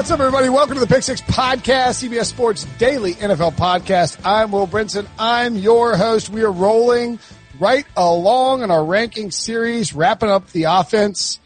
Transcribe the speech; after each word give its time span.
What's 0.00 0.10
up, 0.10 0.20
everybody? 0.20 0.48
Welcome 0.48 0.76
to 0.76 0.80
the 0.80 0.86
Pick 0.86 1.02
Six 1.02 1.20
Podcast, 1.20 2.02
CBS 2.02 2.24
Sports 2.24 2.64
Daily 2.78 3.12
NFL 3.16 3.52
Podcast. 3.52 4.18
I'm 4.24 4.50
Will 4.50 4.66
Brinson. 4.66 5.06
I'm 5.18 5.56
your 5.56 5.94
host. 5.94 6.30
We 6.30 6.42
are 6.42 6.50
rolling 6.50 7.18
right 7.58 7.84
along 7.98 8.62
in 8.62 8.70
our 8.70 8.82
ranking 8.82 9.30
series, 9.30 9.92
wrapping 9.92 10.30
up 10.30 10.48
the 10.52 10.62
offense. 10.62 11.38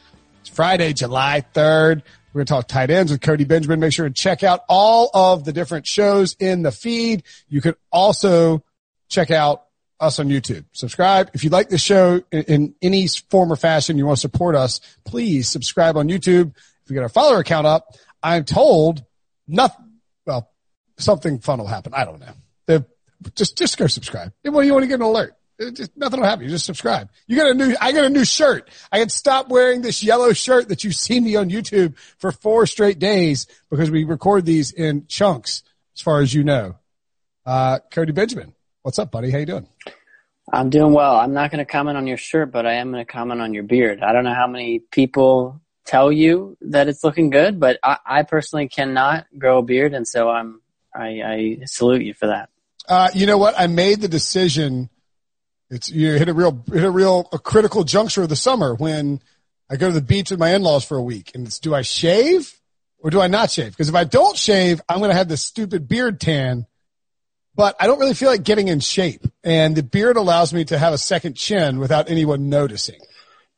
It's 0.43 0.51
Friday, 0.51 0.93
July 0.93 1.45
3rd. 1.53 2.03
We're 2.33 2.39
going 2.39 2.47
to 2.47 2.53
talk 2.53 2.69
tight 2.69 2.91
ends 2.91 3.11
with 3.11 3.23
Cody 3.23 3.43
Benjamin. 3.43 3.81
Make 3.81 3.93
sure 3.93 4.07
to 4.07 4.15
check 4.15 4.45
out 4.45 4.61
all 4.69 5.11
of 5.13 5.45
the 5.45 5.53
different 5.53 5.89
shows 5.89 6.37
in 6.39 6.63
the 6.63 6.71
feed. 6.71 7.25
You 7.49 7.61
can 7.61 7.75
also 7.91 8.63
check 9.09 9.33
out 9.33 9.65
us 9.99 10.21
on 10.21 10.29
YouTube. 10.29 10.65
Subscribe. 10.71 11.29
If 11.35 11.43
you 11.43 11.51
like 11.51 11.71
the 11.71 11.79
show 11.79 12.23
in, 12.31 12.77
any 12.81 13.09
form 13.31 13.53
or 13.53 13.57
fashion, 13.57 13.99
you 13.99 14.07
want 14.07 14.19
to 14.19 14.21
support 14.21 14.55
us, 14.55 14.81
please 15.05 15.49
subscribe 15.49 15.97
on 15.97 16.09
YouTube. 16.09 16.55
If 16.85 16.91
we 16.91 16.95
get 16.95 17.03
our 17.03 17.09
follower 17.09 17.41
account 17.41 17.67
up, 17.67 17.97
I'm 18.25 18.45
told 18.45 19.05
nothing. 19.47 20.01
Well, 20.27 20.51
something 20.97 21.41
fun 21.41 21.59
will 21.59 21.67
happen. 21.67 21.93
I 21.95 22.07
don't 22.07 22.19
know. 22.19 22.33
They're, 22.67 22.87
just 23.37 23.59
just 23.59 23.77
go 23.77 23.87
subscribe. 23.87 24.33
Do 24.43 24.51
you 24.51 24.73
want 24.73 24.83
to 24.83 24.87
get 24.89 24.95
an 24.95 25.03
alert? 25.03 25.37
Just, 25.61 25.97
nothing 25.97 26.21
will 26.21 26.27
happen. 26.27 26.45
You 26.45 26.51
just 26.51 26.65
subscribe. 26.65 27.11
You 27.29 27.37
get 27.37 27.47
a 27.47 27.55
new. 27.55 27.77
I 27.81 27.93
got 27.93 28.05
a 28.05 28.11
new 28.11 28.25
shirt. 28.25 28.69
I 28.91 28.99
can 28.99 29.11
stop 29.11 29.49
wearing 29.51 29.83
this 29.83 30.03
yellow 30.03 30.33
shirt 30.33 30.69
that 30.71 30.83
you've 30.83 30.95
seen 30.95 31.23
me 31.25 31.37
on 31.37 31.51
YouTube 31.51 31.97
for 32.19 32.33
four 32.33 32.67
straight 32.67 32.99
days 32.99 33.47
because 33.71 33.91
we 33.91 34.05
record 34.05 34.47
these 34.47 34.73
in 34.73 35.07
chunks, 35.07 35.63
as 35.95 36.01
far 36.01 36.23
as 36.23 36.33
you 36.33 36.45
know. 36.45 36.77
Uh, 37.45 37.79
Cody 37.91 38.13
Benjamin, 38.13 38.55
what's 38.83 38.99
up, 38.99 39.13
buddy? 39.13 39.31
How 39.31 39.39
you 39.39 39.47
doing? 39.47 39.69
I'm 40.51 40.71
doing 40.71 40.93
well. 40.93 41.17
I'm 41.17 41.35
not 41.35 41.51
going 41.51 41.65
to 41.65 41.71
comment 41.71 41.99
on 41.99 42.07
your 42.07 42.17
shirt, 42.17 42.51
but 42.51 42.67
I 42.67 42.75
am 42.75 42.91
going 42.91 43.05
to 43.05 43.11
comment 43.11 43.41
on 43.41 43.55
your 43.55 43.63
beard. 43.65 44.03
I 44.03 44.13
don't 44.13 44.25
know 44.25 44.35
how 44.35 44.47
many 44.47 44.79
people 44.79 45.61
tell 45.85 46.11
you 46.11 46.57
that 46.63 46.89
it's 46.89 47.05
looking 47.05 47.31
good, 47.31 47.61
but 47.61 47.79
I, 47.83 47.99
I 48.05 48.23
personally 48.23 48.69
cannot 48.69 49.27
grow 49.39 49.59
a 49.59 49.63
beard, 49.63 49.95
and 49.95 50.07
so 50.07 50.29
I'm 50.29 50.61
I, 50.95 51.07
I 51.07 51.59
salute 51.67 52.03
you 52.03 52.15
for 52.15 52.29
that. 52.29 52.51
Uh, 52.89 53.11
you 53.15 53.27
know 53.27 53.39
what? 53.39 53.55
I 53.59 53.67
made 53.67 54.01
the 54.01 54.09
decision. 54.09 54.91
It's 55.71 55.91
you 55.91 56.13
hit 56.13 56.29
a 56.29 56.35
real 56.35 56.63
hit 56.73 56.85
a 56.85 56.91
real 56.91 57.29
a 57.33 57.39
critical 57.39 57.85
juncture 57.85 58.23
of 58.23 58.29
the 58.29 58.37
summer 58.37 58.75
when 58.75 59.21
I 59.71 59.77
go 59.77 59.89
to 59.89 59.93
the 59.93 60.03
beach 60.03 60.31
with 60.31 60.41
my 60.41 60.55
in-laws 60.55 60.85
for 60.85 60.97
a 60.97 61.03
week, 61.03 61.33
and 61.35 61.47
it's 61.47 61.59
do 61.59 61.75
I 61.75 61.83
shave 61.83 62.53
or 62.99 63.11
do 63.11 63.21
I 63.21 63.27
not 63.27 63.51
shave? 63.51 63.73
Because 63.73 63.89
if 63.89 63.95
I 63.95 64.05
don't 64.05 64.37
shave, 64.37 64.81
I'm 64.89 64.99
going 64.99 65.11
to 65.11 65.17
have 65.17 65.29
this 65.29 65.43
stupid 65.43 65.89
beard 65.89 66.21
tan. 66.21 66.67
But 67.57 67.77
I 67.79 67.87
don't 67.87 68.01
really 68.01 68.15
feel 68.15 68.31
like 68.31 68.43
getting 68.43 68.67
in 68.67 68.81
shape, 68.81 69.25
and 69.45 69.77
the 69.77 69.85
beard 69.85 70.17
allows 70.17 70.53
me 70.53 70.65
to 70.67 70.79
have 70.79 70.93
a 70.93 70.99
second 70.99 71.37
chin 71.37 71.79
without 71.79 72.11
anyone 72.11 72.49
noticing 72.49 72.99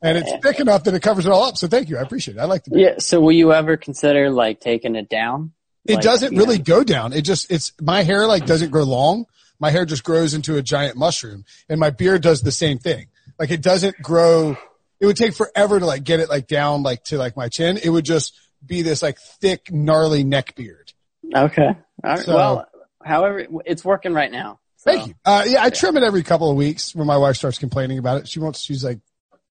and 0.03 0.19
it's 0.19 0.33
thick 0.43 0.61
enough 0.61 0.85
that 0.85 0.95
it 0.95 1.03
covers 1.03 1.27
it 1.27 1.33
all 1.33 1.45
up. 1.45 1.57
So 1.57 1.69
thank 1.69 1.89
you. 1.89 1.99
I 1.99 2.03
appreciate 2.03 2.37
it. 2.37 2.41
I 2.41 2.45
like 2.45 2.65
the. 2.65 2.79
Yeah. 2.79 2.95
So 2.99 3.21
will 3.21 3.33
you 3.33 3.53
ever 3.53 3.77
consider 3.77 4.31
like 4.31 4.61
taking 4.61 4.95
it 4.95 5.09
down? 5.09 5.53
It 5.85 5.95
like, 5.95 6.05
doesn't 6.05 6.37
really 6.37 6.59
know? 6.59 6.65
go 6.65 6.85
down. 6.85 7.13
It 7.13 7.23
just, 7.23 7.51
it's, 7.51 7.73
my 7.81 8.03
hair 8.03 8.27
like 8.27 8.45
doesn't 8.45 8.71
grow 8.71 8.85
long. 8.85 9.27
My 9.59 9.71
hair 9.71 9.87
just 9.87 10.05
grows 10.05 10.35
into 10.35 10.57
a 10.57 10.63
giant 10.63 10.97
mushroom 10.97 11.45
and 11.69 11.81
my 11.81 11.91
beard 11.91 12.23
does 12.23 12.43
the 12.43 12.53
same 12.53 12.79
thing. 12.79 13.07
Like 13.39 13.51
it 13.51 13.63
doesn't 13.63 14.01
grow. 14.03 14.57
It 15.01 15.07
would 15.07 15.17
take 15.17 15.35
forever 15.35 15.79
to 15.79 15.87
like 15.87 16.05
get 16.05 16.21
it 16.21 16.29
like 16.29 16.47
down 16.47 16.83
like 16.83 17.05
to 17.05 17.19
like 17.19 17.37
my 17.37 17.49
chin. 17.49 17.79
It 17.83 17.89
would 17.89 18.05
just 18.05 18.35
be 18.65 18.83
this 18.83 19.03
like 19.03 19.19
thick, 19.19 19.71
gnarly 19.73 20.25
neck 20.25 20.55
beard. 20.57 20.93
Okay. 21.35 21.69
All 21.69 21.77
right. 22.03 22.19
So, 22.19 22.35
well, 22.35 22.69
however, 23.03 23.47
it's 23.65 23.85
working 23.85 24.13
right 24.13 24.31
now. 24.31 24.59
So. 24.77 24.93
Thank 24.93 25.09
you. 25.09 25.15
Uh, 25.25 25.45
yeah, 25.47 25.63
I 25.63 25.71
trim 25.71 25.97
it 25.97 26.03
every 26.03 26.23
couple 26.23 26.51
of 26.51 26.57
weeks 26.57 26.95
when 26.95 27.07
my 27.07 27.17
wife 27.17 27.37
starts 27.37 27.59
complaining 27.59 27.99
about 27.99 28.21
it. 28.21 28.29
She 28.29 28.41
wants, 28.41 28.61
she's 28.61 28.85
like, 28.85 28.99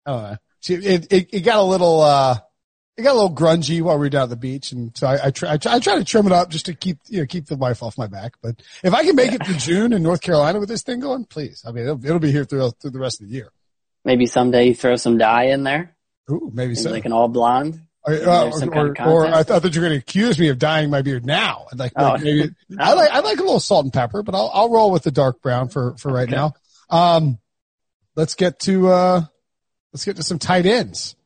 I 0.06 0.10
don't 0.10 0.22
know. 0.22 0.36
See, 0.60 0.74
it, 0.74 1.12
it, 1.12 1.28
it 1.32 1.40
got 1.40 1.58
a 1.58 1.62
little, 1.62 2.00
uh, 2.00 2.36
it 2.96 3.02
got 3.02 3.12
a 3.12 3.18
little 3.20 3.34
grungy 3.34 3.80
while 3.80 3.96
we 3.96 4.06
were 4.06 4.10
down 4.10 4.24
at 4.24 4.30
the 4.30 4.36
beach. 4.36 4.72
And 4.72 4.96
so 4.96 5.06
I, 5.06 5.26
I 5.26 5.30
try, 5.30 5.52
I 5.52 5.56
try, 5.56 5.74
I 5.74 5.78
try 5.78 5.96
to 5.96 6.04
trim 6.04 6.26
it 6.26 6.32
up 6.32 6.50
just 6.50 6.66
to 6.66 6.74
keep, 6.74 6.98
you 7.08 7.20
know, 7.20 7.26
keep 7.26 7.46
the 7.46 7.56
wife 7.56 7.82
off 7.82 7.96
my 7.96 8.06
back. 8.06 8.34
But 8.42 8.62
if 8.84 8.92
I 8.92 9.04
can 9.04 9.16
make 9.16 9.32
it 9.32 9.42
to 9.44 9.54
June 9.54 9.92
in 9.92 10.02
North 10.02 10.20
Carolina 10.20 10.60
with 10.60 10.68
this 10.68 10.82
thing 10.82 11.00
going, 11.00 11.24
please. 11.24 11.64
I 11.66 11.72
mean, 11.72 11.84
it'll, 11.84 12.04
it'll 12.04 12.18
be 12.18 12.32
here 12.32 12.44
through, 12.44 12.70
through 12.80 12.90
the 12.90 12.98
rest 12.98 13.20
of 13.20 13.28
the 13.28 13.34
year. 13.34 13.50
Maybe 14.04 14.26
someday 14.26 14.68
you 14.68 14.74
throw 14.74 14.96
some 14.96 15.18
dye 15.18 15.44
in 15.44 15.62
there. 15.62 15.96
Ooh, 16.30 16.50
maybe 16.52 16.74
so. 16.74 16.90
Like 16.90 17.06
an 17.06 17.12
all 17.12 17.28
blonde. 17.28 17.80
Uh, 18.06 18.50
or, 18.50 18.78
or, 18.78 19.02
or, 19.02 19.26
I 19.26 19.42
thought 19.42 19.60
that 19.60 19.74
you 19.74 19.80
were 19.82 19.88
going 19.88 20.00
to 20.00 20.02
accuse 20.02 20.38
me 20.38 20.48
of 20.48 20.58
dyeing 20.58 20.88
my 20.88 21.02
beard 21.02 21.26
now. 21.26 21.66
Like, 21.74 21.92
oh. 21.96 22.02
like 22.02 22.22
maybe 22.22 22.50
I 22.78 22.94
like 22.94 23.10
I 23.10 23.20
like 23.20 23.38
a 23.38 23.42
little 23.42 23.60
salt 23.60 23.84
and 23.84 23.92
pepper, 23.92 24.22
but 24.22 24.34
I'll 24.34 24.50
I'll 24.54 24.70
roll 24.70 24.90
with 24.90 25.02
the 25.02 25.10
dark 25.10 25.42
brown 25.42 25.68
for 25.68 25.96
for 25.98 26.10
right 26.10 26.26
okay. 26.26 26.34
now. 26.34 26.54
Um, 26.88 27.38
let's 28.16 28.34
get 28.34 28.58
to 28.60 28.88
uh, 28.88 29.24
let's 29.92 30.04
get 30.04 30.16
to 30.16 30.22
some 30.22 30.38
tight 30.38 30.66
ends. 30.66 31.16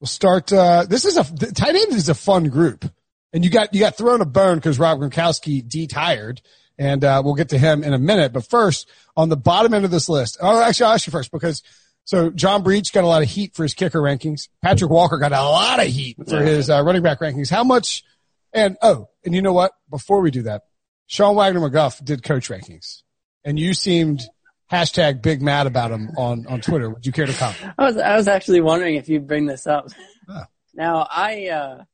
We'll 0.00 0.08
start. 0.08 0.52
Uh, 0.52 0.84
this 0.88 1.04
is 1.04 1.16
a 1.16 1.52
tight 1.52 1.74
end 1.74 1.92
is 1.92 2.08
a 2.08 2.14
fun 2.14 2.48
group, 2.48 2.84
and 3.32 3.44
you 3.44 3.50
got 3.50 3.72
you 3.72 3.80
got 3.80 3.96
thrown 3.96 4.20
a 4.20 4.26
bone 4.26 4.56
because 4.56 4.78
Rob 4.78 4.98
Gronkowski 4.98 5.66
de-tired, 5.66 6.42
and 6.76 7.04
uh, 7.04 7.22
we'll 7.24 7.34
get 7.34 7.50
to 7.50 7.58
him 7.58 7.84
in 7.84 7.92
a 7.92 7.98
minute. 7.98 8.32
But 8.32 8.48
first, 8.48 8.90
on 9.16 9.28
the 9.28 9.36
bottom 9.36 9.74
end 9.74 9.84
of 9.84 9.90
this 9.92 10.08
list, 10.08 10.38
oh, 10.40 10.60
actually, 10.60 10.86
I'll 10.86 10.94
ask 10.94 11.06
you 11.06 11.12
first 11.12 11.30
because 11.30 11.62
so 12.04 12.30
John 12.30 12.64
Breech 12.64 12.92
got 12.92 13.04
a 13.04 13.06
lot 13.06 13.22
of 13.22 13.28
heat 13.28 13.54
for 13.54 13.62
his 13.62 13.74
kicker 13.74 14.00
rankings. 14.00 14.48
Patrik 14.64 14.90
Walker 14.90 15.18
got 15.18 15.32
a 15.32 15.40
lot 15.40 15.80
of 15.80 15.86
heat 15.86 16.16
for 16.28 16.42
his 16.42 16.68
uh, 16.68 16.82
running 16.82 17.02
back 17.02 17.20
rankings. 17.20 17.48
How 17.48 17.62
much? 17.62 18.02
And 18.52 18.76
oh, 18.82 19.08
and 19.24 19.34
you 19.34 19.40
know 19.40 19.52
what? 19.52 19.72
Before 19.88 20.20
we 20.20 20.30
do 20.30 20.42
that, 20.42 20.62
Sean 21.06 21.36
Wagner-McGough 21.36 22.04
did 22.04 22.22
coach 22.22 22.48
rankings, 22.50 23.02
and 23.44 23.58
you 23.58 23.72
seemed 23.72 24.22
hashtag 24.72 25.22
big 25.22 25.42
mad 25.42 25.66
about 25.66 25.90
him 25.90 26.10
on, 26.16 26.46
on 26.46 26.60
Twitter. 26.60 26.88
Would 26.88 27.04
you 27.04 27.12
care 27.12 27.26
to 27.26 27.32
comment? 27.32 27.74
I 27.78 27.84
was, 27.84 27.96
I 27.98 28.16
was 28.16 28.26
actually 28.26 28.62
wondering 28.62 28.96
if 28.96 29.08
you'd 29.08 29.26
bring 29.26 29.46
this 29.46 29.66
up. 29.66 29.88
Oh. 30.28 30.44
Now, 30.74 31.06
I, 31.10 31.48
uh, 31.48 31.84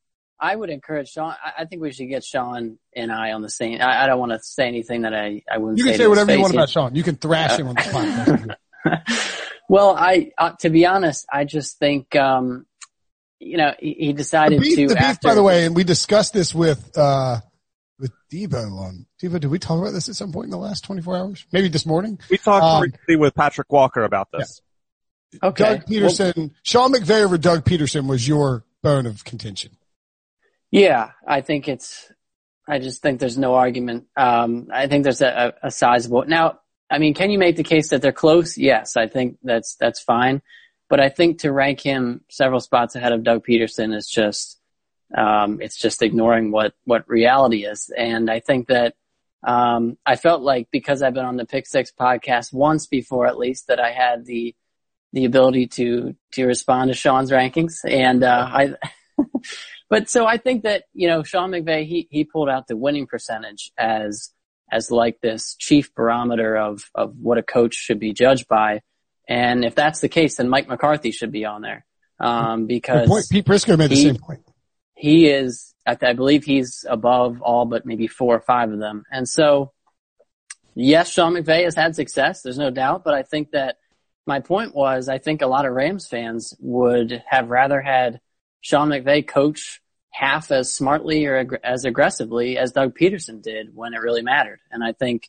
I 0.40 0.54
would 0.54 0.70
encourage 0.70 1.10
Sean. 1.10 1.34
I, 1.44 1.62
I, 1.62 1.64
think 1.64 1.82
we 1.82 1.92
should 1.92 2.08
get 2.08 2.22
Sean 2.22 2.78
and 2.94 3.10
I 3.10 3.32
on 3.32 3.42
the 3.42 3.50
same. 3.50 3.80
I, 3.80 4.04
I 4.04 4.06
don't 4.06 4.20
want 4.20 4.32
to 4.32 4.38
say 4.40 4.68
anything 4.68 5.02
that 5.02 5.12
I, 5.12 5.42
I 5.52 5.58
wouldn't. 5.58 5.78
You 5.78 5.84
can 5.84 5.94
say, 5.94 5.98
say 5.98 6.06
whatever 6.06 6.32
you 6.32 6.40
want 6.40 6.54
about 6.54 6.70
Sean. 6.70 6.94
You 6.94 7.02
can 7.02 7.16
thrash 7.16 7.52
uh, 7.52 7.56
him 7.56 7.68
on 7.68 7.74
the 7.74 8.56
podcast. 8.86 9.52
well, 9.68 9.96
I 9.96 10.30
uh, 10.38 10.52
to 10.60 10.70
be 10.70 10.86
honest, 10.86 11.26
I 11.32 11.44
just 11.44 11.78
think 11.78 12.14
um, 12.14 12.66
you 13.40 13.56
know 13.56 13.72
he, 13.80 13.96
he 13.98 14.12
decided 14.12 14.60
the 14.60 14.62
beef, 14.62 14.76
to. 14.76 14.88
The 14.88 14.94
beef, 14.94 15.02
after, 15.02 15.28
by 15.28 15.34
the 15.34 15.42
way, 15.42 15.66
and 15.66 15.74
we 15.74 15.82
discussed 15.82 16.34
this 16.34 16.54
with 16.54 16.96
uh, 16.96 17.40
with 17.98 18.12
Devo 18.32 18.78
on 18.78 19.06
Devo. 19.22 19.40
Did 19.40 19.50
we 19.50 19.58
talk 19.58 19.80
about 19.80 19.92
this 19.92 20.08
at 20.08 20.14
some 20.14 20.32
point 20.32 20.46
in 20.46 20.50
the 20.50 20.58
last 20.58 20.84
24 20.84 21.16
hours? 21.16 21.46
Maybe 21.52 21.68
this 21.68 21.86
morning. 21.86 22.18
We 22.30 22.38
talked 22.38 22.64
um, 22.64 22.80
briefly 22.80 23.16
with 23.16 23.34
Patrik 23.34 23.70
Walker 23.70 24.04
about 24.04 24.28
this. 24.32 24.60
Yeah. 25.32 25.38
Okay. 25.42 25.64
Doug 25.64 25.86
Pederson, 25.86 26.36
well, 26.36 26.50
Sean 26.62 26.92
McVay 26.92 27.22
over 27.22 27.36
Doug 27.36 27.64
Pederson 27.64 28.08
was 28.08 28.26
your 28.26 28.64
bone 28.82 29.06
of 29.06 29.24
contention. 29.24 29.76
Yeah, 30.70 31.10
I 31.26 31.40
think 31.40 31.68
it's. 31.68 32.10
I 32.66 32.78
just 32.78 33.00
think 33.00 33.18
there's 33.18 33.38
no 33.38 33.54
argument. 33.54 34.06
Um, 34.14 34.68
I 34.72 34.88
think 34.88 35.04
there's 35.04 35.22
a, 35.22 35.54
a, 35.62 35.68
a 35.68 35.70
sizable 35.70 36.24
now. 36.26 36.60
I 36.90 36.98
mean, 36.98 37.14
can 37.14 37.30
you 37.30 37.38
make 37.38 37.56
the 37.56 37.62
case 37.62 37.90
that 37.90 38.02
they're 38.02 38.12
close? 38.12 38.58
Yes, 38.58 38.96
I 38.96 39.06
think 39.06 39.38
that's 39.42 39.76
that's 39.76 40.00
fine. 40.00 40.42
But 40.88 41.00
I 41.00 41.08
think 41.08 41.40
to 41.40 41.52
rank 41.52 41.80
him 41.80 42.22
several 42.30 42.60
spots 42.60 42.94
ahead 42.94 43.12
of 43.12 43.22
Doug 43.22 43.44
Pederson 43.46 43.94
is 43.94 44.08
just 44.08 44.58
um, 45.16 45.60
it's 45.60 45.76
just 45.76 46.02
ignoring 46.02 46.50
what 46.50 46.74
what 46.84 47.08
reality 47.08 47.64
is. 47.64 47.90
And 47.96 48.30
I 48.30 48.40
think 48.40 48.68
that 48.68 48.94
um, 49.46 49.96
I 50.04 50.16
felt 50.16 50.42
like 50.42 50.68
because 50.70 51.02
I've 51.02 51.14
been 51.14 51.24
on 51.24 51.36
the 51.36 51.46
Pick 51.46 51.66
Six 51.66 51.92
podcast 51.98 52.52
once 52.52 52.86
before, 52.86 53.26
at 53.26 53.38
least, 53.38 53.68
that 53.68 53.80
I 53.80 53.92
had 53.92 54.24
the 54.26 54.54
the 55.12 55.24
ability 55.24 55.68
to 55.68 56.14
to 56.32 56.46
respond 56.46 56.88
to 56.88 56.94
Sean's 56.94 57.30
rankings. 57.30 57.76
And 57.88 58.22
uh, 58.22 58.48
I, 58.50 58.74
but 59.90 60.10
so 60.10 60.26
I 60.26 60.36
think 60.36 60.64
that 60.64 60.84
you 60.92 61.08
know 61.08 61.22
Sean 61.22 61.50
McVay 61.50 61.86
he 61.86 62.08
he 62.10 62.24
pulled 62.24 62.48
out 62.48 62.66
the 62.66 62.76
winning 62.76 63.06
percentage 63.06 63.72
as 63.78 64.30
as 64.70 64.90
like 64.90 65.20
this 65.22 65.56
chief 65.58 65.94
barometer 65.94 66.56
of 66.56 66.82
of 66.94 67.14
what 67.20 67.38
a 67.38 67.42
coach 67.42 67.74
should 67.74 67.98
be 67.98 68.12
judged 68.12 68.48
by. 68.48 68.82
And 69.30 69.64
if 69.64 69.74
that's 69.74 70.00
the 70.00 70.08
case, 70.08 70.36
then 70.36 70.48
Mike 70.48 70.68
McCarthy 70.68 71.10
should 71.10 71.30
be 71.30 71.44
on 71.44 71.60
there 71.60 71.84
um, 72.18 72.66
because 72.66 73.28
Pete 73.30 73.44
Prisco 73.44 73.76
made 73.76 73.90
the 73.90 73.96
same 73.96 74.16
point 74.16 74.40
he 74.98 75.28
is, 75.28 75.74
I 75.86 76.12
believe 76.12 76.44
he's 76.44 76.84
above 76.88 77.40
all 77.40 77.64
but 77.64 77.86
maybe 77.86 78.08
four 78.08 78.34
or 78.34 78.40
five 78.40 78.70
of 78.72 78.78
them. 78.78 79.04
And 79.10 79.28
so 79.28 79.72
yes, 80.74 81.10
Sean 81.10 81.34
McVay 81.34 81.64
has 81.64 81.74
had 81.74 81.96
success. 81.96 82.42
There's 82.42 82.58
no 82.58 82.70
doubt, 82.70 83.04
but 83.04 83.14
I 83.14 83.22
think 83.22 83.52
that 83.52 83.78
my 84.26 84.40
point 84.40 84.74
was, 84.74 85.08
I 85.08 85.18
think 85.18 85.40
a 85.40 85.46
lot 85.46 85.66
of 85.66 85.72
Rams 85.72 86.06
fans 86.06 86.54
would 86.60 87.22
have 87.26 87.48
rather 87.48 87.80
had 87.80 88.20
Sean 88.60 88.88
McVay 88.88 89.26
coach 89.26 89.80
half 90.10 90.50
as 90.50 90.74
smartly 90.74 91.26
or 91.26 91.38
ag- 91.38 91.60
as 91.64 91.84
aggressively 91.84 92.58
as 92.58 92.72
Doug 92.72 92.96
Pederson 92.96 93.42
did 93.42 93.74
when 93.74 93.94
it 93.94 94.00
really 94.00 94.22
mattered. 94.22 94.60
And 94.70 94.84
I 94.84 94.92
think, 94.92 95.28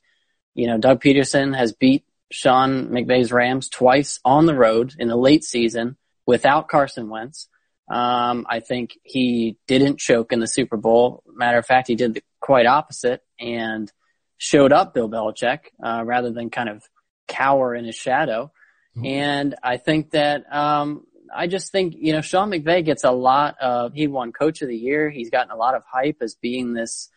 you 0.54 0.68
know, 0.68 0.78
Doug 0.78 1.02
Pederson 1.02 1.56
has 1.56 1.74
beat 1.74 2.06
Sean 2.32 2.90
McVay's 2.90 3.32
Rams 3.32 3.70
twice 3.70 4.20
on 4.26 4.46
the 4.46 4.56
road 4.56 4.94
in 5.00 5.08
the 5.08 5.16
late 5.16 5.44
season 5.44 5.98
without 6.26 6.68
Carson 6.68 7.10
Wentz. 7.10 7.48
Um, 7.90 8.46
I 8.48 8.60
think 8.60 8.98
he 9.04 9.58
didn't 9.68 10.00
choke 10.00 10.32
in 10.32 10.40
the 10.40 10.48
Super 10.48 10.78
Bowl. 10.78 11.24
Matter 11.28 11.58
of 11.58 11.66
fact, 11.66 11.88
he 11.88 11.96
did 11.96 12.14
the 12.14 12.24
quite 12.40 12.66
opposite 12.66 13.22
and 13.40 13.92
showed 14.38 14.72
up 14.72 14.94
Bill 14.94 15.10
Belichick, 15.10 15.60
uh, 15.84 16.04
rather 16.06 16.32
than 16.32 16.50
kind 16.50 16.70
of 16.70 16.84
cower 17.28 17.76
in 17.76 17.86
his 17.86 17.96
shadow. 17.96 18.52
Mm-hmm. 18.96 19.06
And 19.06 19.56
I 19.64 19.78
think 19.78 20.12
that, 20.12 20.44
um, 20.54 21.06
I 21.36 21.48
just 21.48 21.72
think, 21.72 21.96
you 21.98 22.14
know, 22.14 22.22
Sean 22.22 22.50
McVay 22.50 22.84
gets 22.84 23.04
a 23.04 23.12
lot 23.12 23.56
of, 23.60 23.94
he 23.94 24.08
won 24.08 24.32
coach 24.32 24.62
of 24.62 24.68
the 24.68 24.78
year. 24.78 25.10
He's 25.10 25.30
gotten 25.30 25.52
a 25.52 25.58
lot 25.58 25.76
of 25.76 25.84
hype 25.92 26.18
as 26.22 26.36
being 26.36 26.74
this, 26.74 27.10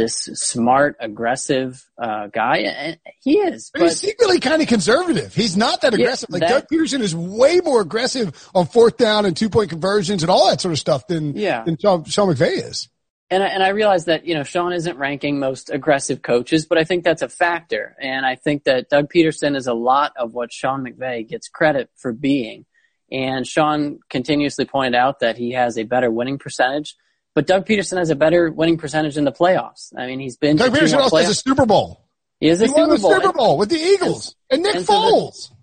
this 0.00 0.16
smart, 0.32 0.96
aggressive, 0.98 1.84
uh, 2.00 2.28
guy. 2.28 2.58
And 2.58 2.98
he 3.20 3.34
is. 3.34 3.70
But, 3.72 3.80
but 3.80 3.88
he's 3.90 4.00
secretly 4.00 4.40
kind 4.40 4.62
of 4.62 4.68
conservative. 4.68 5.34
He's 5.34 5.56
not 5.56 5.82
that 5.82 5.92
aggressive. 5.92 6.30
Yeah, 6.30 6.34
like 6.38 6.48
that, 6.48 6.68
Doug 6.68 6.78
Pederson 6.78 7.00
is 7.00 7.14
way 7.14 7.60
more 7.62 7.82
aggressive 7.82 8.48
on 8.54 8.66
fourth 8.66 8.96
down 8.96 9.26
and 9.26 9.36
two 9.36 9.50
point 9.50 9.68
conversions 9.68 10.22
and 10.22 10.30
all 10.30 10.48
that 10.48 10.60
sort 10.60 10.72
of 10.72 10.78
stuff 10.78 11.06
than, 11.06 11.36
yeah. 11.36 11.64
than 11.64 11.76
Sean, 11.78 12.04
Sean 12.04 12.34
McVay 12.34 12.68
is. 12.68 12.88
And 13.32 13.42
I, 13.42 13.46
and 13.48 13.62
I 13.62 13.68
realize 13.68 14.06
that, 14.06 14.26
you 14.26 14.34
know, 14.34 14.42
Sean 14.42 14.72
isn't 14.72 14.96
ranking 14.96 15.38
most 15.38 15.70
aggressive 15.70 16.22
coaches, 16.22 16.66
but 16.66 16.78
I 16.78 16.84
think 16.84 17.04
that's 17.04 17.22
a 17.22 17.28
factor. 17.28 17.94
And 18.00 18.24
I 18.24 18.34
think 18.34 18.64
that 18.64 18.88
Doug 18.88 19.12
Pederson 19.12 19.54
is 19.54 19.66
a 19.66 19.74
lot 19.74 20.12
of 20.16 20.32
what 20.32 20.52
Sean 20.52 20.84
McVay 20.84 21.28
gets 21.28 21.48
credit 21.48 21.90
for 21.96 22.12
being. 22.12 22.64
And 23.12 23.46
Sean 23.46 24.00
continuously 24.08 24.64
pointed 24.64 24.94
out 24.94 25.20
that 25.20 25.36
he 25.36 25.52
has 25.52 25.76
a 25.76 25.84
better 25.84 26.10
winning 26.10 26.38
percentage, 26.38 26.96
but 27.34 27.46
Doug 27.46 27.66
Pederson 27.66 27.98
has 27.98 28.10
a 28.10 28.16
better 28.16 28.50
winning 28.50 28.78
percentage 28.78 29.16
in 29.16 29.24
the 29.24 29.32
playoffs. 29.32 29.92
I 29.96 30.06
mean, 30.06 30.20
he's 30.20 30.36
been 30.36 30.56
Doug 30.56 30.72
Pederson 30.72 30.98
also 30.98 31.16
has 31.16 31.28
a 31.28 31.34
Super 31.34 31.66
Bowl. 31.66 32.04
He 32.40 32.48
is 32.48 32.60
a 32.60 32.64
he 32.64 32.68
Super 32.68 32.80
won 32.80 32.90
the 32.90 32.98
Bowl. 32.98 33.12
Super 33.12 33.32
Bowl 33.32 33.58
with 33.58 33.68
the 33.68 33.76
Eagles 33.76 34.34
and, 34.50 34.58
and 34.58 34.62
Nick 34.64 34.74
and 34.76 34.86
Foles. 34.86 35.34
So 35.34 35.48
the, 35.50 35.56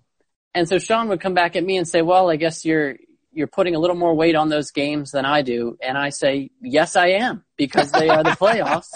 and 0.55 0.69
so 0.69 0.79
Sean 0.79 1.07
would 1.09 1.21
come 1.21 1.33
back 1.33 1.55
at 1.55 1.63
me 1.63 1.77
and 1.77 1.87
say, 1.87 2.01
"Well, 2.01 2.29
I 2.29 2.35
guess 2.35 2.65
you're 2.65 2.97
you're 3.37 3.47
putting 3.47 3.75
a 3.75 3.79
little 3.79 3.95
more 3.95 4.15
weight 4.15 4.35
on 4.35 4.49
those 4.49 4.71
games 4.71 5.11
than 5.11 5.23
I 5.23 5.43
do. 5.43 5.77
And 5.81 5.95
I 5.95 6.09
say, 6.09 6.49
yes, 6.59 6.95
I 6.95 7.09
am 7.09 7.45
because 7.55 7.91
they 7.91 8.09
are 8.09 8.23
the 8.23 8.29
playoffs 8.41 8.89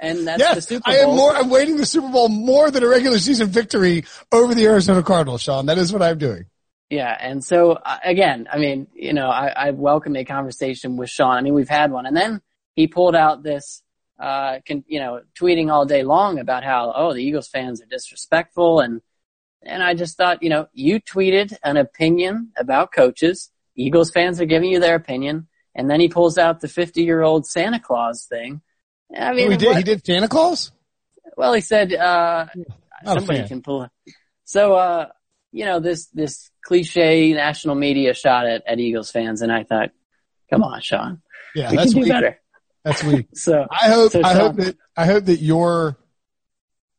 and 0.00 0.28
that's 0.28 0.38
yes, 0.38 0.54
the 0.54 0.62
Super 0.62 0.84
Bowl. 0.84 0.94
I 0.94 0.98
am 0.98 1.16
more, 1.16 1.34
I'm 1.34 1.50
waiting 1.50 1.76
the 1.76 1.84
Super 1.84 2.08
Bowl 2.08 2.28
more 2.28 2.70
than 2.70 2.84
a 2.84 2.88
regular 2.88 3.18
season 3.18 3.48
victory 3.48 4.04
over 4.30 4.54
the 4.54 4.64
Arizona 4.66 5.02
Cardinals, 5.02 5.42
Sean. 5.42 5.66
That 5.66 5.76
is 5.76 5.92
what 5.92 6.02
I'm 6.02 6.18
doing. 6.18 6.44
Yeah. 6.90 7.16
And 7.18 7.42
so 7.42 7.72
uh, 7.72 7.98
again, 8.04 8.48
I 8.52 8.58
mean, 8.58 8.88
you 8.94 9.12
know, 9.12 9.28
I, 9.28 9.48
I 9.48 9.70
welcome 9.70 10.16
a 10.16 10.24
conversation 10.24 10.96
with 10.96 11.08
Sean. 11.08 11.36
I 11.36 11.40
mean, 11.40 11.54
we've 11.54 11.68
had 11.68 11.92
one 11.92 12.06
and 12.06 12.16
then 12.16 12.42
he 12.74 12.86
pulled 12.86 13.14
out 13.14 13.42
this, 13.42 13.82
uh, 14.18 14.58
can, 14.66 14.84
you 14.86 15.00
know, 15.00 15.22
tweeting 15.40 15.70
all 15.70 15.86
day 15.86 16.02
long 16.02 16.38
about 16.38 16.64
how, 16.64 16.92
oh, 16.94 17.14
the 17.14 17.22
Eagles 17.22 17.48
fans 17.48 17.80
are 17.80 17.86
disrespectful. 17.86 18.80
And, 18.80 19.00
and 19.62 19.82
I 19.82 19.94
just 19.94 20.16
thought, 20.16 20.42
you 20.42 20.50
know, 20.50 20.66
you 20.72 21.00
tweeted 21.00 21.54
an 21.62 21.76
opinion 21.76 22.52
about 22.56 22.92
coaches 22.92 23.50
Eagles 23.80 24.10
fans 24.10 24.40
are 24.40 24.46
giving 24.46 24.70
you 24.70 24.80
their 24.80 24.94
opinion, 24.94 25.48
and 25.74 25.90
then 25.90 26.00
he 26.00 26.08
pulls 26.08 26.38
out 26.38 26.60
the 26.60 26.68
50 26.68 27.02
year 27.02 27.22
old 27.22 27.46
Santa 27.46 27.80
Claus 27.80 28.26
thing. 28.26 28.60
I 29.16 29.32
mean, 29.32 29.48
oh, 29.48 29.50
he 29.50 29.56
did. 29.56 29.66
What, 29.68 29.76
he 29.78 29.82
did 29.82 30.04
Santa 30.04 30.28
Claus. 30.28 30.70
Well, 31.36 31.54
he 31.54 31.60
said 31.60 31.92
uh, 31.94 32.46
somebody 33.04 33.46
can 33.48 33.62
pull. 33.62 33.84
It. 33.84 33.90
So, 34.44 34.74
uh, 34.74 35.06
you 35.52 35.64
know, 35.64 35.80
this 35.80 36.06
this 36.06 36.50
cliche 36.62 37.32
national 37.32 37.74
media 37.74 38.14
shot 38.14 38.46
at, 38.46 38.62
at 38.66 38.78
Eagles 38.78 39.10
fans, 39.10 39.42
and 39.42 39.52
I 39.52 39.64
thought, 39.64 39.90
come 40.48 40.62
on, 40.62 40.80
Sean. 40.80 41.22
Yeah, 41.54 41.70
we 41.70 41.76
that's 41.76 41.92
can 41.92 42.02
do 42.02 42.04
weak. 42.04 42.12
better. 42.12 42.40
That's 42.84 43.04
weak. 43.04 43.26
so 43.34 43.66
I 43.70 43.88
hope 43.88 44.12
so 44.12 44.22
I 44.24 44.34
hope 44.34 44.56
that 44.56 44.76
I 44.96 45.06
hope 45.06 45.24
that 45.24 45.40
your 45.40 45.98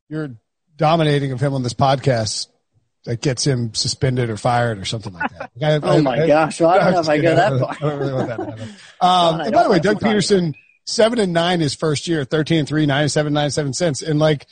your 0.09 0.35
dominating 0.75 1.31
of 1.31 1.39
him 1.39 1.53
on 1.53 1.63
this 1.63 1.73
podcast 1.73 2.47
that 3.05 3.21
gets 3.21 3.45
him 3.45 3.73
suspended 3.73 4.29
or 4.29 4.37
fired 4.37 4.77
or 4.77 4.85
something 4.85 5.13
like 5.13 5.31
that. 5.31 5.51
I, 5.61 5.79
oh 5.83 5.97
I, 5.97 6.01
my 6.01 6.23
I, 6.23 6.27
gosh! 6.27 6.59
Well, 6.59 6.69
I 6.69 6.77
don't 6.79 6.93
know 6.93 6.99
if 6.99 7.09
I 7.09 7.17
go 7.19 7.35
that 7.35 7.59
far. 7.59 7.71
I 7.71 7.89
don't 7.89 7.99
really 7.99 8.13
want 8.13 8.27
that 8.27 8.37
to 8.37 8.45
happen. 8.45 8.75
Um, 8.99 9.41
and 9.41 9.53
by 9.53 9.63
the 9.63 9.69
way, 9.69 9.79
Doug 9.79 9.99
Pederson 9.99 10.53
seven 10.85 11.19
and 11.19 11.33
nine 11.33 11.61
his 11.61 11.73
first 11.73 12.07
year, 12.07 12.25
thirteen 12.25 12.59
and 12.59 12.67
three, 12.67 12.85
nine 12.85 13.03
and 13.03 13.11
seven, 13.11 13.33
nine 13.33 13.45
and 13.45 13.53
seven 13.53 13.73
cents, 13.73 14.01
and 14.01 14.19
like 14.19 14.45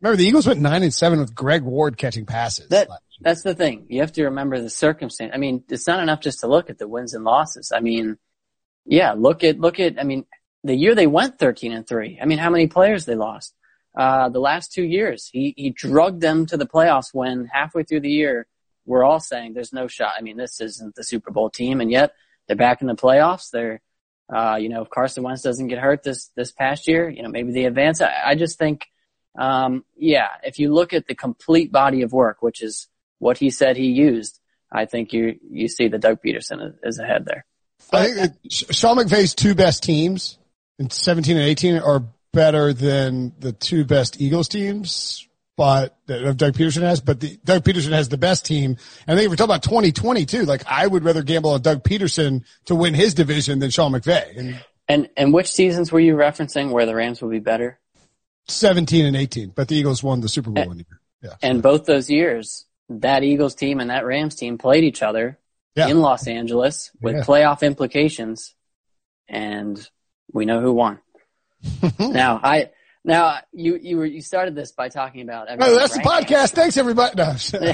remember 0.00 0.16
the 0.16 0.26
Eagles 0.26 0.46
went 0.46 0.60
nine 0.60 0.82
and 0.82 0.94
seven 0.94 1.20
with 1.20 1.34
Greg 1.34 1.62
Ward 1.62 1.96
catching 1.96 2.26
passes. 2.26 2.68
That, 2.68 2.88
that's 3.24 3.42
the 3.42 3.54
thing. 3.54 3.86
You 3.88 4.00
have 4.00 4.12
to 4.12 4.24
remember 4.24 4.60
the 4.60 4.70
circumstance. 4.70 5.32
I 5.34 5.38
mean, 5.38 5.64
it's 5.68 5.86
not 5.86 6.00
enough 6.00 6.20
just 6.20 6.40
to 6.40 6.46
look 6.46 6.70
at 6.70 6.78
the 6.78 6.88
wins 6.88 7.14
and 7.14 7.24
losses. 7.24 7.72
I 7.74 7.80
mean, 7.80 8.18
yeah, 8.84 9.12
look 9.12 9.42
at 9.42 9.58
look 9.58 9.80
at. 9.80 9.98
I 9.98 10.04
mean, 10.04 10.26
the 10.62 10.74
year 10.74 10.94
they 10.94 11.06
went 11.06 11.38
thirteen 11.38 11.72
and 11.72 11.86
three. 11.86 12.18
I 12.20 12.26
mean, 12.26 12.38
how 12.38 12.50
many 12.50 12.66
players 12.66 13.04
they 13.04 13.14
lost? 13.14 13.54
uh, 13.96 14.28
the 14.28 14.40
last 14.40 14.72
two 14.72 14.82
years. 14.82 15.28
He, 15.32 15.54
he 15.56 15.70
drugged 15.70 16.20
them 16.20 16.46
to 16.46 16.56
the 16.56 16.66
playoffs 16.66 17.12
when 17.12 17.46
halfway 17.46 17.84
through 17.84 18.00
the 18.00 18.10
year, 18.10 18.46
we're 18.86 19.04
all 19.04 19.20
saying 19.20 19.54
there's 19.54 19.72
no 19.72 19.86
shot. 19.86 20.14
I 20.18 20.22
mean, 20.22 20.36
this 20.36 20.60
isn't 20.60 20.94
the 20.94 21.04
Super 21.04 21.30
Bowl 21.30 21.48
team, 21.48 21.80
and 21.80 21.90
yet 21.90 22.12
they're 22.46 22.56
back 22.56 22.80
in 22.82 22.86
the 22.86 22.94
playoffs. 22.94 23.50
They're, 23.50 23.80
uh, 24.34 24.56
you 24.56 24.68
know, 24.68 24.82
if 24.82 24.90
Carson 24.90 25.22
Wentz 25.22 25.42
doesn't 25.42 25.68
get 25.68 25.78
hurt 25.78 26.02
this, 26.02 26.30
this 26.36 26.52
past 26.52 26.86
year, 26.86 27.08
you 27.08 27.22
know, 27.22 27.28
maybe 27.28 27.52
they 27.52 27.64
advance. 27.64 28.02
I, 28.02 28.12
I 28.24 28.34
just 28.34 28.58
think, 28.58 28.86
um, 29.38 29.84
yeah, 29.96 30.28
if 30.42 30.58
you 30.58 30.72
look 30.72 30.92
at 30.92 31.06
the 31.06 31.14
complete 31.14 31.72
body 31.72 32.02
of 32.02 32.12
work, 32.12 32.42
which 32.42 32.62
is 32.62 32.88
what 33.18 33.38
he 33.38 33.50
said 33.50 33.76
he 33.76 33.86
used, 33.86 34.40
I 34.72 34.86
think 34.86 35.12
you, 35.12 35.38
you 35.50 35.68
see 35.68 35.88
that 35.88 36.00
Doug 36.00 36.18
Pederson 36.22 36.66
is, 36.66 36.74
is 36.82 36.98
ahead 36.98 37.24
there. 37.26 37.44
I 37.92 38.12
think 38.12 38.32
Sean 38.50 38.96
McVay's 38.96 39.34
two 39.34 39.54
best 39.54 39.82
teams 39.82 40.38
in 40.78 40.90
17 40.90 41.36
and 41.36 41.46
18 41.46 41.78
are 41.78 42.04
better 42.32 42.72
than 42.72 43.32
the 43.38 43.52
two 43.52 43.84
best 43.84 44.20
Eagles 44.20 44.48
teams, 44.48 45.28
but 45.56 45.96
that 46.06 46.36
Doug 46.36 46.54
Pederson 46.54 46.82
has, 46.82 47.00
but 47.00 47.20
the, 47.20 47.38
Doug 47.44 47.62
Pederson 47.62 47.92
has 47.92 48.08
the 48.08 48.18
best 48.18 48.44
team. 48.44 48.76
And 49.06 49.16
I 49.16 49.20
think 49.20 49.26
if 49.26 49.30
we're 49.30 49.36
talking 49.36 49.52
about 49.52 49.62
2020 49.62 50.26
too, 50.26 50.42
like 50.42 50.64
I 50.66 50.86
would 50.86 51.04
rather 51.04 51.22
gamble 51.22 51.50
on 51.50 51.62
Doug 51.62 51.84
Pederson 51.84 52.44
to 52.66 52.74
win 52.74 52.94
his 52.94 53.14
division 53.14 53.60
than 53.60 53.70
Sean 53.70 53.92
McVay. 53.92 54.36
And, 54.36 54.64
and, 54.88 55.08
and 55.16 55.32
which 55.32 55.50
seasons 55.50 55.92
were 55.92 56.00
you 56.00 56.16
referencing 56.16 56.70
where 56.70 56.86
the 56.86 56.94
Rams 56.94 57.22
will 57.22 57.30
be 57.30 57.38
better? 57.38 57.78
17 58.48 59.06
and 59.06 59.16
18, 59.16 59.50
but 59.50 59.68
the 59.68 59.76
Eagles 59.76 60.02
won 60.02 60.20
the 60.20 60.28
Super 60.28 60.50
Bowl 60.50 60.70
and, 60.70 60.84
Yeah. 61.22 61.36
And 61.42 61.62
both 61.62 61.86
those 61.86 62.10
years, 62.10 62.66
that 62.88 63.22
Eagles 63.22 63.54
team 63.54 63.80
and 63.80 63.90
that 63.90 64.04
Rams 64.04 64.34
team 64.34 64.58
played 64.58 64.84
each 64.84 65.02
other 65.02 65.38
yeah. 65.74 65.88
in 65.88 66.00
Los 66.00 66.26
Angeles 66.26 66.90
with 67.00 67.16
yeah. 67.16 67.22
playoff 67.22 67.62
implications. 67.62 68.54
And 69.28 69.88
we 70.32 70.44
know 70.44 70.60
who 70.60 70.72
won. 70.72 71.00
now 71.98 72.40
I 72.42 72.70
now 73.04 73.38
you 73.52 73.78
you 73.80 73.96
were 73.96 74.06
you 74.06 74.20
started 74.20 74.54
this 74.54 74.72
by 74.72 74.88
talking 74.88 75.22
about. 75.22 75.48
Oh, 75.50 75.74
that's 75.78 75.94
the 75.94 76.02
podcast. 76.02 76.52
Thanks 76.52 76.76
everybody. 76.76 77.14
No. 77.16 77.34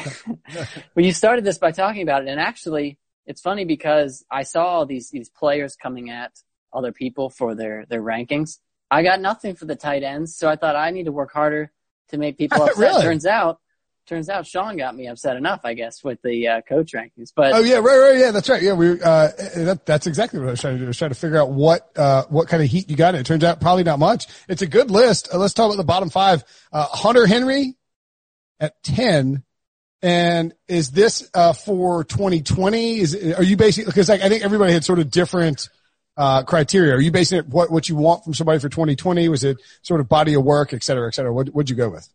well, 0.95 1.05
you 1.05 1.13
started 1.13 1.45
this 1.45 1.59
by 1.59 1.73
talking 1.73 2.03
about 2.03 2.23
it, 2.23 2.29
and 2.29 2.41
actually, 2.41 2.99
it's 3.27 3.41
funny 3.41 3.65
because 3.65 4.25
I 4.31 4.43
saw 4.43 4.65
all 4.65 4.87
these 4.87 5.11
these 5.11 5.29
players 5.29 5.77
coming 5.77 6.11
at 6.11 6.33
other 6.73 6.93
people 6.93 7.31
for 7.31 7.55
their 7.55 7.87
their 7.87 8.03
rankings. 8.03 8.59
I 8.91 9.03
got 9.03 9.21
nothing 9.21 9.55
for 9.55 9.67
the 9.67 9.77
tight 9.77 10.03
ends, 10.03 10.37
so 10.37 10.49
I 10.49 10.57
thought 10.57 10.77
I 10.77 10.91
need 10.91 11.05
to 11.05 11.13
work 11.13 11.33
harder 11.33 11.73
to 12.09 12.19
make 12.19 12.39
people 12.39 12.63
upset. 12.63 12.79
really? 12.79 13.03
Turns 13.03 13.27
out 13.27 13.61
turns 14.11 14.29
out 14.29 14.47
Sean 14.47 14.77
got 14.77 14.95
me 14.95 15.07
upset 15.07 15.37
enough, 15.37 15.61
I 15.65 15.73
guess, 15.73 16.05
with 16.05 16.21
the 16.23 16.49
uh, 16.49 16.61
coach 16.63 16.93
rankings. 16.93 17.33
But 17.35 17.55
oh 17.55 17.61
yeah, 17.61 17.77
right, 17.77 17.99
right, 17.99 18.19
yeah, 18.19 18.31
that's 18.33 18.51
right. 18.51 18.63
Yeah, 18.63 18.75
we 18.75 19.01
uh, 19.01 19.29
that, 19.57 19.87
that's 19.87 20.07
exactly 20.07 20.39
what 20.41 20.49
I 20.49 20.51
was 20.51 20.61
trying 20.61 20.75
to 20.75 20.79
do. 20.81 20.85
I 20.85 20.89
was 20.89 20.99
trying 20.99 21.13
to 21.13 21.15
figure 21.15 21.39
out 21.39 21.51
what 21.51 21.91
uh, 21.97 22.25
what 22.29 22.49
kind 22.49 22.63
of 22.63 22.69
heat 22.69 22.91
you 22.91 22.97
got. 22.97 23.15
It 23.15 23.25
turns 23.25 23.45
out 23.45 23.61
probably 23.61 23.85
not 23.85 23.99
much. 23.99 24.27
It's 24.49 24.61
a 24.61 24.67
good 24.67 24.91
list. 24.91 25.33
Uh, 25.33 25.39
let's 25.39 25.55
talk 25.55 25.67
about 25.67 25.79
the 25.79 25.85
bottom 25.85 26.11
five. 26.11 26.45
Uh, 26.73 26.87
Hunter 26.91 27.27
Henry 27.27 27.77
at 28.59 28.83
ten. 28.83 29.45
And 30.03 30.55
is 30.67 30.91
this 30.93 31.29
uh, 31.35 31.53
for 31.53 32.05
2020? 32.05 33.01
Is 33.01 33.35
are 33.35 33.43
you 33.43 33.59
basically 33.59 33.91
because 33.91 34.09
like 34.09 34.23
I 34.23 34.29
think 34.31 34.43
everybody 34.43 34.73
had 34.73 34.83
sort 34.83 34.99
of 34.99 35.11
different 35.11 35.69
uh, 36.17 36.43
criteria. 36.43 36.95
Are 36.95 37.01
you 37.01 37.11
basing 37.11 37.39
it 37.39 37.49
what 37.49 37.71
what 37.71 37.89
you 37.89 37.97
want 37.97 38.25
from 38.25 38.35
somebody 38.35 38.59
for 38.59 38.69
2020? 38.69 39.29
Was 39.29 39.45
it 39.45 39.59
sort 39.83 40.01
of 40.01 40.09
body 40.09 40.35
of 40.35 40.43
work, 40.43 40.73
et 40.73 40.83
cetera, 40.83 41.07
et 41.07 41.15
cetera? 41.15 41.33
What 41.33 41.55
would 41.55 41.71
you 41.71 41.77
go 41.77 41.91
with? 41.91 42.09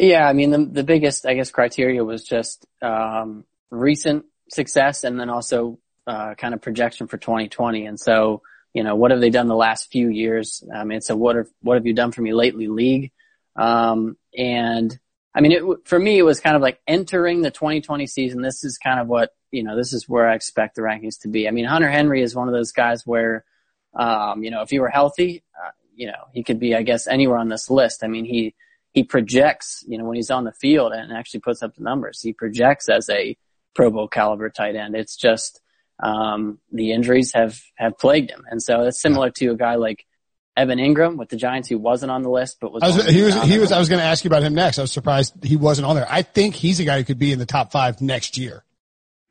Yeah, 0.00 0.26
I 0.26 0.32
mean 0.32 0.50
the 0.50 0.64
the 0.64 0.84
biggest 0.84 1.26
I 1.26 1.34
guess 1.34 1.50
criteria 1.50 2.02
was 2.02 2.24
just 2.24 2.66
um, 2.80 3.44
recent 3.70 4.24
success 4.48 5.04
and 5.04 5.20
then 5.20 5.28
also 5.28 5.78
uh, 6.06 6.34
kind 6.36 6.54
of 6.54 6.62
projection 6.62 7.06
for 7.06 7.18
2020. 7.18 7.84
And 7.84 8.00
so 8.00 8.40
you 8.72 8.82
know 8.82 8.96
what 8.96 9.10
have 9.10 9.20
they 9.20 9.28
done 9.28 9.46
the 9.46 9.54
last 9.54 9.92
few 9.92 10.08
years? 10.08 10.64
I 10.74 10.84
mean, 10.84 11.00
a 11.06 11.14
what 11.14 11.36
have 11.36 11.48
what 11.60 11.74
have 11.74 11.86
you 11.86 11.92
done 11.92 12.12
for 12.12 12.22
me 12.22 12.32
lately 12.32 12.66
league. 12.66 13.12
Um, 13.56 14.16
and 14.34 14.98
I 15.34 15.42
mean, 15.42 15.52
it, 15.52 15.62
for 15.84 15.98
me, 15.98 16.18
it 16.18 16.22
was 16.22 16.40
kind 16.40 16.56
of 16.56 16.62
like 16.62 16.80
entering 16.86 17.42
the 17.42 17.50
2020 17.50 18.06
season. 18.06 18.40
This 18.40 18.64
is 18.64 18.78
kind 18.78 19.00
of 19.00 19.06
what 19.06 19.34
you 19.50 19.62
know. 19.62 19.76
This 19.76 19.92
is 19.92 20.08
where 20.08 20.26
I 20.26 20.34
expect 20.34 20.76
the 20.76 20.82
rankings 20.82 21.20
to 21.20 21.28
be. 21.28 21.46
I 21.46 21.50
mean, 21.50 21.66
Hunter 21.66 21.90
Henry 21.90 22.22
is 22.22 22.34
one 22.34 22.48
of 22.48 22.54
those 22.54 22.72
guys 22.72 23.06
where, 23.06 23.44
um, 23.94 24.42
you 24.44 24.50
know, 24.50 24.62
if 24.62 24.70
he 24.70 24.80
were 24.80 24.88
healthy, 24.88 25.44
uh, 25.62 25.72
you 25.94 26.06
know, 26.06 26.24
he 26.32 26.42
could 26.42 26.58
be, 26.58 26.74
I 26.74 26.84
guess, 26.84 27.06
anywhere 27.06 27.36
on 27.36 27.50
this 27.50 27.68
list. 27.68 28.02
I 28.02 28.06
mean, 28.06 28.24
he 28.24 28.54
he 28.92 29.04
projects, 29.04 29.84
you 29.86 29.98
know, 29.98 30.04
when 30.04 30.16
he's 30.16 30.30
on 30.30 30.44
the 30.44 30.52
field 30.52 30.92
and 30.92 31.12
actually 31.12 31.40
puts 31.40 31.62
up 31.62 31.74
the 31.76 31.82
numbers, 31.82 32.20
he 32.20 32.32
projects 32.32 32.88
as 32.88 33.08
a 33.08 33.36
Pro 33.74 33.90
Bowl 33.90 34.08
caliber 34.08 34.50
tight 34.50 34.74
end. 34.74 34.96
It's 34.96 35.16
just, 35.16 35.60
um, 36.02 36.58
the 36.72 36.92
injuries 36.92 37.32
have, 37.34 37.60
have 37.76 37.98
plagued 37.98 38.30
him. 38.30 38.44
And 38.50 38.62
so 38.62 38.82
it's 38.82 39.00
similar 39.00 39.30
to 39.30 39.48
a 39.48 39.56
guy 39.56 39.76
like 39.76 40.04
Evan 40.56 40.78
Engram 40.78 41.16
with 41.16 41.28
the 41.28 41.36
Giants 41.36 41.68
who 41.68 41.78
wasn't 41.78 42.10
on 42.10 42.22
the 42.22 42.30
list, 42.30 42.58
but 42.60 42.72
was, 42.72 42.82
was 42.82 43.06
he 43.06 43.22
was, 43.22 43.40
he 43.42 43.58
was, 43.58 43.70
I 43.70 43.78
was 43.78 43.88
going 43.88 44.00
to 44.00 44.04
ask 44.04 44.24
you 44.24 44.28
about 44.28 44.42
him 44.42 44.54
next. 44.54 44.78
I 44.78 44.82
was 44.82 44.92
surprised 44.92 45.44
he 45.44 45.56
wasn't 45.56 45.86
on 45.86 45.94
there. 45.94 46.06
I 46.08 46.22
think 46.22 46.56
he's 46.56 46.80
a 46.80 46.84
guy 46.84 46.98
who 46.98 47.04
could 47.04 47.18
be 47.18 47.32
in 47.32 47.38
the 47.38 47.46
top 47.46 47.70
five 47.70 48.00
next 48.00 48.36
year. 48.36 48.64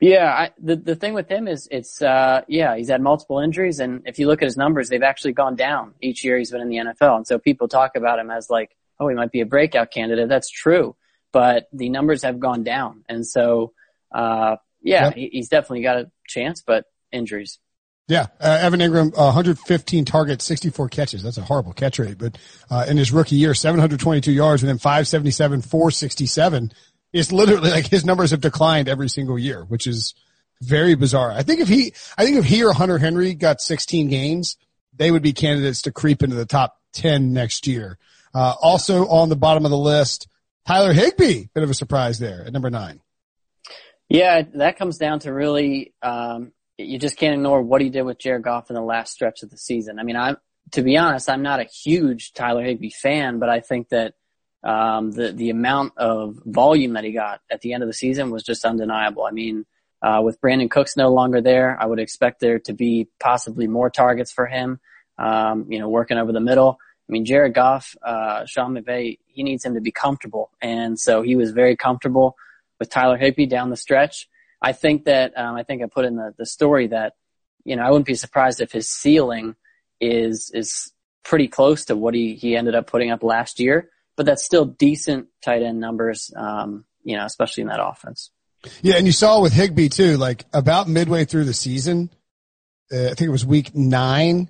Yeah, 0.01 0.31
I, 0.31 0.51
the 0.57 0.77
the 0.77 0.95
thing 0.95 1.13
with 1.13 1.29
him 1.29 1.45
is 1.49 1.67
it's 1.69 2.01
uh 2.01 2.43
yeah 2.47 2.77
he's 2.77 2.87
had 2.87 3.01
multiple 3.01 3.39
injuries 3.39 3.81
and 3.81 4.03
if 4.05 4.17
you 4.17 4.27
look 4.27 4.41
at 4.41 4.45
his 4.45 4.55
numbers 4.55 4.87
they've 4.87 5.03
actually 5.03 5.33
gone 5.33 5.57
down 5.57 5.93
each 5.99 6.23
year 6.23 6.37
he's 6.37 6.51
been 6.51 6.61
in 6.61 6.69
the 6.69 6.77
NFL 6.77 7.17
and 7.17 7.27
so 7.27 7.37
people 7.37 7.67
talk 7.67 7.97
about 7.97 8.17
him 8.17 8.31
as 8.31 8.49
like 8.49 8.77
oh 8.99 9.07
he 9.07 9.15
might 9.15 9.31
be 9.31 9.41
a 9.41 9.45
breakout 9.45 9.91
candidate 9.91 10.29
that's 10.29 10.49
true 10.49 10.95
but 11.31 11.67
the 11.73 11.89
numbers 11.89 12.23
have 12.23 12.39
gone 12.39 12.63
down 12.63 13.03
and 13.07 13.25
so 13.25 13.73
uh 14.13 14.55
yeah 14.81 15.05
yep. 15.05 15.15
he, 15.15 15.29
he's 15.31 15.49
definitely 15.49 15.81
got 15.81 15.97
a 15.97 16.11
chance 16.27 16.61
but 16.61 16.85
injuries. 17.11 17.59
Yeah, 18.07 18.25
uh, 18.39 18.57
Evan 18.61 18.79
Engram, 18.79 19.13
uh, 19.15 19.25
115 19.25 20.03
targets, 20.03 20.43
64 20.43 20.89
catches. 20.89 21.21
That's 21.21 21.37
a 21.37 21.43
horrible 21.43 21.73
catch 21.73 21.99
rate, 21.99 22.17
but 22.17 22.39
uh, 22.71 22.85
in 22.89 22.97
his 22.97 23.11
rookie 23.11 23.35
year, 23.35 23.53
722 23.53 24.31
yards, 24.31 24.63
and 24.63 24.69
then 24.69 24.79
577, 24.79 25.61
467 25.61 26.71
it's 27.11 27.31
literally 27.31 27.71
like 27.71 27.87
his 27.87 28.05
numbers 28.05 28.31
have 28.31 28.41
declined 28.41 28.87
every 28.87 29.09
single 29.09 29.39
year, 29.39 29.63
which 29.63 29.87
is 29.87 30.13
very 30.61 30.95
bizarre. 30.95 31.31
I 31.31 31.43
think 31.43 31.59
if 31.59 31.67
he, 31.67 31.93
I 32.17 32.25
think 32.25 32.37
if 32.37 32.45
he 32.45 32.63
or 32.63 32.73
Hunter 32.73 32.97
Henry 32.97 33.33
got 33.33 33.61
16 33.61 34.09
games, 34.09 34.57
they 34.95 35.09
would 35.09 35.23
be 35.23 35.33
candidates 35.33 35.83
to 35.83 35.91
creep 35.91 36.21
into 36.21 36.35
the 36.35 36.45
top 36.45 36.77
10 36.93 37.33
next 37.33 37.65
year. 37.65 37.97
Uh, 38.33 38.53
also 38.61 39.07
on 39.07 39.29
the 39.29 39.35
bottom 39.35 39.65
of 39.65 39.71
the 39.71 39.77
list, 39.77 40.27
Tyler 40.65 40.93
Higbee, 40.93 41.47
bit 41.53 41.63
of 41.63 41.69
a 41.69 41.73
surprise 41.73 42.19
there 42.19 42.43
at 42.45 42.53
number 42.53 42.69
nine. 42.69 43.01
Yeah, 44.07 44.43
that 44.55 44.77
comes 44.77 44.97
down 44.97 45.19
to 45.19 45.33
really, 45.33 45.93
um, 46.01 46.51
you 46.77 46.97
just 46.97 47.17
can't 47.17 47.35
ignore 47.35 47.61
what 47.61 47.81
he 47.81 47.89
did 47.89 48.03
with 48.03 48.19
Jared 48.19 48.43
Goff 48.43 48.69
in 48.69 48.75
the 48.75 48.81
last 48.81 49.13
stretch 49.13 49.43
of 49.43 49.49
the 49.49 49.57
season. 49.57 49.99
I 49.99 50.03
mean, 50.03 50.15
I'm, 50.15 50.37
to 50.71 50.81
be 50.81 50.97
honest, 50.97 51.29
I'm 51.29 51.43
not 51.43 51.59
a 51.59 51.63
huge 51.63 52.33
Tyler 52.33 52.63
Higbee 52.63 52.91
fan, 52.91 53.39
but 53.39 53.49
I 53.49 53.59
think 53.59 53.89
that 53.89 54.13
um, 54.63 55.11
the 55.11 55.31
the 55.31 55.49
amount 55.51 55.93
of 55.97 56.37
volume 56.45 56.93
that 56.93 57.03
he 57.03 57.13
got 57.13 57.39
at 57.49 57.61
the 57.61 57.73
end 57.73 57.83
of 57.83 57.87
the 57.87 57.93
season 57.93 58.29
was 58.29 58.43
just 58.43 58.65
undeniable. 58.65 59.23
I 59.23 59.31
mean, 59.31 59.65
uh, 60.01 60.21
with 60.23 60.39
Brandin 60.41 60.69
Cooks 60.69 60.97
no 60.97 61.09
longer 61.09 61.41
there, 61.41 61.77
I 61.79 61.85
would 61.85 61.99
expect 61.99 62.39
there 62.39 62.59
to 62.59 62.73
be 62.73 63.07
possibly 63.19 63.67
more 63.67 63.89
targets 63.89 64.31
for 64.31 64.45
him. 64.45 64.79
Um, 65.17 65.67
you 65.69 65.79
know, 65.79 65.89
working 65.89 66.17
over 66.17 66.31
the 66.31 66.39
middle. 66.39 66.77
I 67.09 67.11
mean, 67.11 67.25
Jared 67.25 67.55
Goff, 67.55 67.95
uh, 68.05 68.45
Sean 68.45 68.75
McVay, 68.75 69.17
he 69.25 69.43
needs 69.43 69.65
him 69.65 69.73
to 69.73 69.81
be 69.81 69.91
comfortable, 69.91 70.51
and 70.61 70.99
so 70.99 71.21
he 71.21 71.35
was 71.35 71.51
very 71.51 71.75
comfortable 71.75 72.35
with 72.79 72.89
Tyler 72.89 73.17
Higbee 73.17 73.47
down 73.47 73.71
the 73.71 73.77
stretch. 73.77 74.29
I 74.61 74.73
think 74.73 75.05
that 75.05 75.37
um, 75.37 75.55
I 75.55 75.63
think 75.63 75.81
I 75.81 75.87
put 75.87 76.05
in 76.05 76.15
the 76.15 76.33
the 76.37 76.45
story 76.45 76.87
that 76.87 77.13
you 77.63 77.75
know 77.75 77.83
I 77.83 77.89
wouldn't 77.89 78.05
be 78.05 78.15
surprised 78.15 78.61
if 78.61 78.71
his 78.71 78.89
ceiling 78.89 79.55
is 79.99 80.51
is 80.53 80.93
pretty 81.23 81.47
close 81.47 81.85
to 81.85 81.95
what 81.95 82.13
he 82.13 82.35
he 82.35 82.55
ended 82.55 82.75
up 82.75 82.87
putting 82.87 83.11
up 83.11 83.23
last 83.23 83.59
year 83.59 83.89
but 84.19 84.25
that's 84.25 84.43
still 84.43 84.65
decent 84.65 85.29
tight 85.41 85.63
end 85.63 85.79
numbers, 85.79 86.29
um, 86.35 86.83
you 87.05 87.15
know, 87.15 87.23
especially 87.23 87.61
in 87.61 87.69
that 87.69 87.81
offense. 87.81 88.31
Yeah, 88.81 88.95
and 88.97 89.05
you 89.05 89.13
saw 89.13 89.41
with 89.41 89.53
Higbee 89.53 89.87
too, 89.87 90.17
like 90.17 90.43
about 90.51 90.89
midway 90.89 91.23
through 91.23 91.45
the 91.45 91.53
season, 91.53 92.09
uh, 92.91 93.05
I 93.05 93.13
think 93.13 93.21
it 93.21 93.29
was 93.29 93.45
week 93.45 93.73
nine, 93.73 94.49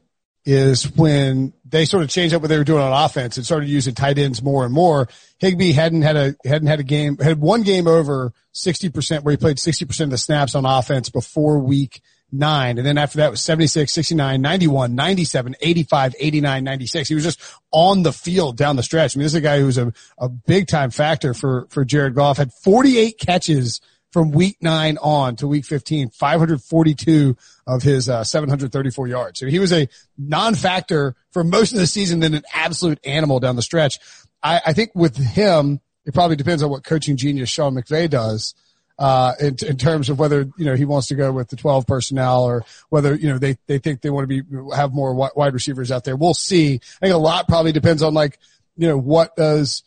is 0.50 0.90
when 0.96 1.54
they 1.64 1.86
sort 1.86 2.02
of 2.02 2.10
changed 2.10 2.34
up 2.34 2.42
what 2.42 2.48
they 2.48 2.58
were 2.58 2.64
doing 2.64 2.82
on 2.82 3.06
offense 3.06 3.38
and 3.38 3.46
started 3.46 3.70
using 3.70 3.94
tight 3.94 4.18
ends 4.18 4.42
more 4.42 4.66
and 4.66 4.74
more. 4.74 5.08
Higbee 5.38 5.74
hadn't 5.74 6.02
had 6.02 6.16
a 6.16 6.36
hadn't 6.44 6.68
had 6.68 6.80
a 6.80 6.84
game 6.84 7.18
had 7.18 7.40
one 7.40 7.62
game 7.62 7.88
over 7.88 8.34
sixty 8.52 8.90
percent 8.90 9.24
where 9.24 9.32
he 9.32 9.38
played 9.38 9.60
sixty 9.60 9.86
percent 9.86 10.08
of 10.08 10.12
the 10.12 10.18
snaps 10.18 10.56
on 10.56 10.66
offense 10.66 11.10
before 11.10 11.60
week 11.60 12.02
nine. 12.32 12.78
And 12.78 12.86
then 12.86 12.98
after 12.98 13.18
that 13.18 13.32
was 13.32 13.42
76, 13.42 13.92
69, 13.92 14.40
91, 14.40 14.94
97, 14.94 15.56
85, 15.60 16.16
89, 16.20 16.64
96. 16.64 17.10
He 17.10 17.16
was 17.16 17.24
just 17.24 17.42
on 17.72 18.04
the 18.04 18.14
field 18.14 18.56
down 18.56 18.76
the 18.76 18.84
stretch. 18.84 19.16
I 19.16 19.18
mean, 19.18 19.26
this 19.26 19.34
is 19.34 19.38
a 19.38 19.42
guy 19.42 19.60
who 19.60 19.66
was 19.66 19.80
a, 19.80 19.92
a 20.20 20.30
big 20.30 20.68
time 20.68 20.92
factor 20.92 21.34
for, 21.34 21.68
for 21.72 21.84
Jared 21.84 22.14
Goff. 22.14 22.38
Had 22.38 22.54
48 22.54 23.18
catches 23.18 23.82
from 24.12 24.32
week 24.32 24.58
nine 24.62 24.98
on 25.02 25.36
to 25.38 25.48
week 25.48 25.66
15, 25.66 26.10
542 26.10 27.38
of 27.68 27.84
his 27.84 28.10
uh, 28.10 28.24
734 28.24 29.08
yards. 29.08 29.40
So 29.40 29.48
he 29.48 29.60
was 29.60 29.72
a 29.72 29.88
non-factor 30.18 31.16
for 31.32 31.44
most 31.44 31.74
of 31.74 31.80
the 31.80 31.88
season, 31.88 32.20
then 32.20 32.34
an 32.34 32.44
absolute 32.54 33.00
animal 33.06 33.40
down 33.40 33.56
the 33.56 33.62
stretch. 33.62 34.00
I, 34.42 34.62
I 34.68 34.74
think 34.74 34.92
with 34.96 35.18
him, 35.18 35.80
it 36.06 36.14
probably 36.14 36.36
depends 36.36 36.64
on 36.64 36.70
what 36.70 36.84
coaching 36.84 37.18
genius 37.18 37.50
Sean 37.50 37.76
McVay 37.76 38.10
does 38.10 38.56
uh, 39.00 39.34
in, 39.40 39.56
in, 39.66 39.78
terms 39.78 40.10
of 40.10 40.20
whether 40.20 40.50
you 40.58 40.66
know 40.66 40.76
he 40.76 40.84
wants 40.84 41.08
to 41.08 41.16
go 41.16 41.32
with 41.32 41.50
the 41.50 41.56
12 41.56 41.88
personnel 41.88 42.44
or 42.44 42.66
whether 42.90 43.16
you 43.16 43.30
know 43.30 43.38
they 43.38 43.58
they 43.66 43.80
think 43.80 44.02
they 44.02 44.10
want 44.10 44.28
to 44.30 44.44
be 44.44 44.76
have 44.76 44.94
more 44.94 45.14
wide 45.14 45.54
receivers 45.54 45.90
out 45.90 46.04
there. 46.04 46.18
We'll 46.18 46.34
see. 46.34 46.76
I 47.02 47.06
think 47.06 47.16
a 47.16 47.18
lot 47.18 47.48
probably 47.48 47.72
depends 47.72 48.04
on 48.04 48.14
like 48.14 48.38
you 48.76 48.88
know 48.88 48.98
what 48.98 49.36
does 49.38 49.84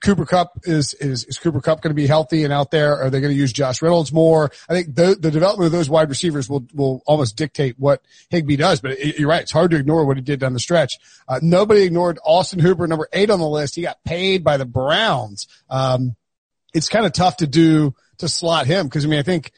Cooper 0.00 0.24
Kupp 0.24 0.60
is 0.64 0.94
is 0.94 1.24
is 1.24 1.38
Cooper 1.38 1.60
Kupp 1.60 1.82
going 1.82 1.90
to 1.90 1.94
be 1.94 2.06
healthy 2.06 2.44
and 2.44 2.52
out 2.52 2.70
there? 2.70 2.96
Are 2.98 3.10
they 3.10 3.20
going 3.20 3.32
to 3.32 3.38
use 3.38 3.52
Josh 3.52 3.82
Reynolds 3.82 4.10
more? 4.10 4.50
I 4.68 4.72
think 4.72 4.94
the 4.94 5.16
the 5.20 5.30
development 5.30 5.66
of 5.66 5.72
those 5.72 5.90
wide 5.90 6.08
receivers 6.08 6.48
will 6.48 6.66
will 6.72 7.02
almost 7.06 7.36
dictate 7.36 7.78
what 7.78 8.02
Higbee 8.30 8.56
does. 8.56 8.80
But 8.80 8.92
it, 8.92 9.18
you're 9.18 9.28
right; 9.28 9.42
it's 9.42 9.52
hard 9.52 9.72
to 9.72 9.76
ignore 9.76 10.06
what 10.06 10.16
he 10.16 10.22
did 10.22 10.40
down 10.40 10.54
the 10.54 10.60
stretch. 10.60 10.98
Uh, 11.28 11.40
nobody 11.42 11.82
ignored 11.82 12.18
Austin 12.24 12.58
Hooper, 12.58 12.86
number 12.86 13.08
eight 13.12 13.28
on 13.28 13.38
the 13.38 13.48
list. 13.48 13.74
He 13.74 13.82
got 13.82 14.02
paid 14.02 14.42
by 14.42 14.56
the 14.56 14.64
Browns. 14.64 15.46
Um, 15.68 16.16
it's 16.72 16.88
kind 16.88 17.04
of 17.04 17.12
tough 17.12 17.38
to 17.38 17.46
do 17.46 17.94
to 18.18 18.28
slot 18.28 18.66
him 18.66 18.86
because 18.86 19.04
I 19.04 19.08
mean 19.08 19.18
I 19.18 19.24
think 19.24 19.52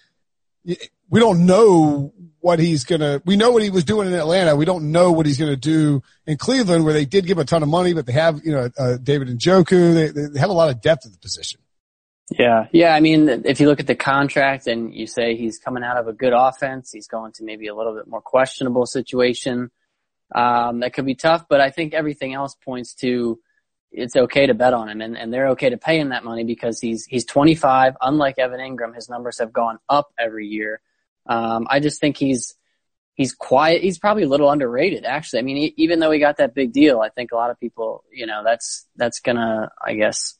we 0.64 1.20
don't 1.20 1.46
know 1.46 2.12
what 2.49 2.59
he's 2.59 2.85
gonna. 2.85 3.21
We 3.26 3.37
know 3.37 3.50
what 3.50 3.62
he 3.62 3.69
was 3.69 3.85
doing 3.85 4.09
in 4.09 4.14
Atlanta. 4.14 4.57
We 4.57 4.64
don't 4.64 4.90
know 4.90 5.12
what 5.12 5.26
he's 5.26 5.37
gonna 5.37 5.55
do 5.55 6.02
in 6.26 6.38
Cleveland, 6.38 6.83
where 6.83 6.95
they 6.95 7.05
did 7.05 7.26
give 7.26 7.37
a 7.37 7.45
ton 7.45 7.62
of 7.62 7.69
money, 7.69 7.93
but 7.93 8.07
they 8.07 8.14
have 8.14 8.40
you 8.43 8.52
know 8.52 8.71
uh, 8.78 8.97
David 8.97 9.28
Njoku. 9.28 9.93
They, 9.93 10.28
they 10.28 10.40
have 10.40 10.49
a 10.49 10.55
lot 10.55 10.71
of 10.71 10.81
depth 10.81 11.05
at 11.05 11.12
the 11.12 11.19
position. 11.19 11.61
Yeah, 12.31 12.69
yeah. 12.73 12.95
I 12.95 13.00
mean, 13.00 13.28
if 13.45 13.61
you 13.61 13.67
look 13.67 13.81
at 13.81 13.87
the 13.87 13.95
contract 13.95 14.67
and 14.67 14.95
you 14.95 15.07
say 15.07 15.37
he's 15.37 15.59
coming 15.59 15.85
out 15.85 15.99
of 15.99 16.09
a 16.09 16.14
good 16.14 16.33
offense, 16.35 16.90
he's 16.90 17.07
going 17.07 17.33
to 17.33 17.45
maybe 17.45 17.67
a 17.67 17.75
little 17.75 17.95
bit 17.95 18.09
more 18.09 18.23
questionable 18.23 18.87
situation. 18.87 19.71
Um, 20.35 20.81
that 20.81 20.95
could 20.95 21.05
be 21.05 21.17
tough, 21.17 21.45
but 21.50 21.61
I 21.61 21.69
think 21.69 21.93
everything 21.93 22.33
else 22.33 22.57
points 22.64 22.95
to 23.02 23.38
it's 23.90 24.17
okay 24.17 24.47
to 24.47 24.55
bet 24.55 24.73
on 24.73 24.88
him 24.88 25.00
and, 25.02 25.17
and 25.17 25.33
they're 25.33 25.49
okay 25.49 25.71
to 25.71 25.78
pay 25.78 25.99
him 25.99 26.11
that 26.11 26.25
money 26.25 26.45
because 26.45 26.81
he's 26.81 27.05
he's 27.05 27.26
25. 27.26 27.95
Unlike 28.00 28.38
Evan 28.38 28.61
Engram, 28.61 28.95
his 28.95 29.11
numbers 29.11 29.38
have 29.38 29.52
gone 29.52 29.78
up 29.88 30.12
every 30.19 30.47
year. 30.47 30.81
Um, 31.28 31.66
I 31.70 31.80
just 31.80 32.00
think 32.00 32.16
he's 32.16 32.54
he's 33.14 33.35
quiet. 33.35 33.82
He's 33.82 33.99
probably 33.99 34.23
a 34.23 34.28
little 34.28 34.50
underrated, 34.50 35.04
actually. 35.04 35.40
I 35.40 35.42
mean, 35.42 35.56
he, 35.56 35.75
even 35.76 35.99
though 35.99 36.11
he 36.11 36.18
got 36.18 36.38
that 36.38 36.54
big 36.54 36.73
deal, 36.73 37.00
I 37.00 37.11
think 37.11 37.32
a 37.32 37.37
lot 37.37 37.50
of 37.50 37.61
people, 37.61 38.04
you 38.12 38.26
know, 38.26 38.42
that's 38.44 38.87
that's 38.97 39.20
gonna, 39.20 39.70
I 39.85 39.94
guess, 39.94 40.38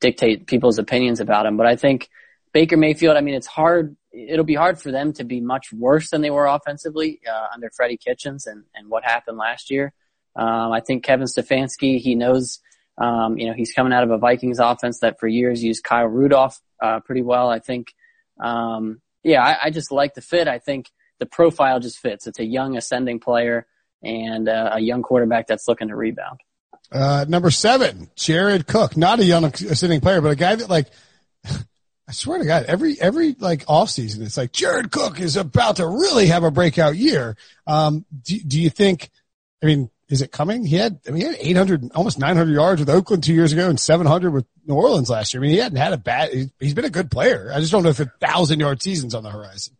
dictate 0.00 0.46
people's 0.46 0.78
opinions 0.78 1.20
about 1.20 1.46
him. 1.46 1.56
But 1.56 1.66
I 1.66 1.76
think 1.76 2.08
Baker 2.52 2.76
Mayfield. 2.76 3.16
I 3.16 3.20
mean, 3.20 3.34
it's 3.34 3.46
hard. 3.46 3.96
It'll 4.12 4.44
be 4.44 4.54
hard 4.54 4.80
for 4.80 4.90
them 4.90 5.12
to 5.14 5.24
be 5.24 5.40
much 5.40 5.72
worse 5.72 6.10
than 6.10 6.22
they 6.22 6.30
were 6.30 6.46
offensively 6.46 7.20
uh, 7.30 7.48
under 7.52 7.70
Freddie 7.76 7.98
Kitchens 7.98 8.46
and 8.46 8.64
and 8.74 8.88
what 8.88 9.04
happened 9.04 9.36
last 9.36 9.70
year. 9.70 9.92
Um, 10.36 10.72
I 10.72 10.80
think 10.80 11.02
Kevin 11.02 11.26
Stefanski, 11.26 11.98
he 11.98 12.14
knows, 12.14 12.60
um, 12.98 13.38
you 13.38 13.46
know, 13.46 13.54
he's 13.54 13.72
coming 13.72 13.92
out 13.92 14.04
of 14.04 14.10
a 14.10 14.18
Vikings 14.18 14.58
offense 14.58 15.00
that 15.00 15.18
for 15.18 15.26
years 15.26 15.64
used 15.64 15.82
Kyle 15.82 16.06
Rudolph, 16.06 16.60
uh, 16.82 17.00
pretty 17.00 17.22
well. 17.22 17.48
I 17.48 17.58
think, 17.58 17.94
um, 18.38 19.00
yeah, 19.26 19.42
I, 19.42 19.66
I, 19.66 19.70
just 19.70 19.90
like 19.90 20.14
the 20.14 20.20
fit. 20.20 20.46
I 20.46 20.60
think 20.60 20.90
the 21.18 21.26
profile 21.26 21.80
just 21.80 21.98
fits. 21.98 22.26
It's 22.26 22.38
a 22.38 22.44
young 22.44 22.76
ascending 22.76 23.18
player 23.18 23.66
and 24.02 24.48
uh, 24.48 24.70
a 24.74 24.80
young 24.80 25.02
quarterback 25.02 25.48
that's 25.48 25.66
looking 25.66 25.88
to 25.88 25.96
rebound. 25.96 26.40
Uh, 26.92 27.24
number 27.28 27.50
seven, 27.50 28.08
Jared 28.14 28.68
Cook, 28.68 28.96
not 28.96 29.18
a 29.18 29.24
young 29.24 29.44
ascending 29.44 30.00
player, 30.00 30.20
but 30.20 30.30
a 30.30 30.36
guy 30.36 30.54
that 30.54 30.70
like, 30.70 30.86
I 31.44 32.12
swear 32.12 32.38
to 32.38 32.44
God, 32.44 32.66
every 32.66 33.00
every 33.00 33.34
like 33.36 33.64
off 33.66 33.90
season, 33.90 34.22
it's 34.22 34.36
like 34.36 34.52
Jared 34.52 34.92
Cook 34.92 35.18
is 35.18 35.36
about 35.36 35.76
to 35.76 35.86
really 35.88 36.26
have 36.26 36.44
a 36.44 36.52
breakout 36.52 36.94
year. 36.94 37.36
Um, 37.66 38.06
do, 38.22 38.38
do 38.38 38.60
you 38.60 38.70
think? 38.70 39.10
I 39.60 39.66
mean, 39.66 39.90
is 40.08 40.22
it 40.22 40.30
coming? 40.30 40.64
He 40.64 40.76
had, 40.76 41.00
I 41.06 41.10
mean, 41.10 41.20
he 41.20 41.26
had 41.26 41.36
800, 41.38 41.92
almost 41.94 42.18
900 42.18 42.52
yards 42.52 42.80
with 42.80 42.90
Oakland 42.90 43.24
two 43.24 43.34
years 43.34 43.52
ago 43.52 43.68
and 43.68 43.78
700 43.78 44.30
with 44.30 44.46
New 44.66 44.74
Orleans 44.74 45.10
last 45.10 45.34
year. 45.34 45.40
I 45.40 45.42
mean, 45.42 45.52
he 45.52 45.58
hadn't 45.58 45.78
had 45.78 45.92
a 45.92 45.98
bad, 45.98 46.30
he's 46.60 46.74
been 46.74 46.84
a 46.84 46.90
good 46.90 47.10
player. 47.10 47.50
I 47.52 47.60
just 47.60 47.72
don't 47.72 47.82
know 47.82 47.90
if 47.90 48.00
a 48.00 48.12
thousand 48.20 48.60
yard 48.60 48.82
season's 48.82 49.14
on 49.14 49.24
the 49.24 49.30
horizon. 49.30 49.76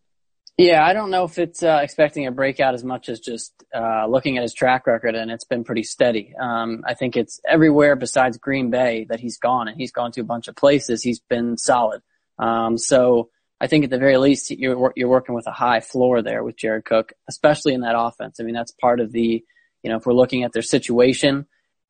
Yeah, 0.58 0.84
I 0.84 0.94
don't 0.94 1.10
know 1.10 1.24
if 1.24 1.38
it's 1.38 1.62
uh, 1.62 1.80
expecting 1.82 2.26
a 2.26 2.30
breakout 2.30 2.72
as 2.72 2.82
much 2.82 3.10
as 3.10 3.20
just 3.20 3.52
uh, 3.74 4.06
looking 4.06 4.38
at 4.38 4.42
his 4.42 4.54
track 4.54 4.86
record, 4.86 5.14
and 5.14 5.30
it's 5.30 5.44
been 5.44 5.64
pretty 5.64 5.82
steady. 5.82 6.34
Um, 6.40 6.82
I 6.86 6.94
think 6.94 7.14
it's 7.14 7.40
everywhere 7.46 7.94
besides 7.94 8.38
Green 8.38 8.70
Bay 8.70 9.06
that 9.10 9.20
he's 9.20 9.36
gone, 9.36 9.68
and 9.68 9.76
he's 9.76 9.92
gone 9.92 10.12
to 10.12 10.22
a 10.22 10.24
bunch 10.24 10.48
of 10.48 10.56
places. 10.56 11.02
He's 11.02 11.20
been 11.20 11.58
solid. 11.58 12.00
Um, 12.38 12.78
so 12.78 13.28
I 13.60 13.66
think 13.66 13.84
at 13.84 13.90
the 13.90 13.98
very 13.98 14.16
least 14.16 14.50
you're 14.50 14.94
you're 14.96 15.08
working 15.08 15.34
with 15.34 15.46
a 15.46 15.52
high 15.52 15.80
floor 15.80 16.22
there 16.22 16.42
with 16.42 16.56
Jared 16.56 16.86
Cook, 16.86 17.12
especially 17.28 17.74
in 17.74 17.82
that 17.82 17.98
offense. 17.98 18.40
I 18.40 18.44
mean, 18.44 18.54
that's 18.54 18.72
part 18.72 19.00
of 19.00 19.12
the 19.12 19.44
you 19.86 19.92
know, 19.92 19.98
if 19.98 20.04
we're 20.04 20.14
looking 20.14 20.42
at 20.42 20.52
their 20.52 20.62
situation, 20.62 21.46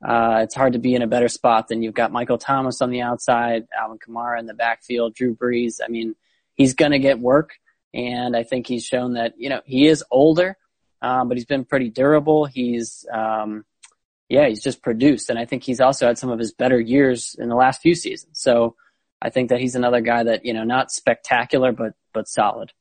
uh, 0.06 0.40
it's 0.42 0.54
hard 0.54 0.74
to 0.74 0.78
be 0.78 0.94
in 0.94 1.00
a 1.00 1.06
better 1.06 1.28
spot 1.28 1.68
than 1.68 1.82
you've 1.82 1.94
got 1.94 2.12
Michael 2.12 2.36
Thomas 2.36 2.82
on 2.82 2.90
the 2.90 3.00
outside, 3.00 3.66
Alvin 3.74 3.98
Kamara 3.98 4.38
in 4.38 4.44
the 4.44 4.52
backfield, 4.52 5.14
Drew 5.14 5.34
Brees. 5.34 5.80
I 5.82 5.88
mean, 5.88 6.14
he's 6.56 6.74
going 6.74 6.92
to 6.92 6.98
get 6.98 7.18
work. 7.18 7.54
And 7.94 8.36
I 8.36 8.42
think 8.42 8.66
he's 8.66 8.84
shown 8.84 9.14
that, 9.14 9.32
you 9.38 9.48
know, 9.48 9.62
he 9.64 9.86
is 9.86 10.04
older, 10.10 10.58
um, 11.00 11.28
but 11.28 11.38
he's 11.38 11.46
been 11.46 11.64
pretty 11.64 11.88
durable. 11.88 12.44
He's, 12.44 13.06
um, 13.10 13.64
yeah, 14.28 14.46
he's 14.46 14.62
just 14.62 14.82
produced. 14.82 15.30
And 15.30 15.38
I 15.38 15.46
think 15.46 15.62
he's 15.62 15.80
also 15.80 16.06
had 16.06 16.18
some 16.18 16.28
of 16.28 16.38
his 16.38 16.52
better 16.52 16.78
years 16.78 17.34
in 17.38 17.48
the 17.48 17.56
last 17.56 17.80
few 17.80 17.94
seasons. 17.94 18.38
So 18.38 18.76
I 19.22 19.30
think 19.30 19.48
that 19.48 19.58
he's 19.58 19.74
another 19.74 20.02
guy 20.02 20.22
that, 20.24 20.44
you 20.44 20.52
know, 20.52 20.64
not 20.64 20.90
spectacular, 20.90 21.72
but, 21.72 21.94
but 22.12 22.28
solid. 22.28 22.74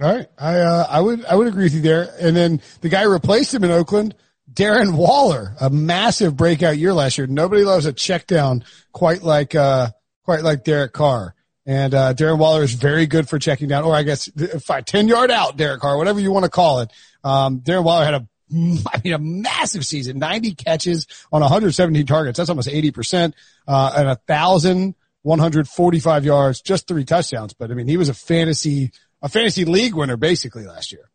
All 0.00 0.14
right. 0.14 0.28
I, 0.38 0.60
uh, 0.60 0.86
I 0.88 1.00
would, 1.00 1.24
I 1.24 1.34
would 1.34 1.48
agree 1.48 1.64
with 1.64 1.74
you 1.74 1.80
there. 1.80 2.14
And 2.20 2.36
then 2.36 2.62
the 2.82 2.88
guy 2.88 3.02
replaced 3.02 3.52
him 3.52 3.64
in 3.64 3.72
Oakland, 3.72 4.14
Darren 4.52 4.94
Waller, 4.94 5.54
a 5.60 5.70
massive 5.70 6.36
breakout 6.36 6.76
year 6.78 6.92
last 6.92 7.18
year. 7.18 7.26
Nobody 7.26 7.64
loves 7.64 7.86
a 7.86 7.92
check 7.92 8.26
down 8.26 8.64
quite 8.92 9.22
like, 9.22 9.54
uh, 9.54 9.90
quite 10.24 10.42
like 10.42 10.64
Derek 10.64 10.92
Carr. 10.92 11.34
And, 11.66 11.94
uh, 11.94 12.12
Darren 12.14 12.38
Waller 12.38 12.62
is 12.62 12.74
very 12.74 13.06
good 13.06 13.28
for 13.28 13.38
checking 13.38 13.68
down, 13.68 13.84
or 13.84 13.94
I 13.94 14.02
guess 14.02 14.28
five, 14.64 14.84
10 14.84 15.08
yard 15.08 15.30
out, 15.30 15.56
Derek 15.56 15.80
Carr, 15.80 15.96
whatever 15.96 16.20
you 16.20 16.30
want 16.30 16.44
to 16.44 16.50
call 16.50 16.80
it. 16.80 16.90
Um, 17.24 17.60
Darren 17.60 17.84
Waller 17.84 18.04
had 18.04 18.14
a, 18.14 18.28
I 18.52 19.00
mean, 19.02 19.14
a 19.14 19.18
massive 19.18 19.86
season, 19.86 20.18
90 20.18 20.54
catches 20.54 21.06
on 21.32 21.40
117 21.40 22.06
targets. 22.06 22.36
That's 22.36 22.50
almost 22.50 22.68
80%, 22.68 23.32
uh, 23.66 23.94
and 23.96 24.08
a 24.08 24.16
thousand, 24.26 24.94
145 25.22 26.24
yards, 26.26 26.60
just 26.60 26.86
three 26.86 27.06
touchdowns. 27.06 27.54
But 27.54 27.70
I 27.70 27.74
mean, 27.74 27.88
he 27.88 27.96
was 27.96 28.10
a 28.10 28.14
fantasy, 28.14 28.92
a 29.22 29.30
fantasy 29.30 29.64
league 29.64 29.94
winner 29.94 30.18
basically 30.18 30.66
last 30.66 30.92
year. 30.92 31.10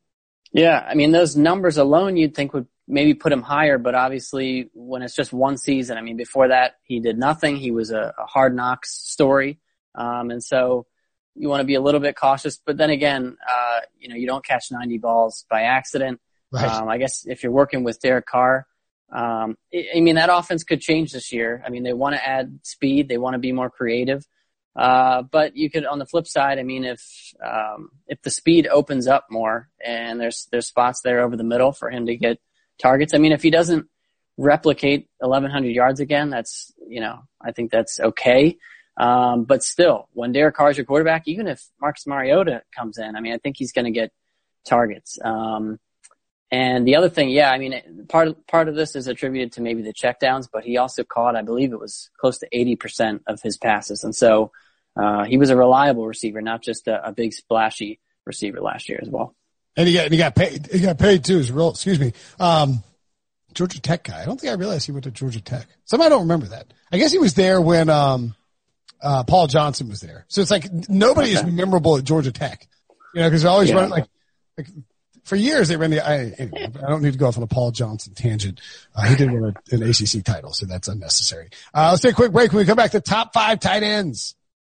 Yeah. 0.51 0.86
I 0.88 0.96
mean, 0.96 1.12
those 1.12 1.36
numbers 1.36 1.77
alone 1.77 2.18
you'd 2.18 2.36
think 2.36 2.53
would 2.53 2.68
maybe 2.88 3.13
put 3.13 3.32
him 3.32 3.41
higher, 3.41 3.77
but 3.77 3.94
obviously 3.94 4.70
when 4.74 5.03
it's 5.03 5.15
just 5.15 5.32
one 5.32 5.58
season, 5.58 5.98
I 5.98 6.01
mean, 6.01 6.18
before 6.18 6.48
that 6.48 6.75
he 6.84 7.00
did 7.00 7.18
nothing. 7.18 7.58
He 7.58 7.72
was 7.72 7.91
a, 7.91 8.13
a 8.18 8.25
hard 8.25 8.56
knocks 8.56 8.91
story. 8.91 9.60
Um, 9.94 10.32
and 10.32 10.44
so 10.44 10.88
you 11.36 11.50
want 11.50 11.62
to 11.62 11.65
be 11.65 11.75
a 11.75 11.82
little 11.82 12.01
bit 12.01 12.15
cautious, 12.15 12.60
but 12.65 12.77
then 12.77 12.89
again, 12.89 13.38
uh, 13.48 13.79
you 13.98 14.10
know, 14.10 14.15
you 14.15 14.27
don't 14.27 14.44
catch 14.44 14.65
90 14.72 14.98
balls 14.98 15.46
by 15.50 15.62
accident. 15.63 16.20
Right. 16.51 16.65
Um, 16.65 16.89
I 16.89 16.98
guess 16.98 17.25
if 17.25 17.44
you're 17.44 17.51
working 17.51 17.84
with 17.84 18.00
Derek 18.01 18.25
Carr, 18.25 18.65
um, 19.12 19.56
I 19.74 20.00
mean, 20.00 20.15
that 20.15 20.29
offense 20.32 20.63
could 20.63 20.82
change 20.82 21.12
this 21.13 21.32
year. 21.32 21.63
I 21.65 21.70
mean, 21.70 21.84
they 21.84 21.94
want 21.94 22.15
to 22.15 22.27
add 22.27 22.60
speed. 22.63 23.08
They 23.08 23.18
want 23.18 23.34
to 23.36 23.39
be 23.39 23.51
more 23.51 23.70
creative. 23.70 24.25
Uh, 24.79 25.24
but 25.24 25.57
you 25.57 25.69
could, 25.69 25.86
on 25.86 26.00
the 26.00 26.05
flip 26.05 26.25
side, 26.25 26.57
I 26.57 26.63
mean, 26.63 26.86
if, 26.86 27.33
um, 27.45 27.89
if 28.07 28.21
the 28.21 28.29
speed 28.29 28.65
opens 28.65 29.07
up 29.07 29.27
more 29.29 29.67
and 29.86 30.21
there's, 30.21 30.48
there's 30.53 30.67
spots 30.67 31.01
there 31.01 31.19
over 31.19 31.36
the 31.36 31.43
middle 31.43 31.74
for 31.74 31.89
him 31.89 32.05
to 32.05 32.15
get 32.15 32.39
targets. 32.81 33.13
I 33.13 33.17
mean, 33.17 33.33
if 33.33 33.43
he 33.43 33.50
doesn't 33.50 33.88
replicate 34.38 35.09
1100 35.17 35.67
yards 35.67 36.00
again, 36.00 36.29
that's, 36.29 36.71
you 36.88 37.01
know, 37.01 37.19
I 37.41 37.51
think 37.51 37.71
that's 37.71 38.00
okay. 38.00 38.57
Um, 38.95 39.43
but 39.43 39.63
still, 39.63 40.07
when 40.13 40.31
Derek 40.31 40.55
Carr 40.55 40.71
is 40.71 40.77
your 40.77 40.86
quarterback, 40.86 41.27
even 41.27 41.48
if 41.48 41.62
Marcus 41.81 42.07
Mariota 42.07 42.62
comes 42.74 42.98
in, 42.98 43.17
I 43.17 43.19
mean, 43.19 43.33
I 43.33 43.38
think 43.38 43.57
he's 43.57 43.74
going 43.74 43.83
to 43.83 43.91
get 43.91 44.13
targets. 44.65 45.19
Um, 45.21 45.77
and 46.51 46.88
the 46.88 46.95
other 46.95 47.09
thing, 47.09 47.31
yeah, 47.31 47.51
I 47.51 47.57
mean, 47.57 48.05
part 48.07 48.29
of, 48.29 48.48
part 48.48 48.69
of 48.69 48.75
this 48.75 48.95
is 48.95 49.07
attributed 49.07 49.51
to 49.53 49.62
maybe 49.62 49.81
the 49.81 49.93
checkdowns, 49.93 50.48
but 50.50 50.63
he 50.63 50.77
also 50.77 51.03
caught, 51.03 51.36
I 51.36 51.41
believe 51.41 51.74
it 51.74 51.81
was 51.81 52.09
close 52.17 52.38
to 52.38 52.48
80% 52.50 53.19
of 53.27 53.41
his 53.41 53.57
passes. 53.57 54.05
And 54.05 54.15
so, 54.15 54.53
uh, 55.00 55.24
he 55.24 55.38
was 55.38 55.50
a 55.50 55.56
reliable 55.56 56.06
receiver, 56.06 56.41
not 56.41 56.62
just 56.62 56.88
a, 56.88 57.08
a, 57.08 57.12
big 57.12 57.34
splashy 57.34 58.00
receiver 58.25 58.60
last 58.60 58.89
year 58.89 59.00
as 59.01 59.10
well. 59.10 59.36
And 59.77 59.88
he 59.88 59.94
got, 59.94 60.06
and 60.06 60.13
he 60.13 60.18
got 60.18 60.36
paid, 60.36 60.68
he 60.72 60.79
got 60.79 60.98
paid 60.98 61.24
too. 61.24 61.38
Is 61.38 61.51
real, 61.51 61.70
excuse 61.70 62.00
me. 62.00 62.13
Um, 62.39 62.84
Georgia 63.53 63.82
Tech 63.82 64.03
guy. 64.03 64.22
I 64.22 64.25
don't 64.25 64.39
think 64.39 64.51
I 64.51 64.56
realized 64.56 64.86
he 64.86 64.91
went 64.91 65.06
to 65.06 65.12
Georgia 65.12 65.41
Tech. 65.41 65.68
Some 65.86 66.01
I 66.01 66.10
don't 66.10 66.22
remember 66.22 66.48
that. 66.48 66.74
I 66.91 66.98
guess 66.98 67.12
he 67.12 67.18
was 67.18 67.34
there 67.34 67.62
when, 67.62 67.89
um, 67.89 68.36
uh, 69.01 69.24
Paul 69.24 69.48
Johnson 69.48 69.88
was 69.88 70.01
there. 70.01 70.25
So 70.27 70.41
it's 70.41 70.51
like 70.51 70.68
nobody 70.89 71.38
okay. 71.38 71.48
is 71.48 71.53
memorable 71.53 71.98
at 71.98 72.03
Georgia 72.03 72.32
Tech, 72.32 72.68
you 73.13 73.22
know, 73.22 73.29
cause 73.29 73.44
they're 73.44 73.51
always 73.51 73.70
yeah. 73.70 73.75
running 73.75 73.91
like, 73.91 74.08
like 74.58 74.67
for 75.23 75.36
years 75.38 75.69
they 75.69 75.78
ran 75.78 75.91
the. 75.91 76.06
I, 76.06 76.34
anyway, 76.38 76.71
I 76.76 76.89
don't 76.89 77.02
need 77.02 77.13
to 77.13 77.19
go 77.19 77.28
off 77.28 77.38
on 77.38 77.43
a 77.43 77.47
Paul 77.47 77.71
Johnson 77.71 78.13
tangent. 78.15 78.60
Uh, 78.93 79.08
he 79.08 79.15
did 79.15 79.32
win 79.32 79.56
an 79.71 79.84
ACC 79.84 80.26
title, 80.26 80.52
so 80.52 80.65
that's 80.65 80.88
unnecessary. 80.88 81.52
Uh, 81.73 81.89
let's 81.91 82.02
take 82.02 82.13
a 82.13 82.15
quick 82.15 82.32
break. 82.32 82.52
When 82.52 82.60
we 82.60 82.65
come 82.65 82.76
back 82.76 82.91
to 82.91 83.00
top 83.00 83.34
five 83.34 83.60
tight 83.60 83.84
ends. 83.84 84.36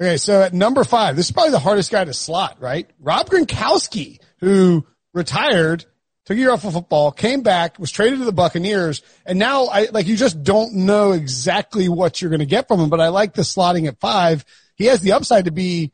Okay, 0.00 0.16
so 0.16 0.42
at 0.42 0.54
number 0.54 0.82
five, 0.82 1.14
this 1.14 1.26
is 1.26 1.32
probably 1.32 1.50
the 1.50 1.58
hardest 1.58 1.90
guy 1.90 2.02
to 2.02 2.14
slot, 2.14 2.56
right? 2.58 2.88
Rob 3.00 3.28
Gronkowski, 3.28 4.18
who 4.38 4.86
retired, 5.12 5.84
took 6.24 6.38
a 6.38 6.40
year 6.40 6.50
off 6.52 6.64
of 6.64 6.72
football, 6.72 7.12
came 7.12 7.42
back, 7.42 7.78
was 7.78 7.90
traded 7.90 8.20
to 8.20 8.24
the 8.24 8.32
Buccaneers, 8.32 9.02
and 9.26 9.38
now 9.38 9.66
I 9.66 9.88
like 9.92 10.06
you 10.06 10.16
just 10.16 10.42
don't 10.42 10.72
know 10.72 11.12
exactly 11.12 11.90
what 11.90 12.22
you're 12.22 12.30
going 12.30 12.40
to 12.40 12.46
get 12.46 12.66
from 12.66 12.80
him. 12.80 12.88
But 12.88 13.00
I 13.00 13.08
like 13.08 13.34
the 13.34 13.42
slotting 13.42 13.88
at 13.88 14.00
five. 14.00 14.46
He 14.74 14.86
has 14.86 15.02
the 15.02 15.12
upside 15.12 15.44
to 15.44 15.50
be. 15.50 15.92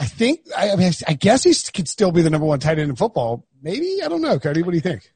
I 0.00 0.06
think. 0.06 0.40
I, 0.56 0.70
I 0.70 0.76
mean, 0.76 0.92
I 1.06 1.14
guess 1.14 1.44
he 1.44 1.54
could 1.72 1.88
still 1.88 2.10
be 2.10 2.22
the 2.22 2.30
number 2.30 2.46
one 2.46 2.58
tight 2.58 2.80
end 2.80 2.90
in 2.90 2.96
football. 2.96 3.46
Maybe 3.62 4.00
I 4.04 4.08
don't 4.08 4.22
know, 4.22 4.40
Cody. 4.40 4.62
What 4.62 4.72
do 4.72 4.76
you 4.76 4.80
think? 4.80 5.12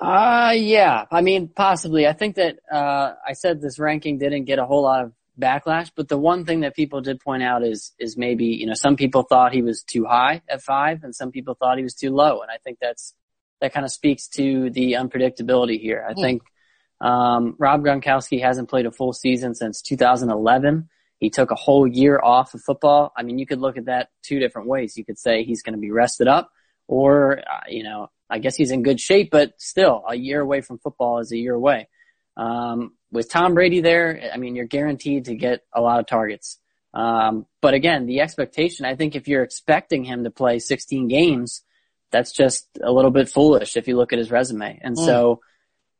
Uh, 0.00 0.52
yeah. 0.56 1.04
I 1.12 1.20
mean, 1.20 1.48
possibly. 1.48 2.08
I 2.08 2.12
think 2.12 2.36
that 2.36 2.58
uh, 2.70 3.14
I 3.26 3.34
said 3.34 3.60
this 3.60 3.78
ranking 3.78 4.18
didn't 4.18 4.44
get 4.44 4.58
a 4.58 4.66
whole 4.66 4.82
lot 4.82 5.04
of 5.04 5.12
backlash. 5.38 5.90
But 5.94 6.08
the 6.08 6.18
one 6.18 6.44
thing 6.44 6.60
that 6.60 6.74
people 6.74 7.00
did 7.00 7.20
point 7.20 7.42
out 7.42 7.62
is 7.62 7.92
is 7.98 8.16
maybe 8.16 8.46
you 8.46 8.66
know 8.66 8.74
some 8.74 8.96
people 8.96 9.22
thought 9.22 9.52
he 9.52 9.62
was 9.62 9.82
too 9.82 10.04
high 10.04 10.42
at 10.48 10.62
five, 10.62 11.04
and 11.04 11.14
some 11.14 11.30
people 11.30 11.54
thought 11.54 11.78
he 11.78 11.84
was 11.84 11.94
too 11.94 12.10
low. 12.10 12.40
And 12.40 12.50
I 12.50 12.58
think 12.58 12.78
that's 12.80 13.14
that 13.60 13.72
kind 13.72 13.84
of 13.84 13.92
speaks 13.92 14.28
to 14.28 14.70
the 14.70 14.92
unpredictability 14.92 15.80
here. 15.80 16.04
I 16.08 16.12
mm. 16.12 16.22
think 16.22 16.42
um, 17.00 17.56
Rob 17.58 17.82
Gronkowski 17.82 18.42
hasn't 18.42 18.68
played 18.68 18.86
a 18.86 18.90
full 18.90 19.12
season 19.12 19.54
since 19.54 19.82
2011. 19.82 20.88
He 21.18 21.30
took 21.30 21.50
a 21.50 21.54
whole 21.54 21.86
year 21.86 22.20
off 22.22 22.54
of 22.54 22.62
football. 22.62 23.12
I 23.16 23.22
mean, 23.22 23.38
you 23.38 23.46
could 23.46 23.60
look 23.60 23.76
at 23.76 23.86
that 23.86 24.08
two 24.22 24.38
different 24.38 24.68
ways. 24.68 24.96
You 24.96 25.04
could 25.04 25.18
say 25.18 25.44
he's 25.44 25.62
going 25.62 25.74
to 25.74 25.80
be 25.80 25.90
rested 25.90 26.28
up, 26.28 26.50
or 26.86 27.38
uh, 27.38 27.60
you 27.68 27.82
know, 27.82 28.10
I 28.28 28.38
guess 28.38 28.56
he's 28.56 28.70
in 28.70 28.82
good 28.82 29.00
shape, 29.00 29.30
but 29.30 29.52
still, 29.58 30.02
a 30.08 30.14
year 30.14 30.40
away 30.40 30.60
from 30.60 30.78
football 30.78 31.18
is 31.18 31.32
a 31.32 31.36
year 31.36 31.54
away. 31.54 31.88
Um, 32.36 32.94
with 33.12 33.30
Tom 33.30 33.54
Brady 33.54 33.80
there, 33.80 34.30
I 34.32 34.36
mean, 34.36 34.56
you're 34.56 34.66
guaranteed 34.66 35.26
to 35.26 35.36
get 35.36 35.60
a 35.72 35.80
lot 35.80 36.00
of 36.00 36.06
targets. 36.06 36.58
Um, 36.92 37.46
but 37.60 37.74
again, 37.74 38.06
the 38.06 38.20
expectation, 38.20 38.86
I 38.86 38.94
think 38.94 39.16
if 39.16 39.28
you're 39.28 39.42
expecting 39.42 40.04
him 40.04 40.24
to 40.24 40.30
play 40.30 40.58
16 40.58 41.08
games, 41.08 41.62
that's 42.10 42.32
just 42.32 42.68
a 42.82 42.92
little 42.92 43.10
bit 43.10 43.28
foolish 43.28 43.76
if 43.76 43.88
you 43.88 43.96
look 43.96 44.12
at 44.12 44.18
his 44.18 44.30
resume. 44.30 44.78
And 44.82 44.96
mm. 44.96 45.04
so 45.04 45.40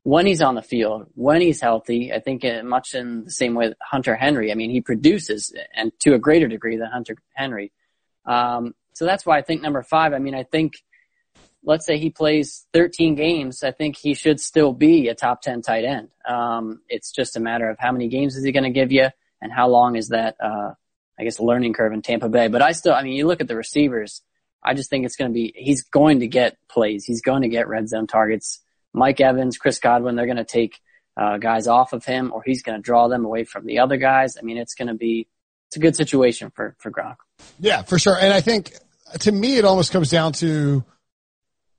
when 0.05 0.27
he's 0.27 0.43
on 0.43 0.55
the 0.55 0.63
field, 0.63 1.07
when 1.15 1.41
he's 1.41 1.61
healthy, 1.61 2.13
I 2.13 2.21
think 2.21 2.45
much 2.63 2.95
in 2.95 3.25
the 3.25 3.31
same 3.31 3.55
way 3.55 3.69
that 3.69 3.79
Hunter 3.83 4.15
Henry, 4.15 4.53
I 4.53 4.55
mean, 4.55 4.71
he 4.71 4.81
produces 4.81 5.53
and 5.75 5.91
to 6.01 6.15
a 6.15 6.19
greater 6.19 6.47
degree 6.47 6.77
than 6.77 6.91
Hunter 6.91 7.17
Henry. 7.35 7.73
Um, 8.27 8.75
so 8.93 9.05
that's 9.05 9.27
why 9.27 9.39
I 9.39 9.43
think 9.43 9.63
number 9.63 9.83
five, 9.83 10.13
I 10.13 10.19
mean, 10.19 10.35
I 10.35 10.45
think, 10.45 10.75
let's 11.65 11.87
say 11.87 11.99
he 11.99 12.11
plays 12.11 12.67
13 12.73 13.15
games, 13.15 13.63
I 13.63 13.73
think 13.73 13.97
he 13.97 14.15
should 14.15 14.41
still 14.41 14.73
be 14.73 15.09
a 15.09 15.15
top 15.15 15.43
10 15.43 15.63
tight 15.63 15.85
end. 15.85 16.09
Um, 16.29 16.81
it's 16.89 17.11
just 17.11 17.37
a 17.37 17.41
matter 17.41 17.69
of 17.69 17.79
how 17.79 17.93
many 17.93 18.09
games 18.09 18.37
is 18.37 18.45
he 18.45 18.53
going 18.53 18.65
to 18.65 18.71
give 18.71 18.93
you 18.93 19.09
and 19.41 19.53
how 19.53 19.69
long 19.69 19.97
is 19.97 20.09
that, 20.09 20.37
uh, 20.43 20.73
I 21.19 21.25
guess, 21.25 21.41
learning 21.41 21.73
curve 21.73 21.93
in 21.93 22.03
Tampa 22.03 22.29
Bay. 22.29 22.49
But 22.49 22.63
I 22.63 22.73
still, 22.73 22.93
I 22.95 23.03
mean, 23.03 23.15
you 23.15 23.27
look 23.27 23.41
at 23.41 23.49
the 23.49 23.57
receivers, 23.57 24.23
I 24.63 24.75
just 24.75 24.91
think 24.91 25.05
it's 25.05 25.17
going 25.17 25.31
to 25.31 25.35
be, 25.35 25.53
he's 25.57 25.83
going 25.83 26.21
to 26.21 26.27
get 26.27 26.57
plays. 26.69 27.05
He's 27.05 27.23
going 27.23 27.43
to 27.43 27.49
get 27.49 27.69
red 27.69 27.89
zone 27.89 28.07
targets. 28.07 28.61
Mike 28.93 29.21
Evans, 29.21 29.59
Chris 29.59 29.79
Godwin, 29.79 30.17
they're 30.17 30.27
going 30.27 30.37
to 30.37 30.45
take, 30.45 30.81
uh, 31.17 31.39
guys 31.39 31.67
off 31.67 31.93
of 31.93 32.05
him 32.05 32.33
or 32.33 32.43
he's 32.45 32.63
going 32.63 32.77
to 32.77 32.83
draw 32.83 33.09
them 33.09 33.25
away 33.25 33.45
from 33.45 33.67
the 33.67 33.79
other 33.79 33.97
guys. 33.97 34.37
I 34.37 34.43
mean, 34.43 34.59
it's 34.59 34.75
going 34.75 34.89
to 34.89 34.95
be, 34.95 35.29
it's 35.69 35.77
a 35.77 35.81
good 35.81 35.97
situation 35.97 36.51
for, 36.55 36.75
for 36.79 36.91
Gronk. 36.91 37.17
Yeah, 37.59 37.83
for 37.83 37.99
sure. 37.99 38.19
And 38.19 38.33
I 38.33 38.41
think 38.41 38.73
to 39.21 39.33
me, 39.33 39.57
it 39.57 39.65
almost 39.65 39.93
comes 39.93 40.11
down 40.11 40.33
to 40.35 40.85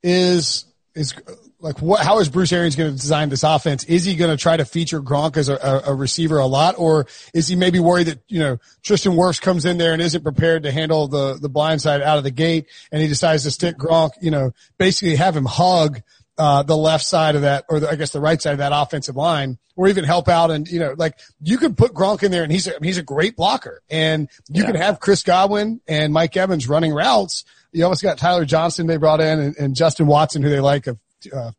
is, 0.05 0.65
is 0.93 1.13
like 1.59 1.81
what, 1.81 2.01
how 2.01 2.19
is 2.19 2.29
Bruce 2.29 2.53
Arians 2.53 2.75
going 2.75 2.91
to 2.91 2.97
design 2.97 3.29
this 3.29 3.43
offense? 3.43 3.83
Is 3.85 4.05
he 4.05 4.15
going 4.15 4.29
to 4.29 4.37
try 4.37 4.55
to 4.55 4.65
feature 4.65 5.01
Gronk 5.01 5.35
as 5.35 5.49
a, 5.49 5.81
a, 5.87 5.95
receiver 5.95 6.37
a 6.37 6.45
lot, 6.45 6.75
or 6.77 7.07
is 7.33 7.47
he 7.47 7.55
maybe 7.55 7.79
worried 7.79 8.07
that 8.07 8.19
you 8.27 8.39
know 8.39 8.59
Tristan 8.83 9.13
Wirfs 9.13 9.41
comes 9.41 9.65
in 9.65 9.79
there 9.79 9.93
and 9.93 10.01
isn't 10.01 10.21
prepared 10.21 10.63
to 10.63 10.71
handle 10.71 11.07
the 11.07 11.39
the 11.41 11.49
blind 11.49 11.81
side 11.81 12.01
out 12.01 12.19
of 12.19 12.23
the 12.23 12.31
gate, 12.31 12.67
and 12.91 13.01
he 13.01 13.07
decides 13.07 13.43
to 13.43 13.51
stick 13.51 13.77
Gronk, 13.77 14.11
you 14.21 14.29
know, 14.29 14.51
basically 14.77 15.15
have 15.15 15.35
him 15.35 15.45
hug 15.45 16.01
uh, 16.37 16.63
the 16.63 16.75
left 16.75 17.05
side 17.05 17.35
of 17.35 17.43
that, 17.43 17.65
or 17.69 17.79
the, 17.79 17.89
I 17.89 17.95
guess 17.95 18.11
the 18.11 18.19
right 18.19 18.41
side 18.41 18.53
of 18.53 18.57
that 18.59 18.71
offensive 18.73 19.15
line, 19.15 19.57
or 19.75 19.87
even 19.87 20.03
help 20.03 20.27
out. 20.27 20.51
And 20.51 20.67
you 20.67 20.79
know, 20.79 20.93
like 20.97 21.17
you 21.41 21.57
could 21.57 21.77
put 21.77 21.93
Gronk 21.93 22.23
in 22.23 22.31
there, 22.31 22.43
and 22.43 22.51
he's 22.51 22.67
a, 22.67 22.73
he's 22.81 22.97
a 22.97 23.03
great 23.03 23.35
blocker, 23.35 23.81
and 23.89 24.29
you 24.49 24.63
yeah. 24.63 24.71
can 24.71 24.75
have 24.75 24.99
Chris 24.99 25.23
Godwin 25.23 25.81
and 25.87 26.13
Mike 26.13 26.35
Evans 26.35 26.67
running 26.67 26.93
routes. 26.93 27.45
You 27.71 27.83
almost 27.83 28.03
got 28.03 28.17
Tyler 28.17 28.45
Johnson 28.45 28.87
they 28.87 28.97
brought 28.97 29.21
in, 29.21 29.39
and, 29.39 29.55
and 29.57 29.75
Justin 29.75 30.07
Watson, 30.07 30.41
who 30.41 30.49
they 30.49 30.59
like 30.59 30.87
a 30.87 30.97
uh, 31.33 31.51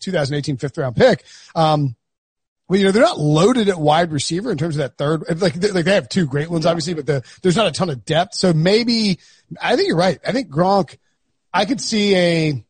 2018 0.00 0.56
fifth 0.56 0.76
round 0.78 0.96
pick. 0.96 1.24
Um, 1.54 1.96
well, 2.68 2.78
you 2.78 2.84
know, 2.84 2.92
they're 2.92 3.02
not 3.02 3.18
loaded 3.18 3.68
at 3.68 3.78
wide 3.78 4.12
receiver 4.12 4.52
in 4.52 4.56
terms 4.56 4.76
of 4.76 4.78
that 4.78 4.96
third, 4.96 5.22
like, 5.40 5.56
like 5.56 5.84
they 5.84 5.94
have 5.94 6.08
two 6.08 6.26
great 6.26 6.48
ones, 6.48 6.66
obviously, 6.66 6.94
but 6.94 7.04
the, 7.04 7.24
there's 7.42 7.56
not 7.56 7.66
a 7.66 7.72
ton 7.72 7.90
of 7.90 8.04
depth. 8.04 8.34
So 8.34 8.52
maybe, 8.52 9.18
I 9.60 9.74
think 9.74 9.88
you're 9.88 9.96
right. 9.96 10.20
I 10.24 10.30
think 10.30 10.50
Gronk, 10.50 10.96
I 11.52 11.64
could 11.64 11.80
see 11.80 12.14
a 12.14 12.64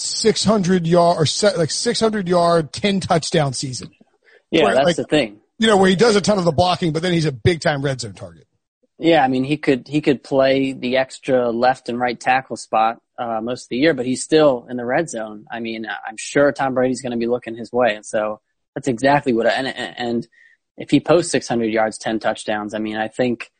600 0.00 0.86
yard 0.86 1.18
or 1.18 1.26
like 1.56 1.70
600 1.70 2.28
yard, 2.28 2.72
10 2.72 3.00
touchdown 3.00 3.52
season. 3.52 3.90
Yeah, 4.50 4.64
where, 4.64 4.74
that's 4.74 4.86
like, 4.86 4.96
the 4.96 5.04
thing. 5.04 5.40
You 5.58 5.66
know, 5.66 5.76
where 5.76 5.90
he 5.90 5.96
does 5.96 6.16
a 6.16 6.20
ton 6.20 6.38
of 6.38 6.44
the 6.44 6.52
blocking, 6.52 6.92
but 6.92 7.02
then 7.02 7.12
he's 7.12 7.24
a 7.24 7.32
big 7.32 7.60
time 7.60 7.82
red 7.82 8.00
zone 8.00 8.14
target. 8.14 8.46
Yeah, 8.98 9.22
I 9.22 9.28
mean, 9.28 9.44
he 9.44 9.56
could 9.56 9.86
he 9.86 10.00
could 10.00 10.24
play 10.24 10.72
the 10.72 10.96
extra 10.96 11.50
left 11.50 11.88
and 11.88 12.00
right 12.00 12.18
tackle 12.18 12.56
spot 12.56 13.00
uh, 13.16 13.40
most 13.40 13.64
of 13.64 13.68
the 13.68 13.76
year, 13.76 13.94
but 13.94 14.06
he's 14.06 14.22
still 14.22 14.66
in 14.68 14.76
the 14.76 14.84
red 14.84 15.08
zone. 15.08 15.46
I 15.50 15.60
mean, 15.60 15.86
I'm 15.86 16.16
sure 16.16 16.50
Tom 16.50 16.74
Brady's 16.74 17.02
going 17.02 17.12
to 17.12 17.18
be 17.18 17.28
looking 17.28 17.54
his 17.54 17.72
way, 17.72 17.94
and 17.94 18.04
so 18.04 18.40
that's 18.74 18.88
exactly 18.88 19.32
what. 19.32 19.46
I, 19.46 19.50
and 19.50 19.68
and 19.68 20.28
if 20.76 20.90
he 20.90 21.00
posts 21.00 21.32
600 21.32 21.66
yards, 21.66 21.98
10 21.98 22.20
touchdowns, 22.20 22.74
I 22.74 22.78
mean, 22.78 22.96
I 22.96 23.08
think 23.08 23.50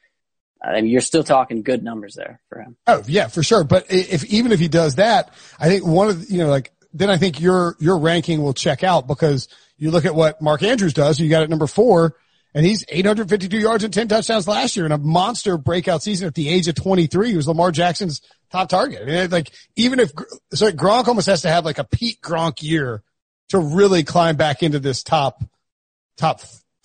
I 0.62 0.81
mean, 0.81 0.90
you're 0.90 1.01
still 1.01 1.25
talking 1.25 1.62
good 1.62 1.83
numbers 1.83 2.14
there 2.14 2.40
for 2.49 2.61
him. 2.61 2.77
Oh 2.87 3.03
yeah, 3.07 3.29
for 3.29 3.42
sure. 3.42 3.64
But 3.64 3.87
if 3.90 4.25
even 4.25 4.53
if 4.53 4.61
he 4.61 4.68
does 4.68 4.97
that, 4.97 5.33
I 5.59 5.68
think 5.68 5.87
one 5.87 6.09
of 6.09 6.27
the, 6.27 6.35
you 6.35 6.42
know 6.42 6.49
like 6.49 6.73
then 6.92 7.11
I 7.11 7.16
think 7.16 7.40
your 7.40 7.77
your 7.79 7.99
ranking 7.99 8.42
will 8.42 8.55
check 8.55 8.83
out 8.83 9.07
because 9.07 9.49
you 9.77 9.90
look 9.90 10.05
at 10.05 10.14
what 10.14 10.42
Mark 10.42 10.62
Andrews 10.62 10.94
does. 10.94 11.21
You 11.21 11.29
got 11.29 11.42
at 11.42 11.51
number 11.51 11.66
four 11.66 12.16
and 12.55 12.64
he's 12.64 12.85
852 12.88 13.59
yards 13.59 13.85
and 13.85 13.92
10 13.92 14.09
touchdowns 14.09 14.49
last 14.49 14.77
year 14.77 14.87
in 14.87 14.92
a 14.92 14.99
monster 14.99 15.59
breakout 15.59 16.03
season 16.03 16.27
at 16.27 16.35
the 16.35 16.49
age 16.49 16.66
of 16.68 16.75
23. 16.75 17.31
He 17.31 17.37
was 17.37 17.47
Lamar 17.47 17.71
Jackson's 17.71 18.23
top 18.51 18.68
target. 18.68 19.03
I 19.03 19.05
mean, 19.05 19.31
like, 19.31 19.53
even 19.77 20.01
if, 20.01 20.12
so 20.53 20.71
Gronk 20.73 21.09
almost 21.09 21.27
has 21.27 21.42
to 21.42 21.51
have 21.51 21.64
like 21.64 21.79
a 21.79 21.85
Pete 21.85 22.21
Gronk 22.23 22.62
year 22.62 23.03
to 23.51 23.59
really 23.59 24.03
climb 24.03 24.37
back 24.37 24.62
into 24.62 24.79
this 24.79 25.03
top, 25.03 25.44
top, 26.16 26.40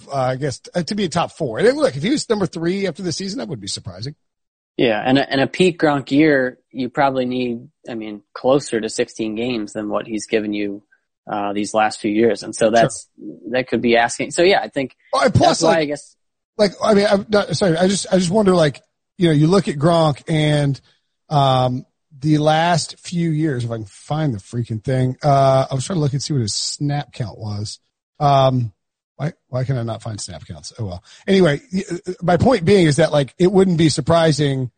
uh, 0.07 0.15
I 0.15 0.35
guess, 0.35 0.61
uh, 0.73 0.83
to 0.83 0.95
be 0.95 1.05
a 1.05 1.09
top 1.09 1.31
four. 1.31 1.59
And 1.59 1.77
look, 1.77 1.95
if 1.95 2.03
he 2.03 2.09
was 2.09 2.29
number 2.29 2.45
three 2.45 2.87
after 2.87 3.03
the 3.03 3.11
season, 3.11 3.39
that 3.39 3.47
would 3.47 3.61
be 3.61 3.67
surprising. 3.67 4.15
Yeah. 4.77 5.01
And 5.03 5.17
a, 5.17 5.29
and 5.29 5.41
a 5.41 5.47
Pete 5.47 5.77
Gronk 5.77 6.11
year, 6.11 6.59
you 6.71 6.89
probably 6.89 7.25
need, 7.25 7.69
I 7.87 7.95
mean, 7.95 8.23
closer 8.33 8.81
to 8.81 8.89
16 8.89 9.35
games 9.35 9.73
than 9.73 9.89
what 9.89 10.07
he's 10.07 10.25
given 10.25 10.53
you 10.53 10.83
uh, 11.31 11.53
these 11.53 11.73
last 11.73 11.99
few 11.99 12.11
years. 12.11 12.43
And 12.43 12.55
so 12.55 12.71
that's, 12.71 13.07
sure. 13.17 13.35
that 13.51 13.67
could 13.67 13.81
be 13.81 13.97
asking. 13.97 14.31
So 14.31 14.41
yeah, 14.41 14.61
I 14.61 14.69
think 14.69 14.95
well, 15.11 15.29
plus, 15.31 15.47
that's 15.47 15.63
like, 15.63 15.75
why 15.75 15.81
I 15.81 15.85
guess. 15.85 16.15
Like, 16.57 16.71
I 16.83 16.93
mean, 16.93 17.07
I'm 17.09 17.25
not, 17.29 17.55
sorry, 17.55 17.77
I 17.77 17.87
just, 17.87 18.07
I 18.11 18.17
just 18.17 18.31
wonder 18.31 18.55
like, 18.55 18.81
you 19.17 19.27
know, 19.27 19.33
you 19.33 19.47
look 19.47 19.67
at 19.67 19.75
Gronk 19.75 20.23
and, 20.27 20.79
um, 21.29 21.85
the 22.19 22.37
last 22.37 22.99
few 22.99 23.31
years, 23.31 23.65
if 23.65 23.71
I 23.71 23.75
can 23.75 23.85
find 23.85 24.33
the 24.33 24.37
freaking 24.37 24.83
thing, 24.83 25.17
uh, 25.23 25.67
I 25.69 25.73
was 25.73 25.85
trying 25.85 25.97
to 25.97 25.99
look 25.99 26.13
and 26.13 26.23
see 26.23 26.33
what 26.33 26.41
his 26.41 26.53
snap 26.53 27.11
count 27.11 27.37
was. 27.37 27.79
Um, 28.19 28.71
why, 29.23 29.33
why 29.47 29.63
can 29.63 29.77
I 29.77 29.83
not 29.83 30.01
find 30.01 30.19
snap 30.19 30.45
counts? 30.45 30.73
Oh 30.77 30.85
well. 30.85 31.03
Anyway, 31.27 31.61
uh, 31.77 32.13
my 32.21 32.37
point 32.37 32.65
being 32.65 32.87
is 32.87 32.97
that 32.97 33.11
like, 33.11 33.33
it 33.37 33.51
wouldn't 33.51 33.77
be 33.77 33.89
surprising. 33.89 34.71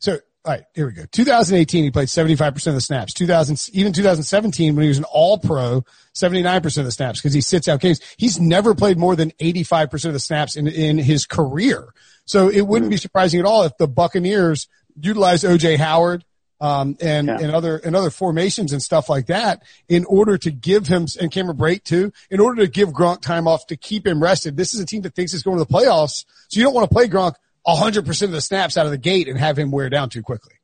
So 0.00 0.18
all 0.44 0.52
right, 0.52 0.64
here 0.74 0.86
we 0.86 0.92
go. 0.92 1.04
2018, 1.10 1.84
he 1.84 1.90
played 1.90 2.06
75% 2.06 2.66
of 2.68 2.74
the 2.74 2.80
snaps. 2.80 3.12
2000, 3.14 3.70
even 3.72 3.92
2017, 3.92 4.76
when 4.76 4.82
he 4.84 4.88
was 4.88 4.98
an 4.98 5.04
all 5.04 5.38
pro, 5.38 5.82
79% 6.14 6.78
of 6.78 6.84
the 6.84 6.92
snaps 6.92 7.20
because 7.20 7.34
he 7.34 7.40
sits 7.40 7.66
out 7.66 7.80
games. 7.80 8.00
He's 8.16 8.38
never 8.38 8.74
played 8.74 8.96
more 8.96 9.16
than 9.16 9.32
85% 9.40 10.04
of 10.04 10.12
the 10.12 10.20
snaps 10.20 10.56
in, 10.56 10.68
in 10.68 10.98
his 10.98 11.26
career. 11.26 11.88
So 12.26 12.48
it 12.48 12.60
wouldn't 12.60 12.92
be 12.92 12.96
surprising 12.96 13.40
at 13.40 13.46
all 13.46 13.64
if 13.64 13.76
the 13.76 13.88
Buccaneers 13.88 14.68
utilize 15.00 15.42
OJ 15.42 15.78
Howard, 15.78 16.24
um, 16.60 16.96
and, 17.00 17.28
yeah. 17.28 17.38
and 17.40 17.50
other, 17.52 17.76
and 17.76 17.94
other 17.94 18.10
formations 18.10 18.72
and 18.72 18.82
stuff 18.82 19.08
like 19.08 19.26
that 19.26 19.62
in 19.88 20.04
order 20.06 20.38
to 20.38 20.50
give 20.50 20.86
him, 20.86 21.06
and 21.20 21.30
Cameron 21.30 21.56
Brate 21.56 21.84
too, 21.84 22.12
in 22.30 22.40
order 22.40 22.64
to 22.64 22.70
give 22.70 22.90
Gronk 22.90 23.20
time 23.20 23.46
off 23.46 23.66
to 23.68 23.76
keep 23.76 24.06
him 24.06 24.22
rested. 24.22 24.56
This 24.56 24.74
is 24.74 24.80
a 24.80 24.86
team 24.86 25.02
that 25.02 25.14
thinks 25.14 25.34
it's 25.34 25.42
going 25.42 25.58
to 25.58 25.64
the 25.64 25.72
playoffs. 25.72 26.24
So 26.48 26.58
you 26.58 26.64
don't 26.64 26.74
want 26.74 26.88
to 26.88 26.94
play 26.94 27.08
Gronk 27.08 27.34
100% 27.66 28.22
of 28.22 28.30
the 28.30 28.40
snaps 28.40 28.76
out 28.76 28.86
of 28.86 28.92
the 28.92 28.98
gate 28.98 29.28
and 29.28 29.38
have 29.38 29.58
him 29.58 29.70
wear 29.70 29.90
down 29.90 30.08
too 30.08 30.22
quickly. 30.22 30.54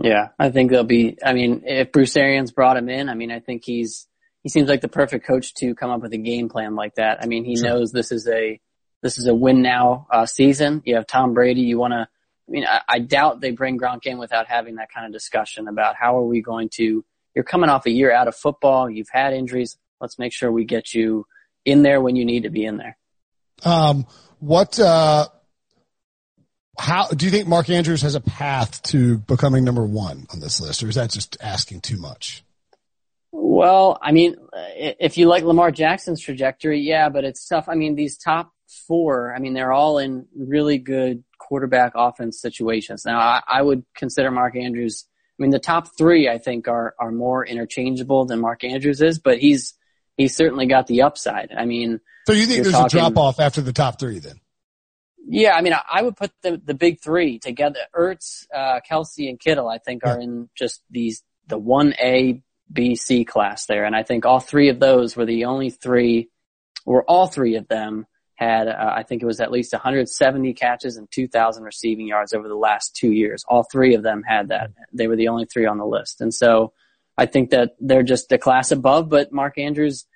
Yeah, 0.00 0.28
I 0.38 0.50
think 0.50 0.70
they'll 0.70 0.84
be, 0.84 1.18
I 1.24 1.32
mean, 1.32 1.62
if 1.66 1.90
Bruce 1.90 2.16
Arians 2.16 2.52
brought 2.52 2.76
him 2.76 2.88
in, 2.88 3.08
I 3.08 3.14
mean, 3.14 3.32
I 3.32 3.40
think 3.40 3.64
he's, 3.64 4.06
he 4.42 4.48
seems 4.48 4.68
like 4.68 4.80
the 4.80 4.88
perfect 4.88 5.26
coach 5.26 5.54
to 5.54 5.74
come 5.74 5.90
up 5.90 6.02
with 6.02 6.12
a 6.12 6.18
game 6.18 6.48
plan 6.48 6.76
like 6.76 6.94
that. 6.94 7.18
I 7.20 7.26
mean, 7.26 7.44
he 7.44 7.56
sure. 7.56 7.70
knows 7.70 7.90
this 7.90 8.12
is 8.12 8.28
a, 8.28 8.60
this 9.02 9.18
is 9.18 9.26
a 9.26 9.34
win 9.34 9.62
now, 9.62 10.06
uh, 10.10 10.26
season. 10.26 10.82
You 10.84 10.96
have 10.96 11.06
Tom 11.06 11.34
Brady. 11.34 11.62
You 11.62 11.78
want 11.78 11.92
to, 11.92 12.08
I 12.48 12.50
mean, 12.50 12.64
I, 12.64 12.80
I 12.88 12.98
doubt 13.00 13.40
they 13.40 13.50
bring 13.50 13.78
Gronk 13.78 14.06
in 14.06 14.18
without 14.18 14.46
having 14.46 14.76
that 14.76 14.90
kind 14.90 15.06
of 15.06 15.12
discussion 15.12 15.68
about 15.68 15.96
how 15.96 16.16
are 16.18 16.24
we 16.24 16.40
going 16.40 16.70
to, 16.74 17.04
you're 17.34 17.44
coming 17.44 17.68
off 17.68 17.84
a 17.86 17.90
year 17.90 18.10
out 18.10 18.26
of 18.26 18.34
football. 18.34 18.88
You've 18.88 19.10
had 19.12 19.34
injuries. 19.34 19.76
Let's 20.00 20.18
make 20.18 20.32
sure 20.32 20.50
we 20.50 20.64
get 20.64 20.94
you 20.94 21.26
in 21.64 21.82
there 21.82 22.00
when 22.00 22.16
you 22.16 22.24
need 22.24 22.44
to 22.44 22.50
be 22.50 22.64
in 22.64 22.78
there. 22.78 22.96
Um, 23.64 24.06
what, 24.38 24.78
uh, 24.80 25.28
how 26.78 27.08
do 27.08 27.26
you 27.26 27.32
think 27.32 27.48
Mark 27.48 27.68
Andrews 27.68 28.02
has 28.02 28.14
a 28.14 28.20
path 28.20 28.82
to 28.84 29.18
becoming 29.18 29.64
number 29.64 29.84
one 29.84 30.26
on 30.32 30.40
this 30.40 30.60
list, 30.60 30.82
or 30.82 30.88
is 30.88 30.94
that 30.94 31.10
just 31.10 31.36
asking 31.40 31.80
too 31.80 31.98
much? 31.98 32.44
Well, 33.32 33.98
I 34.00 34.12
mean, 34.12 34.36
if 34.54 35.18
you 35.18 35.26
like 35.26 35.42
Lamar 35.42 35.72
Jackson's 35.72 36.20
trajectory, 36.20 36.80
yeah, 36.80 37.08
but 37.08 37.24
it's 37.24 37.46
tough. 37.46 37.68
I 37.68 37.74
mean, 37.74 37.96
these 37.96 38.16
top 38.16 38.52
four, 38.86 39.34
I 39.34 39.40
mean, 39.40 39.54
they're 39.54 39.72
all 39.72 39.98
in 39.98 40.26
really 40.36 40.78
good 40.78 41.24
quarterback 41.48 41.92
offense 41.94 42.38
situations. 42.40 43.06
Now, 43.06 43.18
I, 43.18 43.42
I 43.48 43.62
would 43.62 43.84
consider 43.94 44.30
Mark 44.30 44.54
Andrews. 44.54 45.06
I 45.38 45.42
mean, 45.42 45.50
the 45.50 45.58
top 45.58 45.96
three, 45.96 46.28
I 46.28 46.36
think, 46.36 46.68
are 46.68 46.94
are 46.98 47.10
more 47.10 47.46
interchangeable 47.46 48.26
than 48.26 48.40
Mark 48.40 48.64
Andrews 48.64 49.00
is, 49.00 49.18
but 49.18 49.38
he's 49.38 49.74
he's 50.18 50.36
certainly 50.36 50.66
got 50.66 50.86
the 50.86 51.02
upside. 51.02 51.50
I 51.56 51.64
mean, 51.64 52.00
so 52.26 52.34
you 52.34 52.44
think 52.44 52.64
there's 52.64 52.74
talking, 52.74 52.98
a 52.98 53.02
drop 53.02 53.16
off 53.16 53.40
after 53.40 53.62
the 53.62 53.72
top 53.72 53.98
three 53.98 54.18
then? 54.18 54.40
Yeah, 55.26 55.54
I 55.54 55.62
mean, 55.62 55.74
I 55.74 56.02
would 56.02 56.16
put 56.16 56.32
the 56.42 56.60
the 56.62 56.74
big 56.74 57.00
three 57.00 57.38
together. 57.38 57.80
Ertz, 57.96 58.44
uh, 58.54 58.80
Kelce, 58.88 59.28
and 59.28 59.40
Kittle. 59.40 59.68
I 59.68 59.78
think 59.78 60.04
are 60.04 60.20
in 60.20 60.50
just 60.54 60.82
these 60.90 61.22
the 61.46 61.58
one 61.58 61.94
A, 62.02 62.42
B, 62.70 62.94
C 62.94 63.24
class 63.24 63.64
there, 63.66 63.84
and 63.84 63.96
I 63.96 64.02
think 64.02 64.26
all 64.26 64.40
three 64.40 64.68
of 64.68 64.80
those 64.80 65.16
were 65.16 65.24
the 65.24 65.46
only 65.46 65.70
three, 65.70 66.28
or 66.84 67.04
all 67.04 67.26
three 67.26 67.56
of 67.56 67.68
them 67.68 68.06
had. 68.38 68.68
Uh, 68.68 68.92
I 68.96 69.02
think 69.02 69.22
it 69.22 69.26
was 69.26 69.40
at 69.40 69.50
least 69.50 69.72
170 69.72 70.54
catches 70.54 70.96
and 70.96 71.10
2,000 71.10 71.64
receiving 71.64 72.06
yards 72.06 72.32
over 72.32 72.48
the 72.48 72.54
last 72.54 72.94
two 72.94 73.12
years. 73.12 73.44
All 73.48 73.64
three 73.64 73.94
of 73.94 74.02
them 74.02 74.22
had 74.22 74.48
that. 74.48 74.70
They 74.92 75.08
were 75.08 75.16
the 75.16 75.28
only 75.28 75.44
three 75.46 75.66
on 75.66 75.78
the 75.78 75.86
list, 75.86 76.20
and 76.20 76.32
so 76.32 76.72
I 77.16 77.26
think 77.26 77.50
that 77.50 77.76
they're 77.80 78.02
just 78.04 78.30
a 78.32 78.38
class 78.38 78.70
above. 78.70 79.08
But 79.08 79.32
Mark 79.32 79.58
Andrews 79.58 80.06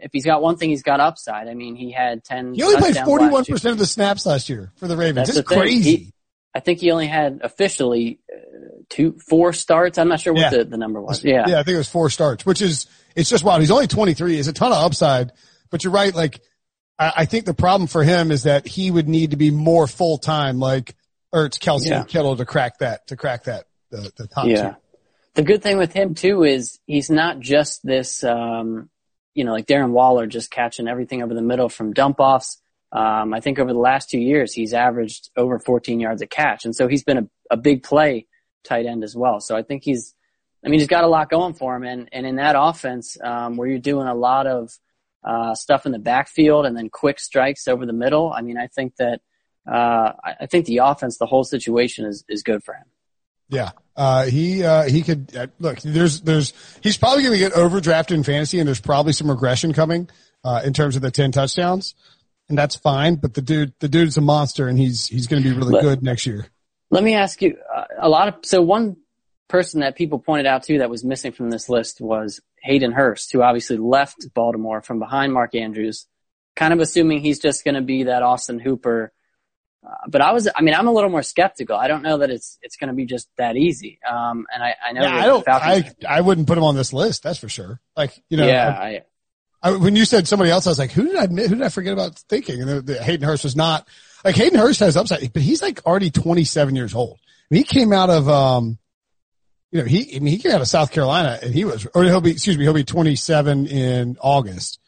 if 0.00 0.10
he's 0.12 0.24
got 0.26 0.42
one 0.42 0.56
thing, 0.56 0.68
he's 0.70 0.82
got 0.82 1.00
upside. 1.00 1.48
I 1.48 1.54
mean, 1.54 1.76
he 1.76 1.90
had 1.90 2.24
10. 2.24 2.54
He 2.54 2.62
only 2.62 2.76
played 2.76 2.94
touchdowns 2.94 3.32
last 3.32 3.48
year. 3.48 3.56
41% 3.56 3.70
of 3.72 3.78
the 3.78 3.86
snaps 3.86 4.26
last 4.26 4.48
year 4.50 4.70
for 4.76 4.86
the 4.86 4.96
Ravens. 4.96 5.28
That's 5.28 5.38
It's 5.38 5.48
crazy. 5.48 5.96
He- 5.96 6.10
I 6.56 6.60
think 6.60 6.78
he 6.80 6.90
only 6.92 7.06
had 7.08 7.40
officially 7.42 8.20
uh, 8.32 8.36
two, 8.88 9.18
four 9.28 9.52
starts. 9.52 9.98
I'm 9.98 10.08
not 10.08 10.20
sure 10.20 10.32
what 10.34 10.40
Yeah. 10.40 10.50
the, 10.50 10.64
the 10.64 10.76
number 10.76 11.00
was. 11.00 11.24
Yeah. 11.24 11.44
Yeah, 11.48 11.58
I 11.58 11.62
think 11.64 11.74
it 11.74 11.78
was 11.78 11.88
four 11.88 12.10
starts, 12.10 12.46
which 12.46 12.62
is, 12.62 12.86
it's 13.16 13.28
just 13.28 13.42
wild. 13.42 13.60
He's 13.60 13.72
only 13.72 13.88
23. 13.88 14.36
He's 14.36 14.46
a 14.46 14.52
ton 14.52 14.70
of 14.70 14.78
upside, 14.78 15.32
but 15.70 15.82
you're 15.82 15.92
right. 15.92 16.14
Like, 16.14 16.40
I, 16.98 17.12
I 17.18 17.24
think 17.24 17.44
the 17.44 17.54
problem 17.54 17.86
for 17.86 18.02
him 18.02 18.30
is 18.30 18.44
that 18.44 18.66
he 18.66 18.90
would 18.90 19.08
need 19.08 19.30
to 19.32 19.36
be 19.36 19.50
more 19.50 19.86
full 19.86 20.18
time, 20.18 20.58
like 20.58 20.94
Ertz, 21.34 21.58
Kelce, 21.58 21.88
Yeah. 21.90 22.04
Kittle 22.04 22.36
to 22.36 22.44
crack 22.44 22.78
that, 22.78 23.06
to 23.08 23.16
crack 23.16 23.44
that, 23.44 23.64
the, 23.90 24.12
the 24.16 24.26
top 24.26 24.46
Yeah. 24.46 24.70
two. 24.70 24.76
The 25.34 25.42
good 25.42 25.62
thing 25.62 25.78
with 25.78 25.92
him 25.92 26.14
too 26.14 26.44
is 26.44 26.78
he's 26.86 27.10
not 27.10 27.40
just 27.40 27.84
this, 27.84 28.22
um, 28.22 28.88
you 29.34 29.44
know, 29.44 29.52
like 29.52 29.66
Darren 29.66 29.90
Waller 29.90 30.26
just 30.28 30.50
catching 30.50 30.86
everything 30.86 31.22
over 31.22 31.34
the 31.34 31.42
middle 31.42 31.68
from 31.68 31.92
dump 31.92 32.20
offs. 32.20 32.60
Um, 32.92 33.34
I 33.34 33.40
think 33.40 33.58
over 33.58 33.72
the 33.72 33.78
last 33.80 34.08
two 34.10 34.20
years, 34.20 34.52
he's 34.52 34.72
averaged 34.72 35.30
over 35.36 35.58
14 35.58 35.98
yards 35.98 36.22
a 36.22 36.28
catch. 36.28 36.64
And 36.64 36.76
so 36.76 36.86
he's 36.86 37.02
been 37.02 37.18
a, 37.18 37.28
a 37.50 37.56
big 37.56 37.82
play 37.82 38.28
tight 38.62 38.86
end 38.86 39.02
as 39.02 39.16
well. 39.16 39.40
So 39.40 39.56
I 39.56 39.62
think 39.62 39.82
he's, 39.82 40.14
I 40.64 40.68
mean, 40.68 40.78
he's 40.78 40.88
got 40.88 41.02
a 41.02 41.08
lot 41.08 41.28
going 41.28 41.54
for 41.54 41.74
him. 41.74 41.82
And, 41.82 42.08
and 42.12 42.24
in 42.24 42.36
that 42.36 42.54
offense, 42.56 43.16
um, 43.20 43.56
where 43.56 43.66
you're 43.66 43.80
doing 43.80 44.06
a 44.06 44.14
lot 44.14 44.46
of, 44.46 44.70
uh, 45.24 45.54
stuff 45.54 45.86
in 45.86 45.92
the 45.92 45.98
backfield 45.98 46.66
and 46.66 46.76
then 46.76 46.90
quick 46.90 47.18
strikes 47.18 47.66
over 47.68 47.86
the 47.86 47.92
middle. 47.92 48.32
I 48.32 48.42
mean, 48.42 48.58
I 48.58 48.66
think 48.66 48.96
that, 48.96 49.20
uh, 49.70 50.12
I, 50.22 50.46
think 50.46 50.66
the 50.66 50.78
offense, 50.78 51.18
the 51.18 51.26
whole 51.26 51.44
situation 51.44 52.04
is, 52.04 52.24
is 52.28 52.42
good 52.42 52.62
for 52.62 52.74
him. 52.74 52.84
Yeah. 53.48 53.70
Uh, 53.96 54.24
he, 54.24 54.64
uh, 54.64 54.84
he 54.84 55.02
could, 55.02 55.34
uh, 55.36 55.46
look, 55.58 55.80
there's, 55.80 56.20
there's, 56.22 56.52
he's 56.82 56.98
probably 56.98 57.22
going 57.22 57.32
to 57.32 57.38
get 57.38 57.52
overdrafted 57.52 58.12
in 58.12 58.24
fantasy 58.24 58.58
and 58.58 58.66
there's 58.66 58.80
probably 58.80 59.12
some 59.12 59.30
regression 59.30 59.72
coming, 59.72 60.08
uh, 60.42 60.62
in 60.64 60.72
terms 60.72 60.96
of 60.96 61.02
the 61.02 61.10
10 61.10 61.32
touchdowns. 61.32 61.94
And 62.48 62.58
that's 62.58 62.76
fine, 62.76 63.14
but 63.14 63.32
the 63.32 63.40
dude, 63.40 63.72
the 63.80 63.88
dude's 63.88 64.18
a 64.18 64.20
monster 64.20 64.68
and 64.68 64.78
he's, 64.78 65.06
he's 65.06 65.26
going 65.26 65.42
to 65.42 65.48
be 65.48 65.56
really 65.56 65.72
Let- 65.72 65.82
good 65.82 66.02
next 66.02 66.26
year. 66.26 66.46
Let 66.90 67.02
me 67.02 67.14
ask 67.14 67.42
you 67.42 67.56
uh, 67.74 67.84
a 67.98 68.08
lot 68.08 68.28
of 68.28 68.34
so 68.44 68.62
one 68.62 68.96
person 69.48 69.80
that 69.80 69.96
people 69.96 70.18
pointed 70.18 70.46
out 70.46 70.62
too 70.62 70.78
that 70.78 70.90
was 70.90 71.04
missing 71.04 71.32
from 71.32 71.50
this 71.50 71.68
list 71.68 72.00
was 72.00 72.40
Hayden 72.64 72.92
Hurst, 72.92 73.30
who 73.32 73.42
obviously 73.42 73.76
left 73.76 74.26
Baltimore 74.34 74.80
from 74.82 74.98
behind 74.98 75.32
Mark 75.32 75.54
Andrews, 75.54 76.06
kind 76.56 76.72
of 76.72 76.80
assuming 76.80 77.20
he's 77.20 77.38
just 77.38 77.62
going 77.64 77.74
to 77.74 77.82
be 77.82 78.04
that 78.04 78.22
Austin 78.22 78.58
Hooper. 78.58 79.12
Uh, 79.86 79.90
but 80.08 80.22
I 80.22 80.32
was, 80.32 80.48
I 80.56 80.62
mean, 80.62 80.74
I'm 80.74 80.86
a 80.88 80.92
little 80.92 81.10
more 81.10 81.22
skeptical. 81.22 81.76
I 81.76 81.88
don't 81.88 82.02
know 82.02 82.18
that 82.18 82.30
it's 82.30 82.58
it's 82.62 82.76
going 82.76 82.88
to 82.88 82.94
be 82.94 83.04
just 83.04 83.28
that 83.36 83.56
easy. 83.56 84.00
Um, 84.10 84.46
and 84.52 84.62
I, 84.62 84.74
I 84.82 84.92
know 84.92 85.02
Yeah, 85.02 85.14
I 85.14 85.26
don't, 85.26 85.44
Falcons, 85.44 85.94
I, 86.08 86.16
I 86.16 86.20
wouldn't 86.22 86.46
put 86.46 86.56
him 86.56 86.64
on 86.64 86.74
this 86.74 86.94
list. 86.94 87.22
That's 87.22 87.38
for 87.38 87.50
sure. 87.50 87.80
Like, 87.94 88.18
you 88.30 88.38
know, 88.38 88.46
yeah, 88.46 88.68
I- 88.70 89.02
I, 89.62 89.70
I, 89.70 89.76
when 89.76 89.94
you 89.94 90.06
said 90.06 90.26
somebody 90.26 90.50
else, 90.50 90.66
I 90.66 90.70
was 90.70 90.78
like, 90.78 90.90
who 90.92 91.04
did 91.04 91.16
I, 91.16 91.26
who 91.26 91.48
did 91.54 91.62
I 91.62 91.68
forget 91.68 91.92
about 91.92 92.18
thinking? 92.30 92.60
And 92.62 92.68
the, 92.70 92.80
the 92.82 93.02
Hayden 93.02 93.26
Hurst 93.26 93.44
was 93.44 93.56
not 93.56 93.86
like 94.24 94.36
Hayden 94.36 94.58
Hurst 94.58 94.80
has 94.80 94.96
upside, 94.96 95.32
but 95.32 95.42
he's 95.42 95.60
like 95.62 95.84
already 95.86 96.10
27 96.10 96.76
years 96.76 96.94
old. 96.94 97.18
I 97.22 97.54
mean, 97.54 97.58
he 97.62 97.64
came 97.64 97.92
out 97.92 98.08
of, 98.10 98.26
um, 98.28 98.78
you 99.74 99.80
know, 99.80 99.86
he, 99.86 100.14
I 100.14 100.20
mean, 100.20 100.32
he 100.32 100.38
came 100.38 100.52
out 100.52 100.60
of 100.60 100.68
South 100.68 100.92
Carolina 100.92 101.36
and 101.42 101.52
he 101.52 101.64
was, 101.64 101.84
or 101.96 102.04
he'll 102.04 102.20
be, 102.20 102.30
excuse 102.30 102.56
me, 102.56 102.62
he'll 102.62 102.72
be 102.72 102.84
27 102.84 103.66
in 103.66 104.16
August. 104.20 104.78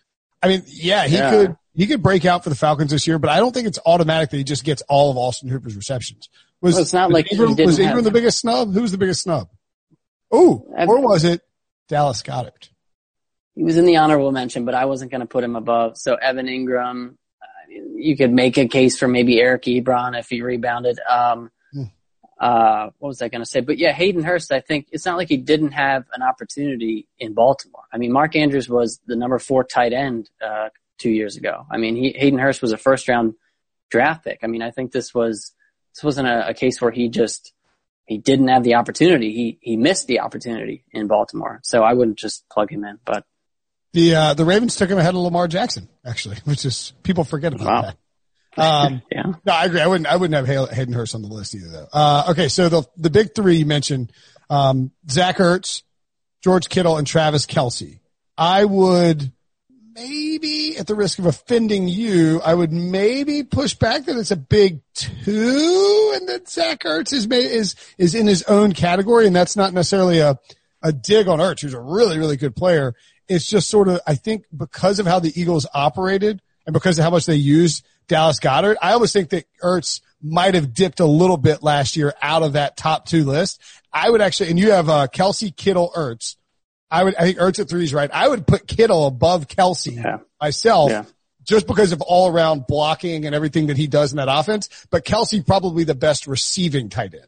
I 0.40 0.46
mean, 0.46 0.62
yeah, 0.66 1.06
he 1.08 1.16
Yeah. 1.16 1.30
could, 1.30 1.56
he 1.74 1.88
could 1.88 2.04
break 2.04 2.24
out 2.24 2.44
for 2.44 2.50
the 2.50 2.56
Falcons 2.56 2.92
this 2.92 3.04
year, 3.04 3.18
but 3.18 3.28
I 3.28 3.38
don't 3.38 3.52
think 3.52 3.66
it's 3.66 3.80
automatic 3.84 4.30
that 4.30 4.36
he 4.36 4.44
just 4.44 4.62
gets 4.62 4.82
all 4.88 5.10
of 5.10 5.16
Austin 5.16 5.48
Hooper's 5.48 5.74
receptions. 5.74 6.28
Was, 6.60 6.74
Well, 6.74 6.82
it's 6.82 6.92
not 6.92 7.08
was 7.08 7.14
like 7.14 7.26
Engram, 7.26 7.66
was 7.66 7.78
Engram 7.80 8.04
the 8.04 8.12
biggest 8.12 8.38
snub? 8.38 8.72
Who 8.74 8.82
was 8.82 8.92
the 8.92 8.98
biggest 8.98 9.22
snub? 9.22 9.48
Oh, 10.30 10.64
or 10.76 11.00
was 11.00 11.24
it 11.24 11.42
Dallas 11.88 12.22
Goedert? 12.22 12.70
he 13.56 13.64
was 13.64 13.76
in 13.78 13.86
the 13.86 13.96
honorable 13.96 14.30
mention, 14.30 14.64
but 14.64 14.74
I 14.74 14.84
wasn't 14.84 15.10
going 15.10 15.20
to 15.22 15.26
put 15.26 15.42
him 15.42 15.56
above. 15.56 15.96
So 15.98 16.14
Evan 16.14 16.46
Engram, 16.46 17.16
I 17.42 17.46
you 17.96 18.16
could 18.16 18.32
make 18.32 18.56
a 18.56 18.68
case 18.68 18.96
for 18.96 19.08
maybe 19.08 19.40
Eric 19.40 19.62
Ebron 19.62 20.16
if 20.16 20.28
he 20.28 20.42
rebounded. 20.42 21.00
Um. 21.10 21.50
Uh, 22.38 22.90
what 22.98 23.08
was 23.08 23.22
I 23.22 23.28
going 23.28 23.42
to 23.42 23.46
say? 23.48 23.60
But 23.60 23.78
yeah, 23.78 23.92
Hayden 23.92 24.22
Hurst, 24.22 24.52
I 24.52 24.60
think 24.60 24.88
it's 24.92 25.06
not 25.06 25.16
like 25.16 25.28
he 25.28 25.36
didn't 25.36 25.72
have 25.72 26.04
an 26.14 26.22
opportunity 26.22 27.08
in 27.18 27.32
Baltimore. 27.32 27.84
I 27.92 27.98
mean, 27.98 28.12
Mark 28.12 28.36
Andrews 28.36 28.68
was 28.68 29.00
the 29.06 29.16
number 29.16 29.38
four 29.38 29.64
tight 29.64 29.92
end, 29.92 30.28
uh, 30.44 30.68
two 30.98 31.10
years 31.10 31.36
ago. 31.36 31.66
I 31.70 31.76
mean, 31.78 31.96
he, 31.96 32.12
Hayden 32.16 32.38
Hurst 32.38 32.60
was 32.62 32.72
a 32.72 32.76
first 32.76 33.08
round 33.08 33.34
draft 33.90 34.24
pick. 34.24 34.40
I 34.42 34.46
mean, 34.48 34.62
I 34.62 34.70
think 34.70 34.92
this 34.92 35.14
was, 35.14 35.52
this 35.94 36.04
wasn't 36.04 36.28
a, 36.28 36.48
a 36.48 36.54
case 36.54 36.80
where 36.80 36.90
he 36.90 37.08
just, 37.08 37.52
he 38.06 38.18
didn't 38.18 38.48
have 38.48 38.64
the 38.64 38.74
opportunity. 38.74 39.32
He, 39.32 39.58
he 39.60 39.76
missed 39.76 40.06
the 40.06 40.20
opportunity 40.20 40.84
in 40.92 41.06
Baltimore. 41.06 41.60
So 41.64 41.82
I 41.82 41.92
wouldn't 41.94 42.18
just 42.18 42.48
plug 42.48 42.70
him 42.70 42.84
in, 42.84 42.98
but 43.04 43.24
The 43.92 44.14
uh, 44.14 44.34
the 44.34 44.44
Ravens 44.44 44.76
took 44.76 44.90
him 44.90 44.98
ahead 44.98 45.14
of 45.14 45.20
Lamar 45.20 45.48
Jackson, 45.48 45.88
actually, 46.04 46.36
which 46.44 46.64
is 46.64 46.92
people 47.02 47.24
forget 47.24 47.52
about 47.54 47.66
Wow. 47.66 47.82
that. 47.82 47.96
Um, 48.56 49.02
yeah. 49.12 49.32
no, 49.44 49.52
I 49.52 49.64
agree. 49.64 49.80
I 49.80 49.86
wouldn't 49.86 50.06
I 50.06 50.16
wouldn't 50.16 50.46
have 50.46 50.70
Hayden 50.70 50.94
Hurst 50.94 51.14
on 51.14 51.22
the 51.22 51.28
list 51.28 51.54
either, 51.54 51.68
though. 51.68 51.88
Uh, 51.92 52.24
okay, 52.30 52.48
so 52.48 52.68
the 52.68 52.82
the 52.96 53.10
big 53.10 53.34
three 53.34 53.56
you 53.56 53.66
mentioned, 53.66 54.12
um, 54.50 54.90
Zach 55.10 55.36
Ertz, 55.36 55.82
George 56.42 56.68
Kittle, 56.68 56.96
and 56.96 57.06
Travis 57.06 57.46
Kelce. 57.46 58.00
I 58.38 58.64
would 58.64 59.32
maybe, 59.96 60.76
at 60.76 60.86
the 60.86 60.94
risk 60.94 61.18
of 61.18 61.26
offending 61.26 61.88
you, 61.88 62.40
I 62.44 62.54
would 62.54 62.70
maybe 62.70 63.42
push 63.42 63.74
back 63.74 64.04
that 64.04 64.16
it's 64.16 64.30
a 64.30 64.36
big 64.36 64.80
two, 64.94 66.12
and 66.14 66.28
that 66.28 66.48
Zach 66.48 66.80
Ertz 66.80 67.12
is 67.12 67.26
is 67.26 67.74
is 67.98 68.14
in 68.14 68.26
his 68.26 68.42
own 68.44 68.72
category, 68.72 69.26
and 69.26 69.34
that's 69.34 69.56
not 69.56 69.72
necessarily 69.72 70.20
a 70.20 70.38
a 70.82 70.92
dig 70.92 71.28
on 71.28 71.38
Ertz, 71.38 71.62
who's 71.62 71.74
a 71.74 71.80
really 71.80 72.18
really 72.18 72.36
good 72.36 72.54
player. 72.54 72.94
It's 73.28 73.46
just 73.46 73.68
sort 73.68 73.88
of 73.88 74.00
I 74.06 74.14
think 74.14 74.44
because 74.56 74.98
of 74.98 75.06
how 75.06 75.18
the 75.18 75.38
Eagles 75.38 75.66
operated 75.74 76.40
and 76.66 76.72
because 76.74 76.98
of 76.98 77.04
how 77.04 77.10
much 77.10 77.26
they 77.26 77.36
used 77.36 77.84
Dallas 78.08 78.40
Goedert, 78.40 78.76
I 78.82 78.92
always 78.92 79.12
think 79.12 79.30
that 79.30 79.44
Ertz 79.62 80.00
might 80.22 80.54
have 80.54 80.74
dipped 80.74 81.00
a 81.00 81.06
little 81.06 81.36
bit 81.36 81.62
last 81.62 81.96
year 81.96 82.12
out 82.20 82.42
of 82.42 82.54
that 82.54 82.76
top 82.76 83.06
two 83.06 83.24
list. 83.24 83.60
I 83.92 84.10
would 84.10 84.20
actually, 84.20 84.50
and 84.50 84.58
you 84.58 84.72
have 84.72 84.88
uh, 84.88 85.06
Kelce, 85.12 85.54
Kittle, 85.54 85.92
Ertz. 85.96 86.36
I 86.90 87.04
would, 87.04 87.14
I 87.16 87.22
think 87.22 87.38
Ertz 87.38 87.58
at 87.58 87.68
three 87.68 87.84
is 87.84 87.94
right. 87.94 88.10
I 88.12 88.28
would 88.28 88.46
put 88.46 88.66
Kittle 88.66 89.06
above 89.06 89.48
Kelce 89.48 89.94
Yeah. 89.96 90.18
myself 90.40 90.90
Yeah. 90.90 91.04
just 91.44 91.66
because 91.66 91.92
of 91.92 92.00
all 92.00 92.28
around 92.28 92.66
blocking 92.66 93.26
and 93.26 93.34
everything 93.34 93.66
that 93.68 93.76
he 93.76 93.86
does 93.86 94.12
in 94.12 94.16
that 94.18 94.28
offense. 94.30 94.68
But 94.90 95.04
Kelce 95.04 95.44
probably 95.46 95.84
the 95.84 95.94
best 95.94 96.26
receiving 96.26 96.88
tight 96.88 97.14
end. 97.14 97.26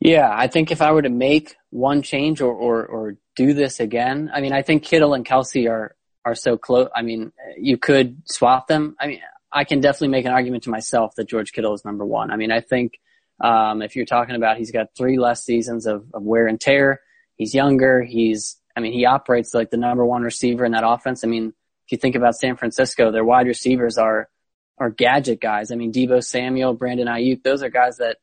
Yeah, 0.00 0.30
I 0.32 0.46
think 0.46 0.70
if 0.70 0.80
I 0.80 0.92
were 0.92 1.02
to 1.02 1.08
make 1.08 1.56
one 1.70 2.02
change 2.02 2.40
or, 2.40 2.52
or, 2.52 2.86
or 2.86 3.16
do 3.36 3.52
this 3.52 3.80
again, 3.80 4.30
I 4.32 4.40
mean, 4.40 4.52
I 4.52 4.62
think 4.62 4.84
Kittle 4.84 5.12
and 5.14 5.26
Kelce 5.26 5.68
are, 5.68 5.94
are 6.24 6.34
so 6.34 6.56
close. 6.56 6.88
I 6.94 7.02
mean, 7.02 7.32
you 7.58 7.78
could 7.78 8.22
swap 8.26 8.66
them. 8.66 8.96
I 9.00 9.06
mean, 9.06 9.20
I 9.52 9.64
can 9.64 9.80
definitely 9.80 10.08
make 10.08 10.26
an 10.26 10.32
argument 10.32 10.64
to 10.64 10.70
myself 10.70 11.14
that 11.16 11.28
George 11.28 11.52
Kittle 11.52 11.74
is 11.74 11.84
number 11.84 12.04
one. 12.04 12.30
I 12.30 12.36
mean, 12.36 12.52
I 12.52 12.60
think, 12.60 12.98
um, 13.40 13.82
if 13.82 13.96
you're 13.96 14.04
talking 14.04 14.36
about 14.36 14.58
he's 14.58 14.72
got 14.72 14.88
three 14.96 15.18
less 15.18 15.44
seasons 15.44 15.86
of, 15.86 16.04
of 16.12 16.22
wear 16.22 16.46
and 16.46 16.60
tear, 16.60 17.00
he's 17.36 17.54
younger, 17.54 18.02
he's, 18.02 18.56
I 18.76 18.80
mean, 18.80 18.92
he 18.92 19.06
operates 19.06 19.54
like 19.54 19.70
the 19.70 19.76
number 19.76 20.04
one 20.04 20.22
receiver 20.22 20.64
in 20.64 20.72
that 20.72 20.84
offense. 20.86 21.24
I 21.24 21.28
mean, 21.28 21.54
if 21.86 21.92
you 21.92 21.98
think 21.98 22.16
about 22.16 22.34
San 22.34 22.56
Francisco, 22.56 23.10
their 23.10 23.24
wide 23.24 23.46
receivers 23.46 23.96
are, 23.96 24.28
are 24.76 24.90
gadget 24.90 25.40
guys. 25.40 25.72
I 25.72 25.76
mean, 25.76 25.92
Deebo 25.92 26.22
Samuel, 26.22 26.74
Brandon 26.74 27.08
Aiyuk, 27.08 27.42
those 27.42 27.62
are 27.62 27.70
guys 27.70 27.96
that, 27.98 28.18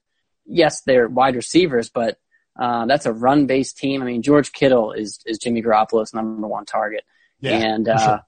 yes, 0.46 0.82
they're 0.82 1.08
wide 1.08 1.36
receivers, 1.36 1.90
but 1.90 2.20
uh, 2.58 2.86
that's 2.86 3.06
a 3.06 3.12
run-based 3.12 3.78
team. 3.78 4.02
I 4.02 4.06
mean, 4.06 4.22
George 4.22 4.52
Kittle 4.52 4.94
is 4.94 5.20
is 5.26 5.40
Jimmy 5.40 5.62
Garoppolo's 5.62 6.14
number 6.14 6.48
one 6.48 6.66
target, 6.66 7.04
and 7.54 7.88
uh, 7.88 7.98
sure. 7.98 8.22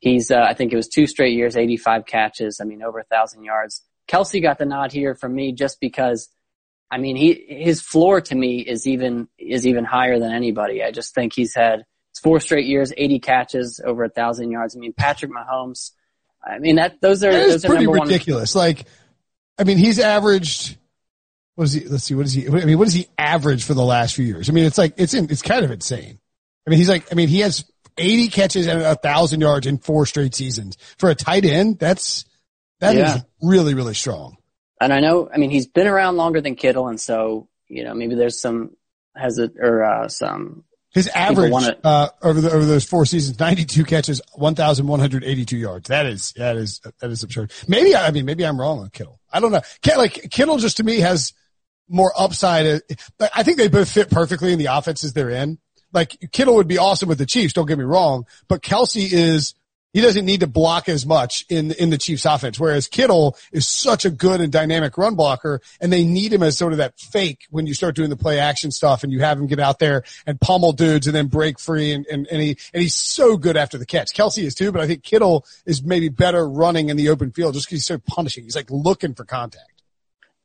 he's 0.00 0.30
uh, 0.30 0.40
I 0.40 0.54
think 0.54 0.72
it 0.72 0.76
was 0.76 0.88
two 0.88 1.06
straight 1.06 1.34
years, 1.34 1.56
85 1.56 2.06
catches. 2.06 2.60
I 2.60 2.64
mean, 2.64 2.82
over 2.82 2.98
a 2.98 3.04
thousand 3.04 3.44
yards. 3.44 3.82
Kelce 4.08 4.40
got 4.42 4.58
the 4.58 4.64
nod 4.64 4.92
here 4.92 5.14
from 5.14 5.34
me 5.34 5.52
just 5.52 5.80
because. 5.80 6.28
I 6.90 6.96
mean, 6.96 7.16
he 7.16 7.44
his 7.46 7.82
floor 7.82 8.22
to 8.22 8.34
me 8.34 8.60
is 8.60 8.86
even 8.86 9.28
is 9.38 9.66
even 9.66 9.84
higher 9.84 10.18
than 10.18 10.32
anybody. 10.32 10.82
I 10.82 10.90
just 10.90 11.14
think 11.14 11.34
he's 11.34 11.54
had 11.54 11.84
four 12.22 12.40
straight 12.40 12.64
years, 12.66 12.92
80 12.96 13.18
catches, 13.20 13.80
over 13.84 14.04
a 14.04 14.08
thousand 14.08 14.50
yards. 14.50 14.74
I 14.74 14.78
mean, 14.78 14.94
Patrick 14.94 15.30
Mahomes. 15.30 15.90
I 16.42 16.58
mean 16.58 16.76
that 16.76 17.00
those 17.00 17.22
are 17.24 17.32
That 17.32 17.48
those 17.48 17.64
are 17.64 17.68
pretty 17.68 17.84
number 17.84 17.98
one. 17.98 18.08
ridiculous. 18.08 18.54
Like, 18.54 18.86
I 19.58 19.64
mean, 19.64 19.76
he's 19.76 19.98
averaged. 19.98 20.78
What 21.56 21.64
is 21.64 21.72
he? 21.72 21.84
Let's 21.84 22.04
see. 22.04 22.14
What 22.14 22.26
is 22.26 22.32
he? 22.32 22.46
I 22.46 22.64
mean, 22.64 22.78
what 22.78 22.86
is 22.86 22.94
he 22.94 23.08
average 23.18 23.64
for 23.64 23.74
the 23.74 23.84
last 23.84 24.14
few 24.14 24.24
years? 24.24 24.48
I 24.48 24.52
mean, 24.52 24.64
it's 24.64 24.78
like 24.78 24.94
it's 24.96 25.12
in, 25.12 25.28
it's 25.30 25.42
kind 25.42 25.64
of 25.64 25.70
insane. 25.70 26.18
I 26.66 26.70
mean, 26.70 26.78
he's 26.78 26.88
like, 26.88 27.10
I 27.10 27.16
mean, 27.16 27.28
he 27.28 27.40
has 27.40 27.64
80 27.98 28.28
catches 28.28 28.66
and 28.66 28.80
a 28.82 28.94
thousand 28.94 29.40
yards 29.40 29.66
in 29.66 29.78
four 29.78 30.06
straight 30.06 30.34
seasons 30.34 30.76
for 30.98 31.10
a 31.10 31.14
tight 31.14 31.44
end. 31.44 31.78
That's 31.78 32.24
that 32.80 32.94
is 32.94 33.00
Yeah. 33.00 33.20
really 33.42 33.74
really 33.74 33.94
strong. 33.94 34.36
and 34.80 34.92
I 34.92 35.00
know, 35.00 35.28
I 35.32 35.38
mean, 35.38 35.50
he's 35.50 35.66
been 35.66 35.86
around 35.88 36.16
longer 36.16 36.40
than 36.40 36.54
Kittle, 36.54 36.88
and 36.88 37.00
so 37.00 37.48
you 37.68 37.84
know 37.84 37.94
maybe 37.94 38.14
there's 38.14 38.40
some 38.40 38.70
hesit 39.20 39.56
or 39.58 39.82
uh, 39.84 40.08
some 40.08 40.64
His 40.94 41.08
average 41.08 41.52
uh, 41.84 42.08
over 42.22 42.40
the 42.40 42.50
over 42.52 42.64
those 42.64 42.84
four 42.84 43.04
seasons, 43.04 43.38
92 43.40 43.84
catches, 43.84 44.20
1,182 44.34 45.56
yards. 45.56 45.88
That 45.88 46.06
is 46.06 46.32
that 46.36 46.56
is 46.56 46.80
that 47.00 47.10
is 47.10 47.22
absurd. 47.22 47.52
Maybe 47.66 47.94
I 47.96 48.10
mean 48.10 48.24
maybe 48.24 48.46
I'm 48.46 48.60
wrong 48.60 48.78
on 48.80 48.90
Kittle. 48.90 49.20
I 49.32 49.40
don't 49.40 49.52
know. 49.52 49.60
Like 49.96 50.30
Kittle 50.30 50.58
just 50.58 50.76
to 50.78 50.84
me 50.84 51.00
has 51.00 51.32
more 51.88 52.12
upside. 52.16 52.66
Uh, 52.66 52.78
but 53.18 53.30
I 53.34 53.42
think 53.42 53.56
they 53.58 53.68
both 53.68 53.90
fit 53.90 54.10
perfectly 54.10 54.52
in 54.52 54.58
the 54.58 54.66
offenses 54.66 55.12
they're 55.12 55.30
in. 55.30 55.58
Like 55.92 56.30
Kittle 56.32 56.56
would 56.56 56.68
be 56.68 56.78
awesome 56.78 57.08
with 57.08 57.18
the 57.18 57.26
Chiefs. 57.26 57.52
Don't 57.52 57.66
get 57.66 57.78
me 57.78 57.84
wrong, 57.84 58.26
but 58.46 58.62
Kelce 58.62 59.08
is 59.10 59.54
he 59.94 60.02
doesn't 60.02 60.26
need 60.26 60.40
to 60.40 60.46
block 60.46 60.88
as 60.88 61.06
much 61.06 61.44
in 61.48 61.72
in 61.72 61.90
the 61.90 61.98
Chiefs 61.98 62.26
offense. 62.26 62.60
Whereas 62.60 62.88
Kittle 62.88 63.36
is 63.52 63.66
such 63.66 64.04
a 64.04 64.10
good 64.10 64.40
and 64.40 64.52
dynamic 64.52 64.98
run 64.98 65.14
blocker, 65.14 65.60
and 65.80 65.92
they 65.92 66.04
need 66.04 66.32
him 66.32 66.42
as 66.42 66.58
sort 66.58 66.72
of 66.72 66.78
that 66.78 66.98
fake 66.98 67.46
when 67.50 67.66
you 67.66 67.74
start 67.74 67.96
doing 67.96 68.10
the 68.10 68.16
play 68.16 68.38
action 68.38 68.70
stuff, 68.70 69.02
and 69.02 69.12
you 69.12 69.20
have 69.20 69.38
him 69.38 69.46
get 69.46 69.60
out 69.60 69.78
there 69.78 70.04
and 70.26 70.40
pummel 70.40 70.72
dudes 70.72 71.06
and 71.06 71.16
then 71.16 71.26
break 71.26 71.58
free, 71.58 71.92
and 71.92 72.06
and, 72.06 72.26
and 72.30 72.42
he 72.42 72.58
and 72.74 72.82
he's 72.82 72.94
so 72.94 73.36
good 73.36 73.56
after 73.56 73.78
the 73.78 73.86
catch. 73.86 74.08
Kelce 74.14 74.44
is 74.44 74.54
too, 74.54 74.72
but 74.72 74.82
I 74.82 74.86
think 74.86 75.02
Kittle 75.02 75.46
is 75.64 75.82
maybe 75.82 76.08
better 76.10 76.48
running 76.48 76.90
in 76.90 76.96
the 76.96 77.08
open 77.08 77.32
field 77.32 77.54
just 77.54 77.66
because 77.66 77.78
he's 77.78 77.86
so 77.86 77.98
punishing. 77.98 78.44
He's 78.44 78.56
like 78.56 78.70
looking 78.70 79.14
for 79.14 79.24
contact. 79.24 79.77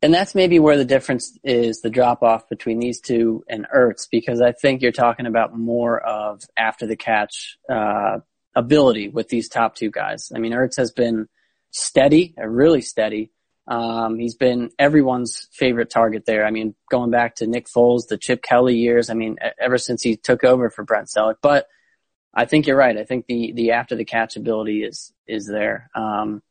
And 0.04 0.14
that's 0.14 0.36
maybe 0.36 0.60
where 0.60 0.78
the 0.78 0.84
difference 0.84 1.40
is 1.46 1.80
the 1.80 1.90
drop 1.90 2.24
off 2.24 2.50
between 2.50 2.80
these 2.80 3.00
two 3.00 3.46
and 3.48 3.66
Ertz, 3.74 4.08
because 4.12 4.42
I 4.42 4.52
think 4.52 4.82
you're 4.82 4.92
talking 4.92 5.26
about 5.26 5.58
more 5.58 5.98
of 5.98 6.44
after 6.58 6.86
the 6.86 6.98
catch, 6.98 7.58
uh, 7.70 8.20
ability 8.54 9.08
with 9.08 9.30
these 9.30 9.48
top 9.48 9.76
two 9.76 9.90
guys. 9.90 10.30
I 10.36 10.40
mean, 10.40 10.52
Ertz 10.52 10.76
has 10.76 10.92
been 10.92 11.30
steady, 11.72 12.36
really 12.38 12.82
steady. 12.82 13.32
Um, 13.66 14.20
he's 14.20 14.36
been 14.36 14.72
everyone's 14.78 15.48
favorite 15.54 15.90
target 15.90 16.26
there. 16.26 16.46
I 16.46 16.52
mean, 16.52 16.76
going 16.92 17.10
back 17.10 17.36
to 17.36 17.48
Nick 17.48 17.68
Foles, 17.68 18.08
the 18.08 18.18
Chip 18.18 18.44
Kelly 18.44 18.76
years. 18.76 19.10
I 19.10 19.14
mean, 19.14 19.38
ever 19.58 19.78
since 19.78 20.04
he 20.04 20.18
took 20.18 20.44
over 20.44 20.70
for 20.70 20.84
Brent 20.84 21.08
Celek. 21.08 21.36
But 21.42 21.68
I 22.34 22.44
think 22.44 22.68
you're 22.68 22.76
right. 22.76 22.98
I 22.98 23.06
think 23.06 23.26
the 23.28 23.54
the 23.54 23.72
after 23.72 23.96
the 23.96 24.04
catch 24.04 24.36
ability 24.36 24.84
is 24.84 25.14
is 25.28 25.48
there. 25.48 25.90
Um, 25.96 26.44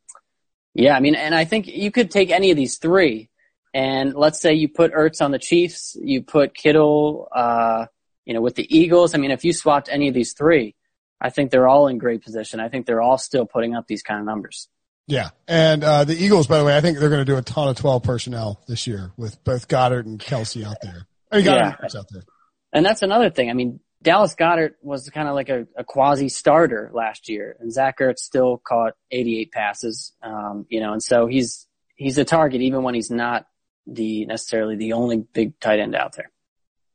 yeah, 0.73 0.95
I 0.95 1.01
mean, 1.01 1.13
and 1.13 1.35
I 1.35 1.45
think 1.45 1.67
you 1.67 1.91
could 1.91 2.09
take 2.09 2.31
any 2.31 2.49
of 2.49 2.57
these 2.57 2.79
three, 2.79 3.29
and 3.73 4.13
let's 4.13 4.39
say 4.39 4.53
you 4.53 4.69
put 4.69 4.93
Ertz 4.93 5.21
on 5.21 5.31
the 5.31 5.39
Chiefs, 5.39 5.97
you 5.99 6.21
put 6.21 6.53
Kittle, 6.53 7.27
uh, 7.33 7.87
you 8.25 8.33
know, 8.33 8.41
with 8.41 8.55
the 8.55 8.75
Eagles. 8.75 9.15
I 9.15 9.17
mean, 9.17 9.31
if 9.31 9.43
you 9.43 9.53
swapped 9.53 9.89
any 9.91 10.07
of 10.07 10.13
these 10.13 10.33
three, 10.33 10.75
I 11.19 11.29
think 11.29 11.51
they're 11.51 11.67
all 11.67 11.87
in 11.87 11.97
great 11.97 12.23
position. 12.23 12.59
I 12.59 12.69
think 12.69 12.85
they're 12.85 13.01
all 13.01 13.17
still 13.17 13.45
putting 13.45 13.75
up 13.75 13.87
these 13.87 14.03
kind 14.03 14.19
of 14.19 14.25
numbers. 14.25 14.67
Yeah. 15.07 15.29
And 15.47 15.83
uh, 15.83 16.03
the 16.05 16.15
Eagles, 16.15 16.47
by 16.47 16.59
the 16.59 16.65
way, 16.65 16.77
I 16.77 16.81
think 16.81 16.99
they're 16.99 17.09
going 17.09 17.25
to 17.25 17.25
do 17.25 17.37
a 17.37 17.41
ton 17.41 17.67
of 17.67 17.77
12 17.77 18.03
personnel 18.03 18.61
this 18.67 18.87
year 18.87 19.11
with 19.17 19.43
both 19.43 19.67
Goedert 19.67 20.05
and 20.05 20.19
Kelce 20.19 20.63
out 20.63 20.77
there. 20.81 21.07
I 21.31 21.37
mean, 21.37 21.45
Goedert 21.45 21.77
yeah. 21.81 21.99
out 21.99 22.05
there. 22.11 22.23
And 22.71 22.85
that's 22.85 23.01
another 23.01 23.29
thing. 23.29 23.49
I 23.49 23.53
mean, 23.53 23.79
Dallas 24.01 24.35
Goedert 24.35 24.75
was 24.81 25.09
kind 25.09 25.27
of 25.27 25.35
like 25.35 25.49
a, 25.49 25.65
a 25.77 25.83
quasi 25.83 26.29
starter 26.29 26.91
last 26.93 27.29
year, 27.29 27.55
and 27.59 27.71
Zach 27.71 27.99
Ertz 27.99 28.19
still 28.19 28.57
caught 28.57 28.93
88 29.11 29.51
passes. 29.51 30.11
Um, 30.21 30.65
you 30.69 30.81
know, 30.81 30.91
and 30.91 31.01
so 31.01 31.25
he's 31.25 31.67
he's 31.95 32.17
a 32.17 32.25
target 32.25 32.61
even 32.61 32.83
when 32.83 32.95
he's 32.95 33.09
not 33.09 33.45
the 33.87 34.25
necessarily 34.25 34.75
the 34.75 34.93
only 34.93 35.17
big 35.17 35.59
tight 35.59 35.79
end 35.79 35.95
out 35.95 36.15
there. 36.15 36.31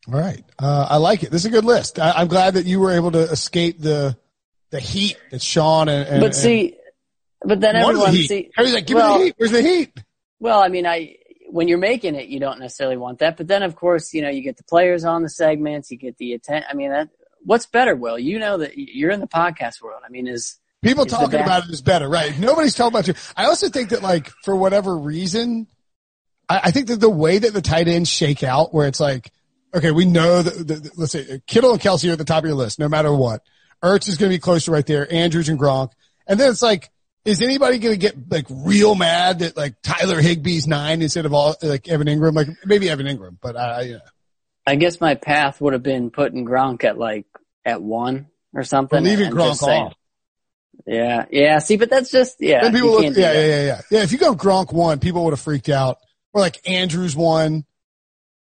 All 0.07 0.18
right. 0.18 0.42
Uh, 0.59 0.87
I 0.88 0.96
like 0.96 1.22
it. 1.22 1.31
This 1.31 1.42
is 1.42 1.46
a 1.46 1.51
good 1.51 1.64
list. 1.64 1.98
I, 1.98 2.22
am 2.22 2.29
glad 2.29 2.55
that 2.55 2.64
you 2.64 2.81
were 2.81 2.92
able 2.92 3.12
to 3.12 3.20
escape 3.31 3.79
the 3.79 4.16
the 4.70 4.81
heat 4.81 5.16
that 5.31 5.42
Sean 5.42 5.88
and, 5.88 6.09
and 6.09 6.20
but 6.20 6.35
see, 6.35 6.77
and 7.42 7.48
but 7.48 7.61
then 7.61 7.77
everyone 7.77 8.12
the 8.12 8.27
see. 8.27 8.51
Harry's 8.55 8.74
like, 8.74 8.87
give 8.87 8.96
well, 8.96 9.14
me 9.14 9.18
the 9.18 9.24
heat. 9.27 9.35
Where's 9.37 9.53
the 9.53 9.62
heat? 9.62 10.05
Well, 10.40 10.61
I 10.61 10.68
mean, 10.68 10.87
I 10.87 11.16
when 11.51 11.68
you're 11.68 11.79
making 11.79 12.14
it, 12.14 12.29
you 12.29 12.40
don't 12.40 12.59
necessarily 12.59 12.96
want 12.96 13.18
that. 13.18 13.37
But 13.37 13.48
then, 13.48 13.62
of 13.62 13.77
course, 13.77 14.14
you 14.14 14.22
know, 14.22 14.29
you 14.29 14.42
get 14.42 14.57
the 14.57 14.64
players 14.64 15.05
on 15.05 15.22
the 15.22 15.31
segments, 15.31 15.90
you 15.90 15.96
get 15.96 16.16
the 16.18 16.35
attention. 16.35 16.68
I 16.70 16.74
mean, 16.74 16.90
that 16.90 17.09
what's 17.44 17.66
better, 17.66 17.94
Will? 17.96 18.18
You 18.18 18.38
know 18.38 18.59
that 18.59 18.77
you're 18.77 19.11
in 19.11 19.20
the 19.20 19.29
podcast 19.29 19.83
world. 19.83 20.03
I 20.05 20.11
mean, 20.11 20.27
is 20.27 20.59
people 20.83 21.05
is 21.05 21.12
talking 21.12 21.40
about 21.40 21.64
it 21.64 21.70
is 21.70 21.83
better, 21.83 22.09
right? 22.09 22.38
Nobody's 22.38 22.74
talking 22.74 22.92
about 22.92 23.09
you. 23.09 23.14
I 23.37 23.46
also 23.46 23.68
think 23.68 23.90
that, 23.90 24.03
like, 24.03 24.31
for 24.44 24.55
whatever 24.55 24.96
reason, 24.96 25.66
I, 26.49 26.61
I 26.65 26.71
think 26.71 26.89
that 26.89 27.01
the 27.01 27.11
way 27.11 27.39
that 27.39 27.53
the 27.53 27.63
tight 27.63 27.89
ends 27.89 28.09
shake 28.09 28.43
out, 28.43 28.73
where 28.73 28.87
it's 28.87 29.01
like 29.01 29.31
okay, 29.75 29.91
we 29.91 30.05
know 30.05 30.43
that, 30.43 30.99
let's 30.99 31.13
say 31.13 31.41
Kittle 31.47 31.73
and 31.73 31.81
Kelce 31.81 32.09
are 32.09 32.13
at 32.13 32.19
the 32.19 32.25
top 32.25 32.45
of 32.45 32.49
your 32.49 32.57
list, 32.57 32.79
no 32.79 32.89
matter 32.89 33.13
what. 33.13 33.43
Ertz 33.83 34.09
is 34.09 34.17
going 34.17 34.31
to 34.31 34.37
be 34.37 34.41
closer 34.41 34.73
right 34.73 34.87
there. 34.87 35.13
Andrews 35.13 35.49
and 35.49 35.59
Gronk. 35.59 35.93
And 36.27 36.39
then 36.39 36.51
it's 36.51 36.63
like, 36.63 36.91
is 37.25 37.43
anybody 37.43 37.79
going 37.79 37.95
to 37.95 37.99
get 37.99 38.31
like 38.31 38.47
real 38.51 38.95
mad 38.95 39.41
that 39.41 39.57
like 39.57 39.81
Tyler 39.83 40.21
Higbee's 40.21 40.67
nine 40.67 41.03
instead 41.03 41.27
of 41.27 41.35
all 41.35 41.55
like 41.63 41.89
Evan 41.89 42.07
Engram? 42.07 42.35
Like 42.35 42.49
maybe 42.65 42.89
Evan 42.89 43.07
Engram, 43.07 43.37
but 43.41 43.57
I, 43.57 43.83
yeah. 43.83 43.99
I 44.67 44.77
guess 44.77 45.01
my 45.01 45.15
path 45.15 45.61
would 45.61 45.75
have 45.75 45.83
been 45.83 46.11
putting 46.11 46.45
Gronk 46.45 46.85
at 46.85 46.99
like 46.99 47.27
at 47.65 47.83
one 47.83 48.29
or 48.55 48.65
something. 48.65 48.99
Or 48.99 49.03
leaving 49.03 49.31
Gronk 49.31 49.63
off. 49.63 49.95
Yeah, 50.87 51.27
yeah. 51.31 51.59
See, 51.59 51.77
but 51.77 51.91
that's 51.91 52.11
just 52.11 52.37
yeah. 52.41 52.63
Then 52.63 52.73
people 52.73 52.93
look, 52.93 53.17
yeah, 53.17 53.33
yeah, 53.33 53.33
yeah, 53.33 53.63
yeah, 53.63 53.81
yeah. 53.91 54.03
If 54.03 54.13
you 54.13 54.19
go 54.19 54.35
Gronk 54.35 54.73
one, 54.73 54.99
people 55.01 55.25
would 55.25 55.33
have 55.33 55.41
freaked 55.41 55.69
out. 55.69 55.99
Or 56.33 56.41
like 56.41 56.69
Andrews 56.69 57.17
one. 57.17 57.64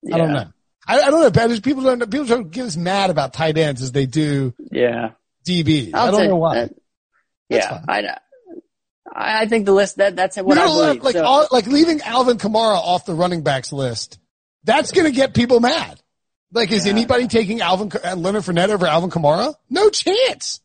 Yeah. 0.02 0.14
I 0.14 0.18
don't 0.18 0.32
know. 0.32 0.46
I, 0.86 1.00
I 1.00 1.10
don't 1.10 1.20
know. 1.22 1.30
But 1.30 1.62
people 1.62 1.82
don't 1.82 2.10
people 2.10 2.26
don't 2.26 2.50
get 2.50 2.66
as 2.66 2.76
mad 2.76 3.10
about 3.10 3.32
tight 3.32 3.56
ends 3.58 3.82
as 3.82 3.92
they 3.92 4.06
do. 4.06 4.54
Yeah. 4.70 5.10
DB. 5.46 5.90
I'll 5.94 6.08
I 6.08 6.10
do 6.10 6.16
not 6.18 6.26
know 6.28 6.36
why. 6.36 6.54
That, 6.54 6.74
yeah, 7.48 7.80
I 7.86 8.16
I 9.14 9.46
think 9.46 9.66
the 9.66 9.72
list 9.72 9.98
that 9.98 10.16
that's 10.16 10.36
what 10.36 10.58
I 10.58 10.64
believe. 10.66 11.02
Like 11.02 11.14
so. 11.14 11.24
all, 11.24 11.46
like 11.52 11.66
leaving 11.66 12.00
Alvin 12.00 12.38
Kamara 12.38 12.76
off 12.76 13.04
the 13.04 13.14
running 13.14 13.42
backs 13.42 13.72
list. 13.72 14.18
That's 14.64 14.92
going 14.92 15.04
to 15.04 15.12
get 15.12 15.34
people 15.34 15.60
mad. 15.60 16.00
Like, 16.52 16.72
is 16.72 16.86
yeah. 16.86 16.92
anybody 16.92 17.28
taking 17.28 17.60
Alvin 17.60 17.92
uh, 18.02 18.16
Leonard 18.16 18.44
Fournette 18.44 18.70
over 18.70 18.86
Alvin 18.86 19.10
Kamara? 19.10 19.54
No 19.68 19.90
chance. 19.90 20.60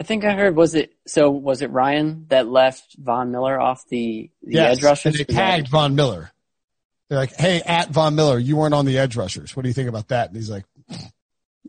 I 0.00 0.02
think 0.02 0.24
I 0.24 0.32
heard 0.32 0.56
was 0.56 0.74
it 0.74 0.92
so 1.06 1.30
was 1.30 1.62
it 1.62 1.70
Ryan 1.70 2.26
that 2.28 2.48
left 2.48 2.96
Von 2.98 3.30
Miller 3.30 3.60
off 3.60 3.86
the 3.88 4.30
the 4.42 4.54
yes, 4.54 4.78
edge 4.78 4.84
rushers? 4.84 5.20
And 5.20 5.26
they 5.26 5.32
tagged 5.32 5.68
Von 5.68 5.94
Miller. 5.94 6.32
They're 7.14 7.22
like, 7.22 7.36
hey, 7.36 7.62
at 7.64 7.90
Von 7.90 8.16
Miller, 8.16 8.38
you 8.38 8.56
weren't 8.56 8.74
on 8.74 8.86
the 8.86 8.98
edge 8.98 9.14
rushers. 9.14 9.54
What 9.54 9.62
do 9.62 9.68
you 9.68 9.72
think 9.72 9.88
about 9.88 10.08
that? 10.08 10.28
And 10.28 10.36
he's 10.36 10.50
like, 10.50 10.64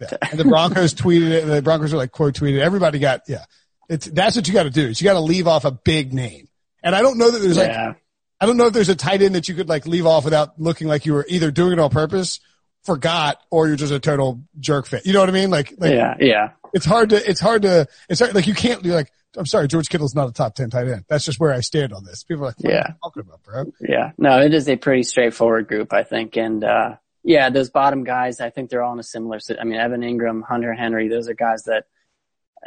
yeah. 0.02 0.18
And 0.32 0.40
the 0.40 0.46
Broncos 0.46 0.94
tweeted 0.96 1.30
it. 1.30 1.46
The 1.46 1.62
Broncos 1.62 1.94
are 1.94 1.98
like 1.98 2.12
quote 2.12 2.34
tweeted. 2.34 2.62
Everybody 2.62 2.98
got, 2.98 3.22
yeah. 3.28 3.46
It's, 3.88 4.08
that's 4.08 4.36
what 4.36 4.48
you 4.48 4.56
got 4.56 4.64
to 4.64 4.72
do. 4.72 4.88
Is 4.88 5.00
you 5.00 5.06
got 5.06 5.14
to 5.14 5.20
leave 5.20 5.48
off 5.48 5.64
a 5.64 5.70
big 5.70 6.14
name. 6.14 6.48
And 6.82 6.96
I 6.96 7.04
don't 7.04 7.20
know 7.20 7.30
that 7.30 7.38
there's 7.38 7.58
like, 7.58 7.70
yeah. 7.70 7.94
I 8.42 8.48
don't 8.48 8.58
know 8.58 8.66
if 8.66 8.74
there's 8.74 8.90
a 8.90 8.96
tight 8.96 9.22
end 9.22 9.36
that 9.36 9.48
you 9.48 9.54
could 9.54 9.70
like 9.70 9.86
leave 9.86 10.08
off 10.08 10.26
without 10.26 10.60
looking 10.60 10.88
like 10.88 11.06
you 11.06 11.14
were 11.14 11.28
either 11.30 11.52
doing 11.52 11.74
it 11.74 11.80
on 11.80 11.92
purpose, 11.92 12.40
forgot, 12.84 13.40
or 13.52 13.68
you're 13.68 13.76
just 13.76 13.94
a 13.94 14.00
total 14.00 14.42
jerk 14.60 14.88
fit. 14.88 15.06
You 15.06 15.14
know 15.14 15.20
what 15.20 15.30
I 15.30 15.34
mean? 15.34 15.52
Like, 15.52 15.76
like 15.78 15.94
yeah, 15.94 16.16
yeah. 16.20 16.52
It's 16.74 16.86
hard 16.86 17.12
to, 17.12 17.30
it's 17.30 17.40
hard 17.40 17.62
to, 17.62 17.88
it's 18.10 18.20
hard, 18.20 18.34
like 18.34 18.48
you 18.48 18.56
can't 18.56 18.82
be 18.82 18.90
like, 18.90 19.12
I'm 19.38 19.46
sorry, 19.46 19.68
George 19.68 19.90
Kittle's 19.90 20.16
not 20.16 20.30
a 20.30 20.34
top 20.34 20.56
10 20.56 20.70
tight 20.70 20.88
end. 20.88 21.06
That's 21.08 21.26
just 21.26 21.40
where 21.40 21.54
I 21.54 21.62
stand 21.62 21.94
on 21.94 22.04
this. 22.04 22.24
People 22.24 22.44
are 22.44 22.48
like, 22.48 22.56
yeah. 22.60 22.94
talking 23.04 23.22
about, 23.22 23.44
bro? 23.44 23.72
Yeah. 23.80 24.12
No, 24.18 24.40
it 24.42 24.54
is 24.54 24.68
a 24.70 24.76
pretty 24.76 25.04
straightforward 25.04 25.68
group, 25.68 25.94
I 25.94 26.04
think. 26.04 26.38
And, 26.38 26.64
uh, 26.64 26.96
yeah, 27.24 27.50
those 27.50 27.70
bottom 27.70 28.04
guys, 28.04 28.40
I 28.40 28.50
think 28.50 28.70
they're 28.70 28.84
all 28.84 28.94
in 28.94 29.00
a 29.00 29.04
similar, 29.04 29.40
I 29.60 29.64
mean, 29.64 29.80
Evan 29.80 30.02
Engram, 30.02 30.44
Hunter 30.44 30.74
Henry, 30.74 31.08
those 31.08 31.28
are 31.28 31.34
guys 31.34 31.64
that 31.64 31.86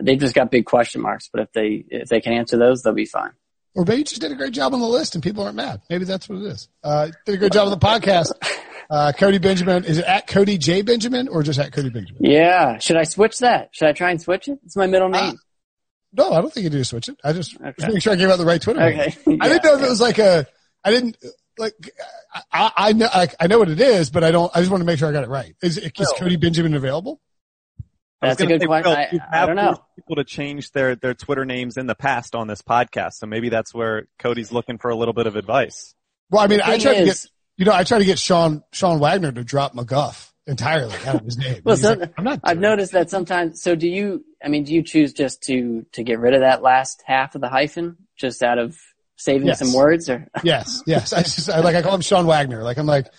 they've 0.00 0.18
just 0.18 0.34
got 0.34 0.50
big 0.50 0.66
question 0.66 1.00
marks, 1.00 1.28
but 1.32 1.42
if 1.42 1.52
they, 1.52 1.84
if 1.88 2.08
they 2.08 2.20
can 2.20 2.32
answer 2.32 2.56
those, 2.56 2.82
they'll 2.82 2.92
be 2.92 3.06
fine. 3.06 3.32
Or 3.74 3.84
maybe 3.84 3.98
you 3.98 4.04
just 4.04 4.20
did 4.20 4.32
a 4.32 4.34
great 4.34 4.52
job 4.52 4.74
on 4.74 4.80
the 4.80 4.86
list 4.86 5.14
and 5.14 5.22
people 5.22 5.44
aren't 5.44 5.56
mad. 5.56 5.82
Maybe 5.88 6.04
that's 6.04 6.28
what 6.28 6.38
it 6.38 6.46
is. 6.46 6.68
Uh, 6.82 7.08
did 7.24 7.36
a 7.36 7.38
great 7.38 7.52
job 7.52 7.66
on 7.66 7.70
the 7.70 7.78
podcast. 7.78 8.32
Uh, 8.90 9.12
Cody 9.12 9.36
Benjamin, 9.36 9.84
is 9.84 9.98
it 9.98 10.06
at 10.06 10.26
Cody 10.26 10.56
J 10.56 10.80
Benjamin 10.80 11.28
or 11.28 11.42
just 11.42 11.58
at 11.58 11.72
Cody 11.72 11.90
Benjamin? 11.90 12.24
Yeah. 12.24 12.78
Should 12.78 12.96
I 12.96 13.02
switch 13.02 13.40
that? 13.40 13.68
Should 13.72 13.88
I 13.88 13.92
try 13.92 14.10
and 14.10 14.20
switch 14.20 14.48
it? 14.48 14.58
It's 14.64 14.76
my 14.76 14.86
middle 14.86 15.10
name. 15.10 15.38
No, 16.12 16.32
I 16.32 16.40
don't 16.40 16.52
think 16.52 16.64
you 16.64 16.70
need 16.70 16.78
to 16.78 16.84
switch 16.84 17.08
it. 17.08 17.16
I 17.22 17.32
just, 17.32 17.56
okay. 17.56 17.72
just 17.78 17.92
make 17.92 18.02
sure 18.02 18.12
I 18.12 18.16
gave 18.16 18.30
out 18.30 18.38
the 18.38 18.46
right 18.46 18.60
Twitter. 18.60 18.80
Okay. 18.80 19.16
yeah, 19.26 19.36
I 19.40 19.48
didn't 19.48 19.64
know 19.64 19.74
if 19.74 19.82
it 19.82 19.88
was 19.88 20.00
like 20.00 20.18
a, 20.18 20.46
I 20.84 20.90
didn't, 20.90 21.18
like, 21.58 21.74
I, 22.52 22.72
I 22.76 22.92
know, 22.92 23.08
I, 23.12 23.28
I, 23.38 23.46
know 23.46 23.58
what 23.58 23.68
it 23.68 23.80
is, 23.80 24.10
but 24.10 24.24
I 24.24 24.30
don't, 24.30 24.50
I 24.54 24.60
just 24.60 24.70
want 24.70 24.80
to 24.80 24.86
make 24.86 24.98
sure 24.98 25.08
I 25.08 25.12
got 25.12 25.24
it 25.24 25.28
right. 25.28 25.54
Is, 25.62 25.76
is 25.76 25.92
no. 25.98 26.06
Cody 26.16 26.36
Benjamin 26.36 26.74
available? 26.74 27.20
That's 28.22 28.40
a 28.40 28.46
good 28.46 28.64
question. 28.64 28.92
I, 28.92 29.42
I, 29.42 29.46
don't 29.46 29.56
know. 29.56 29.76
People 29.96 30.16
to 30.16 30.24
change 30.24 30.72
their, 30.72 30.96
their 30.96 31.14
Twitter 31.14 31.44
names 31.44 31.76
in 31.76 31.86
the 31.86 31.94
past 31.94 32.34
on 32.34 32.46
this 32.46 32.62
podcast. 32.62 33.14
So 33.14 33.26
maybe 33.26 33.48
that's 33.48 33.74
where 33.74 34.08
Cody's 34.18 34.50
looking 34.50 34.78
for 34.78 34.90
a 34.90 34.96
little 34.96 35.14
bit 35.14 35.26
of 35.26 35.36
advice. 35.36 35.94
Well, 36.30 36.42
I 36.42 36.46
mean, 36.46 36.60
I 36.60 36.78
tried 36.78 36.96
is, 36.96 36.98
to 36.98 37.04
get, 37.04 37.32
you 37.58 37.64
know, 37.66 37.72
I 37.72 37.84
tried 37.84 38.00
to 38.00 38.04
get 38.04 38.18
Sean, 38.18 38.64
Sean 38.72 38.98
Wagner 38.98 39.30
to 39.30 39.44
drop 39.44 39.74
McGough 39.74 40.27
entirely 40.48 40.94
out 41.06 41.16
of 41.16 41.24
his 41.24 41.38
name. 41.38 41.60
well, 41.64 41.76
so, 41.76 41.92
like, 41.92 42.12
I'm 42.16 42.24
not 42.24 42.40
I've 42.42 42.58
noticed 42.58 42.92
that 42.92 43.10
sometimes. 43.10 43.62
So 43.62 43.76
do 43.76 43.86
you? 43.86 44.24
I 44.42 44.48
mean, 44.48 44.64
do 44.64 44.74
you 44.74 44.82
choose 44.82 45.12
just 45.12 45.42
to 45.44 45.86
to 45.92 46.02
get 46.02 46.18
rid 46.18 46.34
of 46.34 46.40
that 46.40 46.62
last 46.62 47.02
half 47.06 47.34
of 47.34 47.40
the 47.40 47.48
hyphen, 47.48 47.96
just 48.16 48.42
out 48.42 48.58
of 48.58 48.76
saving 49.16 49.46
yes. 49.46 49.58
some 49.58 49.72
words, 49.72 50.08
or? 50.08 50.26
yes, 50.42 50.82
yes. 50.86 51.12
I 51.12 51.22
just 51.22 51.50
I, 51.50 51.60
like 51.60 51.76
I 51.76 51.82
call 51.82 51.94
him 51.94 52.00
Sean 52.00 52.26
Wagner. 52.26 52.62
Like 52.62 52.78
I'm 52.78 52.86
like 52.86 53.12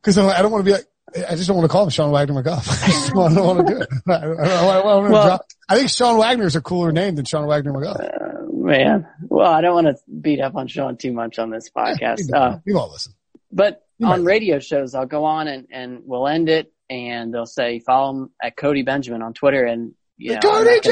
because 0.00 0.16
I 0.16 0.40
don't 0.40 0.52
want 0.52 0.64
to 0.64 0.70
be 0.70 0.76
like. 0.76 0.86
I 1.28 1.34
just 1.34 1.48
don't 1.48 1.56
want 1.56 1.68
to 1.68 1.72
call 1.72 1.82
him 1.82 1.90
Sean 1.90 2.12
Wagner 2.12 2.40
McGough. 2.40 2.58
I 2.84 2.86
just 2.86 3.12
don't, 3.12 3.34
want 3.34 3.66
to 3.66 3.74
do 3.74 3.80
it. 3.80 3.88
I, 4.06 4.20
don't, 4.20 4.38
I, 4.38 4.82
don't, 4.82 5.10
well. 5.10 5.44
I 5.68 5.76
think 5.76 5.90
Sean 5.90 6.18
Wagner 6.18 6.46
is 6.46 6.54
a 6.54 6.60
cooler 6.60 6.92
name 6.92 7.16
than 7.16 7.24
Sean 7.24 7.48
Wagner 7.48 7.72
McGough. 7.72 7.98
Uh, 7.98 8.52
man, 8.52 9.08
well, 9.22 9.50
I 9.50 9.60
don't 9.60 9.74
want 9.74 9.88
to 9.88 9.96
beat 10.20 10.40
up 10.40 10.54
on 10.54 10.68
Sean 10.68 10.96
too 10.96 11.12
much 11.12 11.40
on 11.40 11.50
this 11.50 11.68
podcast. 11.68 12.20
Yeah, 12.28 12.38
uh, 12.38 12.58
you 12.64 12.78
all 12.78 12.92
listen. 12.92 13.14
But 13.50 13.84
on 14.02 14.24
radio 14.24 14.58
shows, 14.58 14.94
I'll 14.94 15.06
go 15.06 15.24
on 15.24 15.48
and, 15.48 15.66
and 15.70 16.02
we'll 16.04 16.26
end 16.26 16.48
it 16.48 16.72
and 16.88 17.32
they'll 17.32 17.46
say, 17.46 17.78
follow 17.78 18.10
him 18.10 18.30
at 18.42 18.56
Cody 18.56 18.82
Benjamin 18.82 19.22
on 19.22 19.32
Twitter. 19.32 19.64
And, 19.64 19.94
you 20.16 20.34
know, 20.34 20.40
Cody 20.40 20.80
J! 20.80 20.90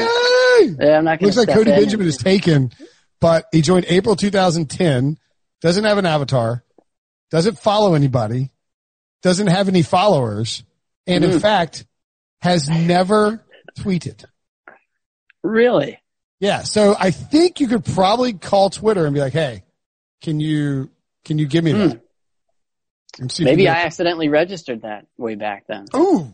Yeah, 0.79 0.97
I'm 0.97 1.05
not 1.05 1.21
Looks 1.21 1.37
like 1.37 1.49
Cody 1.49 1.71
Benjamin 1.71 2.07
is 2.07 2.17
taken, 2.17 2.71
but 3.19 3.45
he 3.51 3.61
joined 3.61 3.85
April 3.89 4.15
2010, 4.15 5.17
doesn't 5.61 5.83
have 5.83 5.97
an 5.97 6.05
avatar, 6.05 6.63
doesn't 7.29 7.59
follow 7.59 7.93
anybody, 7.93 8.51
doesn't 9.21 9.47
have 9.47 9.67
any 9.67 9.81
followers. 9.81 10.63
And 11.05 11.23
mm. 11.23 11.33
in 11.33 11.39
fact, 11.39 11.85
has 12.41 12.69
never 12.69 13.43
tweeted. 13.77 14.23
Really? 15.43 15.99
Yeah. 16.39 16.63
So 16.63 16.95
I 16.97 17.11
think 17.11 17.59
you 17.59 17.67
could 17.67 17.83
probably 17.83 18.33
call 18.33 18.69
Twitter 18.69 19.05
and 19.05 19.13
be 19.13 19.19
like, 19.19 19.33
Hey, 19.33 19.63
can 20.21 20.39
you, 20.39 20.89
can 21.25 21.37
you 21.37 21.47
give 21.47 21.63
me 21.63 21.71
Hmm. 21.71 21.77
that? 21.79 22.01
Maybe 23.39 23.67
I 23.67 23.81
accidentally 23.85 24.29
registered 24.29 24.83
that 24.83 25.05
way 25.17 25.35
back 25.35 25.65
then. 25.67 25.85
Ooh, 25.95 26.33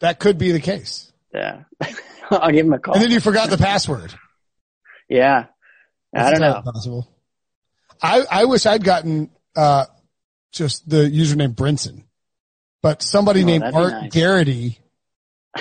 that 0.00 0.18
could 0.18 0.38
be 0.38 0.52
the 0.52 0.60
case. 0.60 1.12
Yeah. 1.34 1.62
I'll 2.30 2.50
give 2.52 2.64
him 2.66 2.72
a 2.72 2.78
call. 2.78 2.94
And 2.94 3.02
then 3.02 3.10
you 3.10 3.20
forgot 3.20 3.50
the 3.50 3.58
password. 3.58 4.14
yeah. 5.08 5.46
I 6.14 6.30
don't 6.30 6.40
know. 6.40 6.62
Possible. 6.64 7.08
I, 8.02 8.24
I 8.30 8.44
wish 8.46 8.66
I'd 8.66 8.82
gotten, 8.82 9.30
uh, 9.54 9.86
just 10.52 10.88
the 10.88 11.08
username 11.08 11.54
Brinson, 11.54 12.04
but 12.82 13.02
somebody 13.02 13.42
Oh, 13.42 13.46
named 13.46 13.64
Art 13.64 13.92
nice. 13.92 14.12
Garrity 14.12 14.78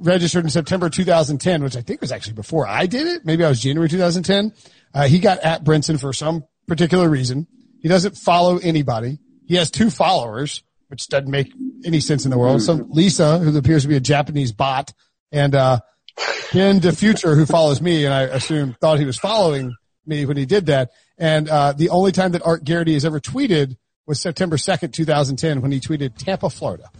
registered 0.00 0.44
in 0.44 0.50
September 0.50 0.90
2010, 0.90 1.62
which 1.62 1.76
I 1.76 1.80
think 1.80 2.00
was 2.00 2.12
actually 2.12 2.34
before 2.34 2.66
I 2.66 2.86
did 2.86 3.06
it. 3.06 3.24
Maybe 3.24 3.44
I 3.44 3.48
was 3.48 3.60
January 3.60 3.88
2010. 3.88 4.52
Uh, 4.92 5.06
he 5.08 5.18
got 5.20 5.38
at 5.40 5.64
Brinson 5.64 5.98
for 6.00 6.12
some 6.12 6.44
particular 6.66 7.08
reason. 7.08 7.46
He 7.80 7.88
doesn't 7.88 8.16
follow 8.16 8.58
anybody. 8.58 9.18
He 9.46 9.56
has 9.56 9.70
two 9.70 9.90
followers, 9.90 10.62
which 10.88 11.08
doesn't 11.08 11.30
make 11.30 11.52
any 11.84 12.00
sense 12.00 12.24
in 12.24 12.30
the 12.30 12.38
world. 12.38 12.62
Some 12.62 12.90
Lisa, 12.90 13.38
who 13.38 13.56
appears 13.56 13.82
to 13.82 13.88
be 13.88 13.96
a 13.96 14.00
Japanese 14.00 14.52
bot, 14.52 14.92
and, 15.32 15.54
uh, 15.54 15.80
Ken 16.50 16.78
the 16.78 16.92
future 16.92 17.34
who 17.34 17.44
follows 17.46 17.80
me, 17.80 18.04
and 18.04 18.14
I 18.14 18.22
assume 18.22 18.76
thought 18.80 18.98
he 19.00 19.04
was 19.04 19.18
following 19.18 19.74
me 20.06 20.24
when 20.26 20.36
he 20.36 20.46
did 20.46 20.66
that. 20.66 20.90
And, 21.18 21.48
uh, 21.48 21.72
the 21.72 21.90
only 21.90 22.12
time 22.12 22.32
that 22.32 22.42
Art 22.46 22.64
Garrity 22.64 22.94
has 22.94 23.04
ever 23.04 23.20
tweeted 23.20 23.76
was 24.06 24.20
September 24.20 24.56
2nd, 24.56 24.92
2010 24.92 25.60
when 25.60 25.72
he 25.72 25.80
tweeted 25.80 26.16
Tampa, 26.16 26.50
Florida. 26.50 26.90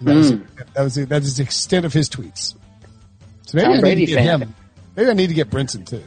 And 0.00 0.08
that, 0.08 0.14
was, 0.14 0.30
that 0.74 0.82
was, 0.82 0.94
that 0.96 1.22
is 1.22 1.36
the 1.36 1.42
extent 1.44 1.86
of 1.86 1.92
his 1.92 2.08
tweets. 2.08 2.54
So 3.46 3.56
maybe 3.56 3.64
Tom 3.64 3.72
I 3.72 3.74
need 3.76 3.80
Brady 3.80 4.06
to 4.06 4.12
get 4.12 4.24
fan. 4.24 4.42
him. 4.42 4.54
Maybe 4.96 5.10
I 5.10 5.14
need 5.14 5.28
to 5.28 5.34
get 5.34 5.50
Brinson 5.50 5.86
too. 5.86 6.02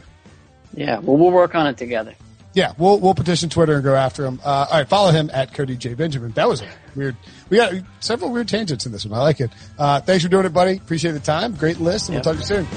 Yeah. 0.74 1.00
Well, 1.00 1.18
we'll 1.18 1.32
work 1.32 1.56
on 1.56 1.68
it 1.68 1.78
together. 1.78 2.14
Yeah, 2.56 2.72
we'll 2.78 3.00
we'll 3.00 3.14
petition 3.14 3.50
Twitter 3.50 3.76
and 3.76 3.84
go 3.84 3.94
after 3.94 4.26
him. 4.26 4.40
Uh, 4.44 4.66
all 4.72 4.78
right, 4.80 4.88
follow 4.88 5.12
him 5.12 5.30
at 5.34 5.54
Cody 5.54 5.76
J 5.76 5.94
Benjamin. 5.94 6.32
That 6.32 6.48
was 6.48 6.62
a 6.62 6.68
weird. 6.96 7.18
We 7.50 7.58
got 7.58 7.74
several 8.00 8.32
weird 8.32 8.48
tangents 8.48 8.86
in 8.86 8.94
this 8.94 9.06
one. 9.06 9.20
I 9.20 9.22
like 9.24 9.42
it. 9.42 9.52
Uh, 9.78 10.00
thanks 10.00 10.24
for 10.24 10.30
doing 10.30 10.46
it, 10.46 10.54
buddy. 10.54 10.78
Appreciate 10.78 11.12
the 11.12 11.20
time. 11.20 11.54
Great 11.56 11.80
list, 11.82 12.08
and 12.10 12.16
Yep. 12.16 12.26
we'll 12.26 12.34
talk 12.36 12.46
to 12.48 12.56
you 12.56 12.64
soon. 12.64 12.68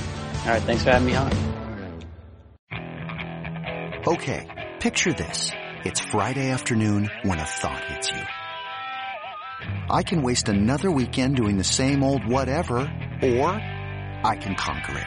All 0.45 0.49
right. 0.53 0.63
Thanks 0.63 0.83
for 0.83 0.91
having 0.91 1.07
me 1.07 1.15
on. 1.15 1.33
Okay, 4.07 4.47
picture 4.81 5.13
this. 5.13 5.53
It's 5.85 6.01
Friday 6.01 6.51
afternoon 6.51 7.09
when 7.23 7.39
a 7.39 7.47
thought 7.47 7.85
hits 7.85 8.11
you. 8.11 8.21
I 9.91 10.03
can 10.03 10.23
waste 10.23 10.49
another 10.49 10.91
weekend 10.91 11.37
doing 11.37 11.57
the 11.57 11.65
same 11.65 12.03
old 12.03 12.27
whatever, 12.27 12.79
or 13.23 13.49
I 14.25 14.37
can 14.41 14.55
conquer 14.57 14.99
it. 14.99 15.07